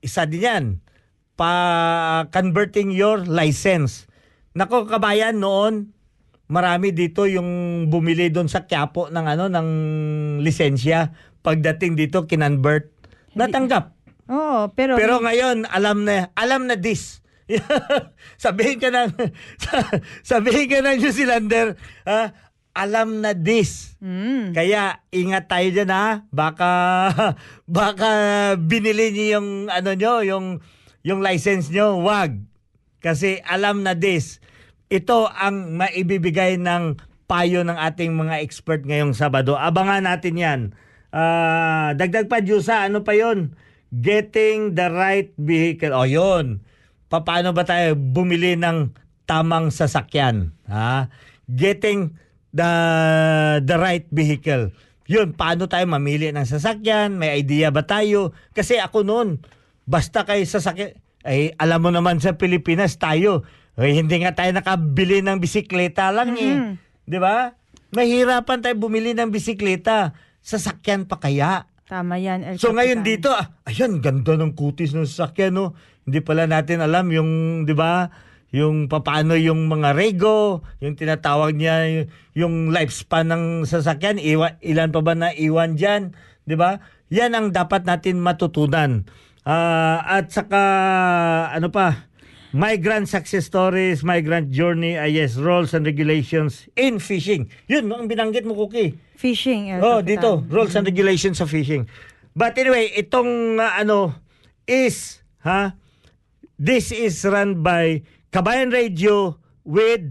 isa 0.00 0.26
din 0.26 0.42
yan. 0.42 0.64
Pa 1.38 1.52
converting 2.28 2.90
your 2.90 3.22
license. 3.22 4.10
Nako 4.50 4.90
kabayan 4.90 5.38
noon, 5.38 5.94
marami 6.50 6.90
dito 6.90 7.30
yung 7.30 7.86
bumili 7.86 8.28
doon 8.28 8.50
sa 8.50 8.66
Quiapo 8.66 9.06
ng 9.08 9.26
ano 9.26 9.46
ng 9.46 9.68
lisensya. 10.42 11.14
Pagdating 11.40 11.96
dito 11.96 12.26
kinonvert, 12.28 12.90
natanggap. 13.32 13.96
Oo, 14.28 14.68
pero... 14.74 14.98
Pero 14.98 15.22
ngayon, 15.24 15.64
alam 15.70 16.04
na, 16.04 16.28
alam 16.36 16.68
na 16.68 16.76
this. 16.76 17.24
sabihin 18.44 18.78
ka 18.78 18.92
ng, 18.92 19.10
sabihin 20.30 20.66
ka 20.70 20.78
ng 20.84 20.96
New 21.00 21.10
Zealander, 21.10 21.74
ah, 22.06 22.30
alam 22.70 23.18
na 23.18 23.34
this. 23.34 23.98
Mm. 23.98 24.54
Kaya 24.54 25.02
ingat 25.10 25.50
tayo 25.50 25.68
dyan 25.74 25.90
ha. 25.90 26.22
Baka, 26.30 26.70
baka 27.66 28.10
binili 28.54 29.10
niyo 29.10 29.26
yung, 29.38 29.48
ano 29.66 29.90
nyo, 29.98 30.14
yung, 30.22 30.46
yung 31.02 31.20
license 31.24 31.72
nyo. 31.74 31.98
Wag. 32.04 32.38
Kasi 33.02 33.42
alam 33.42 33.82
na 33.82 33.96
this. 33.98 34.38
Ito 34.90 35.30
ang 35.30 35.78
maibibigay 35.78 36.58
ng 36.58 36.98
payo 37.30 37.62
ng 37.62 37.78
ating 37.78 38.10
mga 38.10 38.42
expert 38.42 38.82
ngayong 38.82 39.14
Sabado. 39.14 39.54
Abangan 39.54 40.02
natin 40.02 40.34
yan. 40.34 40.60
Ah, 41.14 41.94
dagdag 41.94 42.26
pa, 42.26 42.42
Diyosa, 42.42 42.90
ano 42.90 43.06
pa 43.06 43.14
yon? 43.14 43.54
Getting 43.94 44.74
the 44.74 44.90
right 44.90 45.30
vehicle. 45.38 45.94
O 45.94 46.10
yun. 46.10 46.66
Paano 47.06 47.54
ba 47.54 47.62
tayo 47.62 47.94
bumili 47.94 48.58
ng 48.58 48.90
tamang 49.30 49.70
sasakyan? 49.70 50.58
Ha? 50.66 51.06
Getting 51.46 52.18
the 52.50 52.72
the 53.62 53.78
right 53.78 54.10
vehicle. 54.10 54.74
Yun, 55.06 55.38
paano 55.38 55.70
tayo 55.70 55.86
mamili 55.86 56.34
ng 56.34 56.46
sasakyan? 56.46 57.14
May 57.14 57.42
idea 57.42 57.70
ba 57.70 57.86
tayo? 57.86 58.34
Kasi 58.54 58.78
ako 58.82 59.06
noon, 59.06 59.28
basta 59.86 60.26
kay 60.26 60.46
sasakyan, 60.46 60.98
ay 61.26 61.54
alam 61.58 61.82
mo 61.82 61.90
naman 61.90 62.22
sa 62.22 62.38
Pilipinas 62.38 62.98
tayo, 62.98 63.46
ay, 63.78 63.94
hindi 63.98 64.16
nga 64.22 64.34
tayo 64.34 64.50
nakabili 64.50 65.22
ng 65.22 65.38
bisikleta 65.38 66.10
lang 66.10 66.34
eh. 66.34 66.76
'Di 67.06 67.18
ba? 67.18 67.54
Mahirapan 67.90 68.62
tayo 68.62 68.74
bumili 68.78 69.14
ng 69.14 69.34
bisikleta. 69.34 70.14
Sasakyan 70.40 71.10
pa 71.10 71.18
kaya? 71.18 71.66
Tama 71.90 72.22
yan, 72.22 72.46
El 72.46 72.54
So 72.62 72.70
ngayon 72.70 73.02
Capitan. 73.02 73.18
dito, 73.18 73.28
ah, 73.34 73.50
ayan, 73.66 73.98
ganda 73.98 74.38
ng 74.38 74.54
kutis 74.54 74.94
ng 74.94 75.10
sasakyan, 75.10 75.58
no? 75.58 75.74
Hindi 76.06 76.22
pala 76.22 76.46
natin 76.46 76.78
alam 76.78 77.10
yung, 77.10 77.30
di 77.66 77.74
ba, 77.74 78.14
yung 78.54 78.86
papaano 78.86 79.34
yung 79.34 79.66
mga 79.66 79.98
rego, 79.98 80.62
yung 80.78 80.94
tinatawag 80.94 81.58
niya, 81.58 82.06
yung, 82.38 82.70
lifespan 82.70 83.34
ng 83.34 83.44
sasakyan, 83.66 84.22
iwan, 84.22 84.54
ilan 84.62 84.94
pa 84.94 85.02
ba 85.02 85.18
na 85.18 85.34
iwan 85.34 85.74
dyan, 85.74 86.14
di 86.46 86.54
ba? 86.54 86.78
Yan 87.10 87.34
ang 87.34 87.50
dapat 87.50 87.82
natin 87.82 88.22
matutunan. 88.22 89.10
Ah, 89.42 89.98
at 90.06 90.30
saka, 90.30 90.62
ano 91.50 91.74
pa, 91.74 92.06
migrant 92.52 93.08
success 93.08 93.46
stories, 93.46 94.02
migrant 94.02 94.50
journey, 94.50 94.98
ah, 94.98 95.06
yes, 95.06 95.36
rules 95.36 95.74
and 95.74 95.86
regulations 95.86 96.66
in 96.76 96.98
fishing. 96.98 97.50
Yun, 97.70 97.86
ang 97.92 98.08
binanggit 98.10 98.44
mo, 98.44 98.54
Cookie. 98.54 98.98
Fishing, 99.14 99.70
El 99.70 99.84
Oh, 99.84 99.98
Capitan. 100.00 100.06
dito, 100.06 100.30
rules 100.50 100.74
and 100.74 100.86
regulations 100.86 101.38
sa 101.38 101.46
fishing. 101.46 101.86
But 102.34 102.56
anyway, 102.56 102.88
itong 102.94 103.58
uh, 103.58 103.74
ano 103.76 104.14
is 104.64 105.20
ha 105.42 105.74
this 106.56 106.88
is 106.94 107.18
run 107.26 107.60
by 107.60 108.00
Kabayan 108.30 108.70
Radio 108.70 109.36
with 109.66 110.08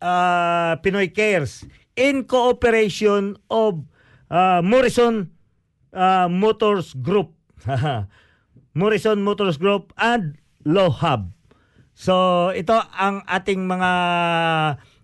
uh, 0.00 0.78
Pinoy 0.80 1.10
Cares 1.10 1.66
in 1.98 2.24
cooperation 2.24 3.36
of 3.50 3.82
uh, 4.30 4.62
Morrison 4.62 5.34
uh, 5.92 6.30
Motors 6.30 6.94
Group. 6.94 7.34
Morrison 8.74 9.20
Motors 9.22 9.58
Group 9.58 9.92
and 9.98 10.38
Law 10.64 10.88
Hub. 10.90 11.34
So 12.00 12.48
ito 12.56 12.72
ang 12.96 13.20
ating 13.28 13.60
mga 13.60 13.92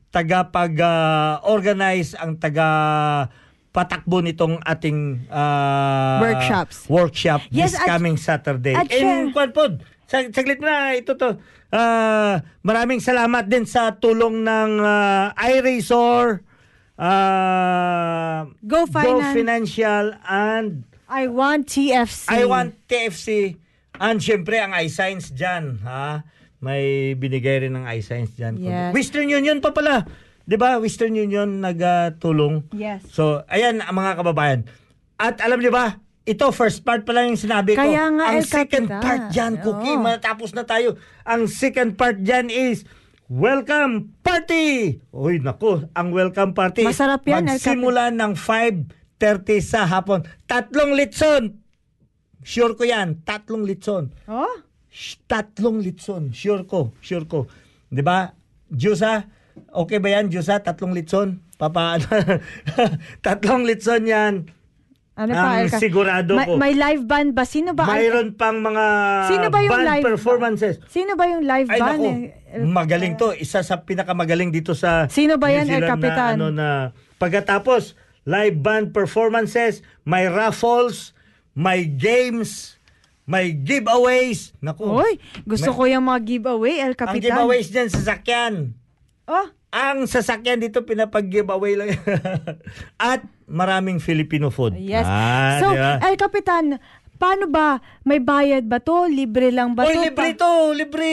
tagapag-organize, 0.08 2.16
ang 2.16 2.40
taga 2.40 3.28
patakbo 3.68 4.24
nitong 4.24 4.64
ating 4.64 5.28
ah, 5.28 6.24
Workshops. 6.24 6.88
workshop 6.88 7.44
Yes, 7.52 7.76
this 7.76 7.84
at- 7.84 7.84
coming 7.84 8.16
Saturday. 8.16 8.72
at 8.72 8.88
And 8.88 9.36
kwan 9.36 9.52
po, 9.52 9.76
sag- 10.08 10.32
saglit 10.32 10.64
na, 10.64 10.96
ito 10.96 11.12
to. 11.12 11.36
Ah, 11.68 12.40
maraming 12.64 13.04
salamat 13.04 13.44
din 13.44 13.68
sa 13.68 13.92
tulong 13.92 14.40
ng 14.40 14.80
uh, 14.80 15.36
iRazor, 15.36 16.40
ah, 16.96 18.48
Go 18.64 18.88
Finan- 18.88 19.36
Financial, 19.36 20.16
and 20.24 20.88
I 21.04 21.28
want 21.28 21.68
TFC. 21.68 22.32
I 22.32 22.48
want 22.48 22.72
TFC 22.88 23.60
and 24.00 24.16
syempre 24.16 24.56
ang 24.56 24.72
iScience 24.72 25.28
dyan. 25.28 25.84
Ha? 25.84 26.32
May 26.58 27.12
binigay 27.14 27.66
rin 27.66 27.76
ng 27.76 27.84
iScience 27.92 28.32
dyan. 28.32 28.56
Yes. 28.56 28.92
Western 28.92 29.28
Union 29.28 29.60
pa 29.60 29.70
pala. 29.70 30.08
'Di 30.46 30.56
ba? 30.56 30.78
Western 30.78 31.12
Union 31.12 31.60
nagtulong. 31.60 32.70
Yes. 32.72 33.04
So, 33.10 33.44
ayan 33.50 33.82
ang 33.82 33.92
mga 33.92 34.22
kababayan. 34.22 34.60
At 35.16 35.40
alam 35.40 35.58
niyo 35.58 35.72
ba, 35.72 36.00
ito 36.22 36.44
first 36.50 36.82
part 36.82 37.02
pa 37.02 37.12
lang 37.12 37.32
yung 37.32 37.40
sinabi 37.40 37.74
ko. 37.74 37.80
Kaya 37.80 38.10
nga, 38.12 38.24
ang 38.30 38.40
El 38.40 38.46
second 38.46 38.86
Capitan. 38.86 39.02
part 39.02 39.22
dyan, 39.32 39.52
Cookie, 39.62 39.96
Oo. 39.96 40.02
matapos 40.02 40.50
na 40.52 40.64
tayo. 40.66 40.98
Ang 41.22 41.48
second 41.48 41.94
part 41.96 42.20
dyan 42.20 42.50
is 42.50 42.84
Welcome 43.26 44.14
Party! 44.22 45.02
Uy, 45.10 45.42
naku, 45.42 45.82
ang 45.98 46.14
welcome 46.14 46.54
party. 46.54 46.86
Masarap 46.86 47.26
yan, 47.26 47.50
Magsimula 47.50 48.14
ng 48.14 48.38
5.30 48.38 49.58
sa 49.58 49.82
hapon. 49.82 50.22
Tatlong 50.46 50.94
litson. 50.94 51.58
Sure 52.46 52.78
ko 52.78 52.86
yan. 52.86 53.26
Tatlong 53.26 53.66
litson. 53.66 54.14
Oh? 54.30 54.46
Tatlong 55.28 55.84
litson. 55.84 56.32
Sure 56.32 56.64
ko. 56.64 56.96
Sure 57.04 57.28
ko. 57.28 57.44
Di 57.92 58.00
ba? 58.00 58.32
Jusa, 58.72 59.28
okay 59.70 60.00
ba 60.00 60.08
yan, 60.16 60.32
Jusa? 60.32 60.58
Tatlong 60.58 60.96
litson? 60.96 61.44
Papa, 61.56 61.96
tatlong 63.24 63.64
litson 63.64 64.04
yan. 64.04 64.34
Ano 65.16 65.32
pa, 65.32 65.56
Ang 65.56 65.64
El 65.64 65.68
Cap- 65.72 65.80
sigurado 65.80 66.32
may, 66.36 66.44
ko. 66.44 66.52
may 66.60 66.72
live 66.76 67.08
band 67.08 67.32
ba? 67.32 67.48
Sino 67.48 67.72
ba? 67.72 67.88
Mayroon 67.88 68.36
pang 68.36 68.60
mga 68.60 68.84
Sino 69.32 69.46
ba 69.48 69.58
yung 69.64 69.72
band 69.72 69.88
live 69.88 70.04
performances. 70.04 70.74
Sino 70.92 71.16
ba 71.16 71.24
yung 71.24 71.40
live 71.48 71.68
Ay 71.72 71.80
band? 71.80 72.00
nako, 72.04 72.08
eh? 72.12 72.64
magaling 72.68 73.14
to. 73.16 73.32
Isa 73.32 73.64
sa 73.64 73.80
pinakamagaling 73.80 74.52
dito 74.52 74.76
sa 74.76 75.08
Sino 75.08 75.40
ba 75.40 75.48
yan, 75.48 75.64
El 75.72 75.80
Zealand 75.80 75.88
Capitan? 75.88 76.34
Na, 76.36 76.36
ano, 76.36 76.46
na, 76.52 76.68
pagkatapos, 77.16 77.96
live 78.28 78.60
band 78.60 78.92
performances, 78.92 79.80
may 80.04 80.28
raffles, 80.28 81.16
may 81.56 81.88
games, 81.88 82.75
may 83.26 83.50
giveaways. 83.52 84.54
Naku. 84.58 84.86
Uy, 84.86 85.18
gusto 85.42 85.68
may- 85.68 85.76
ko 85.76 85.82
yung 85.88 86.06
mga 86.06 86.20
giveaway, 86.24 86.74
El 86.78 86.94
Ang 86.94 86.96
Capitan. 86.96 87.22
giveaways 87.26 87.68
dyan, 87.68 87.90
sasakyan. 87.90 88.54
Oh, 89.26 89.46
Ang 89.68 90.06
sasakyan 90.06 90.56
dito, 90.58 90.80
pinapag-giveaway 90.80 91.74
lang. 91.74 91.90
At 93.02 93.20
maraming 93.44 93.98
Filipino 93.98 94.48
food. 94.48 94.78
yes. 94.78 95.04
Ah, 95.04 95.58
so, 95.58 95.68
di 95.68 95.76
ba? 95.76 95.98
El 96.00 96.16
Capitan, 96.16 96.78
paano 97.16 97.44
ba? 97.44 97.76
May 98.00 98.16
bayad 98.16 98.64
ba 98.64 98.78
to? 98.78 99.04
Libre 99.04 99.50
lang 99.50 99.74
ba 99.74 99.84
Oy, 99.84 99.92
to? 99.92 100.00
libre 100.00 100.30
to, 100.32 100.52
libre. 100.72 101.12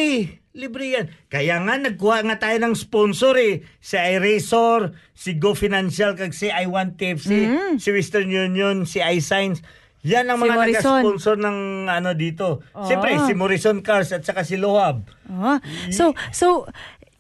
Libre 0.54 0.86
yan. 0.86 1.06
Kaya 1.28 1.58
nga, 1.60 1.82
nagkuha 1.82 2.22
nga 2.24 2.38
tayo 2.40 2.62
ng 2.62 2.78
sponsor 2.78 3.34
eh. 3.36 3.66
Si 3.82 3.98
iRazor, 3.98 4.94
si 5.12 5.34
Go 5.34 5.58
Financial, 5.58 6.14
kag 6.14 6.30
si 6.30 6.46
I1 6.46 6.94
TFC, 6.94 7.30
si 7.82 7.90
Western 7.90 8.30
Union, 8.30 8.86
si 8.86 9.02
iSigns. 9.02 9.66
Yan 10.04 10.28
ang. 10.28 10.40
Si 10.40 10.44
mga 10.44 10.56
Morrison. 10.56 11.00
nag-sponsor 11.00 11.36
ng 11.40 11.58
ano 11.88 12.10
dito. 12.12 12.60
Oh. 12.76 12.84
Siyempre, 12.84 13.16
si 13.24 13.34
Morrison 13.34 13.80
Cars 13.80 14.12
at 14.12 14.24
saka 14.24 14.44
si 14.44 14.60
Lohab. 14.60 15.08
Ah, 15.32 15.64
so, 15.90 16.12
so, 16.30 16.68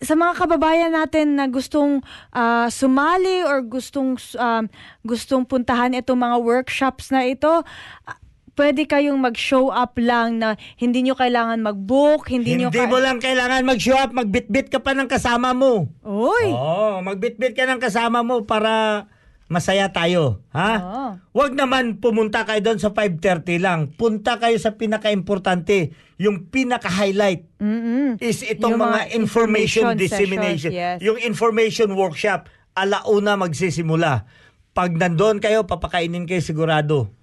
sa 0.03 0.19
mga 0.19 0.35
kababayan 0.35 0.91
natin 0.91 1.39
na 1.39 1.47
gustong 1.47 2.03
ah, 2.35 2.67
sumali 2.67 3.47
or 3.47 3.63
gustong 3.63 4.19
um, 4.35 4.67
gustong 5.01 5.47
puntahan 5.47 5.95
itong 5.95 6.19
mga 6.19 6.37
workshops 6.43 7.07
na 7.07 7.23
ito, 7.23 7.63
ah, 8.03 8.17
pwede 8.53 8.85
kayong 8.85 9.17
mag-show 9.17 9.71
up 9.71 9.97
lang 9.97 10.37
na 10.37 10.59
hindi 10.77 11.01
nyo 11.01 11.15
kailangan 11.17 11.63
mag-book, 11.63 12.29
hindi, 12.29 12.53
Hindi, 12.59 12.67
nyo 12.67 12.69
ka- 12.69 12.85
mo 12.85 12.99
lang 12.99 13.17
kailangan 13.17 13.65
mag-show 13.65 13.97
up, 13.97 14.11
magbitbit 14.13 14.69
ka 14.69 14.83
pa 14.83 14.93
ng 14.93 15.09
kasama 15.09 15.55
mo. 15.55 15.89
Uy! 16.05 16.51
Oo, 16.51 17.01
magbitbit 17.01 17.55
ka 17.57 17.65
ng 17.65 17.81
kasama 17.81 18.21
mo 18.21 18.45
para 18.45 19.05
masaya 19.47 19.91
tayo. 19.91 20.41
Ha? 20.51 20.71
Oo. 20.79 21.07
Huwag 21.33 21.53
naman 21.53 21.99
pumunta 21.99 22.43
kayo 22.43 22.61
doon 22.61 22.79
sa 22.79 22.89
5.30 22.91 23.59
lang. 23.61 23.79
Punta 23.93 24.37
kayo 24.37 24.55
sa 24.57 24.73
pinaka-importante, 24.73 25.93
yung 26.17 26.47
pinaka-highlight 26.47 27.59
Mm-mm. 27.59 28.17
is 28.21 28.41
itong 28.41 28.77
Yung 28.77 28.83
mga, 28.83 28.99
information, 29.17 29.93
information 29.93 29.99
dissemination. 29.99 30.71
sessions, 30.71 30.99
yes. 31.01 31.05
Yung 31.05 31.17
information 31.19 31.89
workshop, 31.93 32.47
alauna 32.73 33.37
magsisimula. 33.37 34.25
Pag 34.73 34.97
nandoon 34.97 35.37
kayo, 35.37 35.69
papakainin 35.69 36.25
kayo 36.25 36.41
sigurado. 36.41 37.13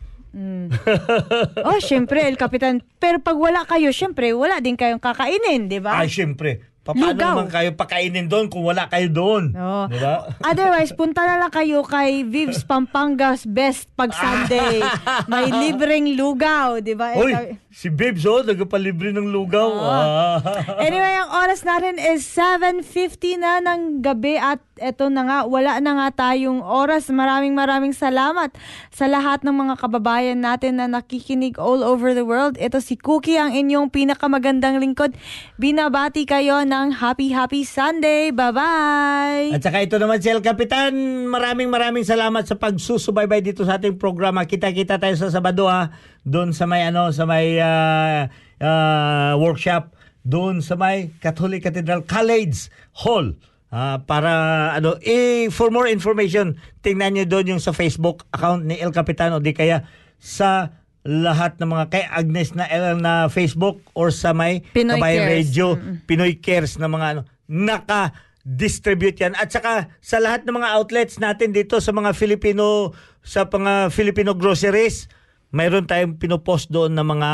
Oh, 1.66 1.78
syempre, 1.82 2.22
El 2.22 2.38
Capitan. 2.38 2.86
Pero 3.02 3.18
pag 3.18 3.34
wala 3.34 3.66
kayo, 3.66 3.90
syempre, 3.90 4.30
wala 4.30 4.62
din 4.62 4.78
kayong 4.78 5.02
kakainin, 5.02 5.66
di 5.66 5.82
ba? 5.82 5.98
Ay, 5.98 6.06
syempre. 6.06 6.69
Pa- 6.90 6.98
Paano 7.00 7.12
Lugaw. 7.12 7.32
naman 7.36 7.48
kayo 7.48 7.70
pakainin 7.72 8.26
doon 8.26 8.46
kung 8.46 8.62
wala 8.62 8.86
kayo 8.86 9.08
doon? 9.08 9.44
Oo. 9.52 9.84
Di 9.86 9.96
ba? 9.96 10.26
Otherwise, 10.40 10.90
punta 10.98 11.22
na 11.22 11.38
lang 11.38 11.48
kayo 11.48 11.80
kay 11.82 12.22
Viv's 12.22 12.62
Pampangas 12.62 13.44
Best 13.44 13.86
pag 13.92 14.10
Sunday. 14.10 14.82
May 15.30 15.48
libreng 15.48 16.10
lugaw, 16.12 16.78
di 16.78 16.92
ba? 16.92 17.14
Uy, 17.14 17.30
Cap- 17.30 17.54
si 17.70 17.86
Babes, 17.86 18.26
oh, 18.26 18.42
nagpalibre 18.42 19.14
ng 19.14 19.30
lugaw. 19.30 19.70
Ah. 19.78 20.42
Anyway, 20.82 21.14
ang 21.22 21.30
oras 21.46 21.62
natin 21.62 22.02
is 22.02 22.26
7.50 22.26 23.38
na 23.38 23.62
ng 23.62 24.02
gabi 24.02 24.34
at 24.34 24.58
eto 24.80 25.06
na 25.06 25.22
nga, 25.22 25.38
wala 25.46 25.78
na 25.78 25.92
nga 25.94 26.08
tayong 26.26 26.64
oras. 26.66 27.06
Maraming 27.12 27.54
maraming 27.54 27.94
salamat 27.94 28.50
sa 28.90 29.06
lahat 29.06 29.46
ng 29.46 29.54
mga 29.54 29.74
kababayan 29.78 30.40
natin 30.42 30.82
na 30.82 30.90
nakikinig 30.90 31.62
all 31.62 31.86
over 31.86 32.10
the 32.10 32.26
world. 32.26 32.58
Ito 32.58 32.82
si 32.82 32.98
Cookie, 32.98 33.38
ang 33.38 33.54
inyong 33.54 33.94
pinakamagandang 33.94 34.82
lingkod. 34.82 35.14
Binabati 35.54 36.26
kayo 36.26 36.66
ng 36.66 36.98
happy 36.98 37.30
happy 37.30 37.62
Sunday. 37.62 38.34
Bye-bye! 38.34 39.54
At 39.54 39.62
saka 39.62 39.86
ito 39.86 39.94
naman 40.00 40.18
si 40.18 40.26
El 40.32 40.42
Capitan, 40.42 40.90
maraming 41.30 41.70
maraming 41.70 42.02
salamat 42.02 42.42
sa 42.48 42.58
pagsusubaybay 42.58 43.44
dito 43.46 43.62
sa 43.62 43.78
ating 43.78 43.94
programa. 43.94 44.42
Kita-kita 44.42 44.98
tayo 44.98 45.14
sa 45.14 45.30
Sabado 45.30 45.70
ha, 45.70 45.92
doon 46.24 46.52
sa 46.52 46.68
may 46.68 46.84
ano, 46.84 47.10
sa 47.10 47.24
may 47.24 47.56
ah, 47.60 48.28
ah, 48.60 49.32
workshop 49.36 49.94
doon 50.24 50.60
sa 50.60 50.76
may 50.76 51.12
Catholic 51.24 51.64
Cathedral 51.64 52.04
College 52.04 52.68
Hall. 53.04 53.36
Ah, 53.70 54.02
para 54.02 54.32
ano, 54.74 54.98
eh, 54.98 55.46
for 55.48 55.70
more 55.70 55.86
information, 55.86 56.58
tingnan 56.82 57.14
niyo 57.14 57.24
doon 57.30 57.56
yung 57.56 57.62
sa 57.62 57.70
Facebook 57.70 58.26
account 58.34 58.66
ni 58.66 58.82
El 58.82 58.90
Capitan 58.90 59.30
o 59.30 59.38
di 59.38 59.54
kaya 59.54 59.86
sa 60.18 60.74
lahat 61.06 61.56
ng 61.56 61.70
mga 61.70 61.84
kay 61.88 62.04
Agnes 62.04 62.52
na 62.52 62.68
El 62.68 63.00
na 63.00 63.32
Facebook 63.32 63.80
or 63.96 64.12
sa 64.12 64.36
may 64.36 64.60
Pinoy 64.76 65.00
Kabayan 65.00 65.22
Cares. 65.24 65.32
Radio, 65.32 65.66
Pinoy 66.04 66.32
Cares 66.42 66.76
na 66.76 66.90
mga 66.90 67.06
ano, 67.16 67.22
naka 67.48 68.12
distribute 68.44 69.20
yan 69.20 69.36
at 69.36 69.52
saka 69.52 69.92
sa 70.00 70.16
lahat 70.16 70.48
ng 70.48 70.56
mga 70.56 70.68
outlets 70.76 71.20
natin 71.20 71.52
dito 71.52 71.76
sa 71.76 71.92
mga 71.92 72.16
Filipino 72.16 72.96
sa 73.20 73.44
mga 73.44 73.92
Filipino 73.92 74.32
groceries 74.32 75.12
mayroon 75.50 75.86
tayong 75.86 76.18
pinopost 76.18 76.70
doon 76.70 76.94
na 76.94 77.02
mga 77.06 77.30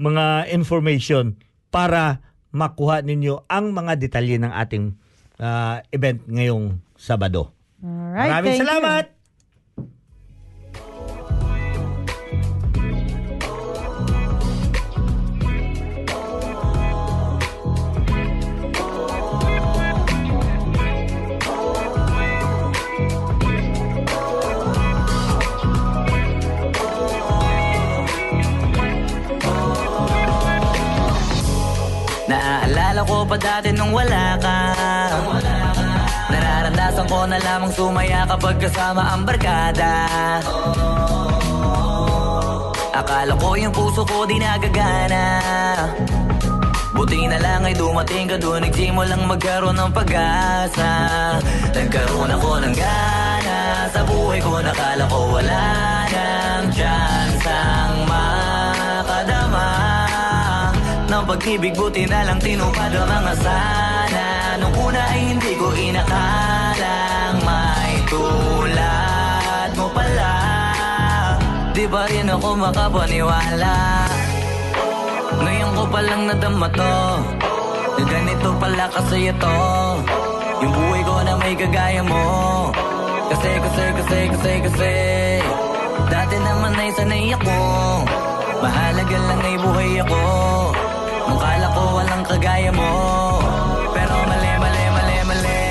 mga 0.00 0.48
information 0.52 1.36
para 1.68 2.24
makuha 2.50 3.04
ninyo 3.04 3.46
ang 3.46 3.70
mga 3.70 4.00
detalye 4.00 4.40
ng 4.40 4.50
ating 4.50 4.96
ah, 5.38 5.84
event 5.94 6.24
ngayong 6.26 6.80
Sabado. 7.00 7.52
Alright, 7.80 8.44
Maraming 8.44 8.60
thank 8.60 8.68
you. 9.08 9.19
Naaalala 33.00 33.16
ko 33.16 33.32
pa 33.32 33.36
dati 33.40 33.72
nung 33.72 33.96
wala 33.96 34.36
ka. 34.36 34.58
Nararandasan 36.28 37.06
ko 37.08 37.24
na 37.24 37.40
lamang 37.40 37.72
sumaya 37.72 38.28
kapag 38.28 38.60
kasama 38.60 39.16
ang 39.16 39.24
barkada. 39.24 40.04
Akala 42.92 43.32
ko 43.40 43.56
yung 43.56 43.72
puso 43.72 44.04
ko 44.04 44.28
di 44.28 44.36
nagagana. 44.36 45.24
Buti 46.92 47.24
na 47.24 47.40
lang 47.40 47.64
ay 47.64 47.72
dumating 47.72 48.28
ka 48.28 48.36
doon 48.36 48.68
Nagsimulang 48.68 49.24
magkaroon 49.24 49.80
ng 49.80 49.92
pag-asa. 49.96 50.92
Nagkaroon 51.72 52.28
ako 52.36 52.60
ng 52.60 52.74
gana 52.76 53.88
Sa 53.88 54.04
buhay 54.04 54.36
ko 54.44 54.60
nakala 54.60 55.08
ko 55.08 55.40
wala 55.40 55.64
nang 56.12 56.68
chance 56.76 56.99
Ng 61.20 61.28
pag-ibig 61.28 61.76
buti 61.76 62.08
na 62.08 62.24
lang 62.24 62.40
tinupad 62.40 62.96
ang 62.96 63.04
mga 63.04 63.34
sana 63.44 64.24
Nung 64.56 64.72
una 64.72 65.04
ay 65.04 65.36
hindi 65.36 65.52
ko 65.52 65.68
inakalang 65.68 67.36
may 67.44 67.92
tulad 68.08 69.68
mo 69.76 69.84
pala. 69.92 70.32
Di 71.76 71.84
ba 71.92 72.08
rin 72.08 72.24
ako 72.24 72.48
makapaniwala? 72.64 73.76
Ngayon 75.44 75.70
ko 75.76 75.82
palang 75.92 76.24
nadama 76.24 76.72
to. 76.72 76.96
Ganito 78.00 78.56
pala 78.56 78.88
kasi 78.88 79.28
ito. 79.28 79.56
Yung 80.64 80.72
buhay 80.72 81.02
ko 81.04 81.14
na 81.20 81.36
may 81.36 81.52
kagaya 81.52 82.00
mo. 82.00 82.24
Kasi, 83.28 83.50
kasi, 83.60 83.84
kasi, 83.92 84.18
kasi, 84.24 84.52
kasi. 84.72 84.94
Dati 86.08 86.36
naman 86.40 86.80
ay 86.80 86.90
sanay 86.96 87.28
ako. 87.36 87.56
Mahalaga 88.64 89.18
lang 89.20 89.40
ay 89.44 89.56
buhay 89.60 89.92
ako 90.00 90.20
Nung 91.30 91.38
kala 91.38 91.70
ko 91.70 91.82
walang 91.94 92.26
kagaya 92.26 92.74
mo. 92.74 92.90
Pero 93.94 94.14
mali, 94.26 94.50
mali, 94.58 94.84
mali, 94.90 95.16
mali. 95.30 95.62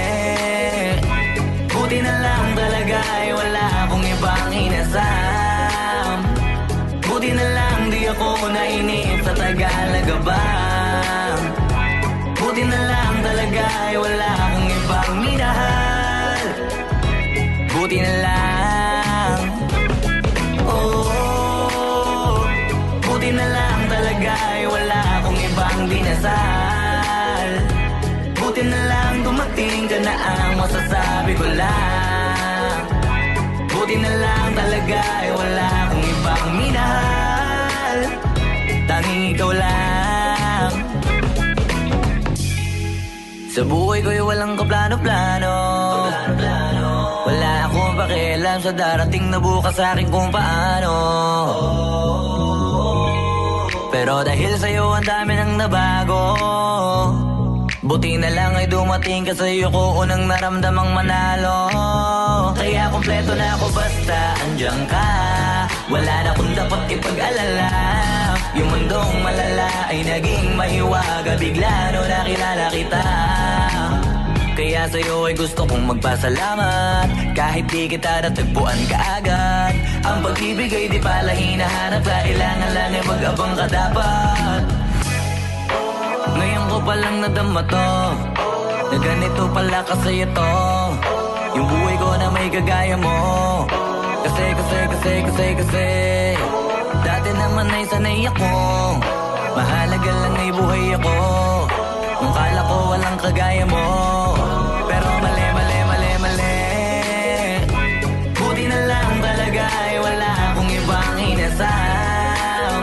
Buti 1.67 1.99
na 1.99 2.13
lang 2.23 2.55
talaga 2.55 2.99
ay 3.19 3.27
wala 3.35 3.65
akong 3.83 4.05
ibang 4.07 4.51
inasam 4.55 6.17
Buti 7.03 7.35
na 7.35 7.45
lang 7.51 7.91
di 7.91 8.07
ako 8.07 8.47
nainip 8.55 9.19
sa 9.27 9.35
Tagalaga 9.35 10.15
ba 10.23 10.43
Buti 12.39 12.63
na 12.63 12.79
lang 12.79 13.15
talaga 13.19 13.63
ay 13.83 13.95
wala 13.99 14.29
akong 14.31 14.69
ibang 14.79 15.11
minahal. 15.19 16.43
Buti 17.67 17.97
na 17.99 18.13
lang 18.23 18.58
ibang 25.89 26.05
dinasal 26.05 27.49
Buti 28.37 28.61
na 28.65 28.79
lang 28.89 29.15
dumating 29.25 29.83
ka 29.89 29.97
na 30.01 30.13
ang 30.13 30.53
masasabi 30.57 31.33
ko 31.37 31.45
lang. 31.53 32.81
Buti 33.69 33.95
na 34.01 34.11
lang 34.17 34.47
talaga 34.57 34.99
ay 35.21 35.29
wala 35.37 35.67
akong 35.85 36.05
ibang 36.09 36.47
minahal. 36.57 37.99
Tanging 38.89 39.25
ikaw 39.37 39.51
lang. 39.53 40.71
Sa 43.53 43.61
buhay 43.69 43.99
ko'y 44.01 44.21
walang 44.23 44.57
kaplano-plano. 44.57 45.57
Wala 47.29 47.51
akong 47.69 47.93
pakialam 48.01 48.57
sa 48.65 48.71
darating 48.73 49.29
na 49.29 49.37
bukas 49.37 49.77
sa 49.77 49.93
akin 49.93 50.09
kung 50.09 50.33
paano 50.33 50.93
Pero 53.99 54.23
dahil 54.23 54.55
sa'yo 54.55 54.95
ang 54.95 55.03
dami 55.03 55.35
nang 55.35 55.59
nabago 55.59 56.23
Buti 57.83 58.15
na 58.15 58.31
lang 58.31 58.55
ay 58.55 58.71
dumating 58.71 59.27
ka 59.27 59.35
sa'yo 59.35 59.67
ko 59.67 59.99
unang 59.99 60.23
naramdamang 60.23 60.95
manalo. 60.95 61.67
Kaya 62.55 62.87
kompleto 62.95 63.35
na 63.35 63.59
ako 63.59 63.67
basta 63.75 64.39
andyan 64.47 64.87
ka. 64.87 65.07
Wala 65.91 66.15
na 66.23 66.31
kung 66.31 66.47
dapat 66.55 66.95
ipag-alala. 66.95 67.71
Yung 68.55 68.71
mundong 68.71 69.19
malala 69.19 69.67
ay 69.91 69.99
naging 70.07 70.55
mahiwaga 70.55 71.35
Bigla 71.35 71.91
no 71.91 71.99
nakilala 72.07 72.71
kita 72.71 73.03
kaya 74.59 74.83
sa'yo 74.91 75.23
ay 75.23 75.35
gusto 75.39 75.63
kong 75.63 75.87
magpasalamat. 75.87 77.07
Kahit 77.31 77.63
di 77.71 77.87
kita 77.87 78.27
natagpuan 78.27 78.75
kaagad. 78.91 79.71
Ang 80.03 80.19
pag-ibig 80.19 80.67
ay 80.67 80.91
di 80.91 80.99
pala 80.99 81.31
hinahanap. 81.31 82.03
Kailangan 82.03 82.69
lang 82.75 82.91
ay 82.91 83.03
mag-abang 83.07 83.53
ka 83.55 83.65
dapat. 83.71 84.61
Ngayon 86.35 86.63
ko 86.67 86.77
palang 86.83 87.17
nadama 87.23 87.61
to. 87.71 87.91
Na 88.89 88.97
ganito 88.99 89.43
pala 89.53 89.79
kasi 89.85 90.25
ito 90.25 90.51
Yung 91.53 91.67
buhay 91.69 91.95
ko 91.95 92.09
na 92.19 92.27
may 92.27 92.47
kagaya 92.51 92.99
mo. 92.99 93.15
Kasi, 94.27 94.43
kasi, 94.59 94.77
kasi, 94.91 95.13
kasi, 95.23 95.45
kasi. 95.55 95.87
Dati 97.07 97.29
naman 97.31 97.71
ay 97.71 97.83
sanay 97.87 98.27
ako. 98.27 98.51
Mahalaga 99.55 100.11
lang 100.19 100.35
ay 100.35 100.49
buhay 100.51 100.85
ako. 100.99 101.15
Nung 102.19 102.33
kala 102.35 102.61
ko 102.67 102.75
walang 102.91 103.17
kagaya 103.23 103.63
mo 103.63 104.28
pero 104.89 105.09
mali, 105.21 105.45
mali, 105.53 105.79
mali, 105.85 106.11
mali. 106.17 106.57
Buti 108.33 108.63
na 108.65 108.79
lang 108.89 109.13
talaga 109.21 109.63
ay 109.85 109.95
wala 110.01 110.31
akong 110.49 110.71
ibang 110.73 111.17
inasam. 111.21 112.81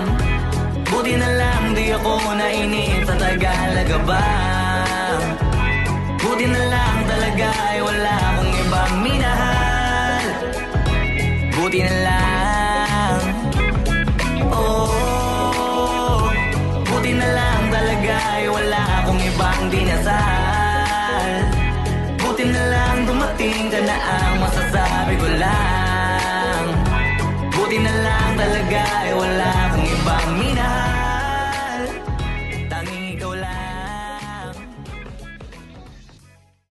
Buti 0.87 1.13
na 1.19 1.29
lang 1.35 1.65
di 1.75 1.91
ako 1.91 2.13
nainip 2.39 3.03
sa 3.11 3.15
Tagalaga 3.19 3.99
ba? 4.07 4.27
Buti 6.23 6.47
na 6.47 6.61
lang 6.71 6.97
talaga 7.11 7.49
ay 7.75 7.79
wala 7.83 8.15
akong 8.31 8.53
ibang 8.55 8.95
minahal. 9.03 10.25
Buti 11.59 11.81
na 11.83 11.95
lang 12.07 12.26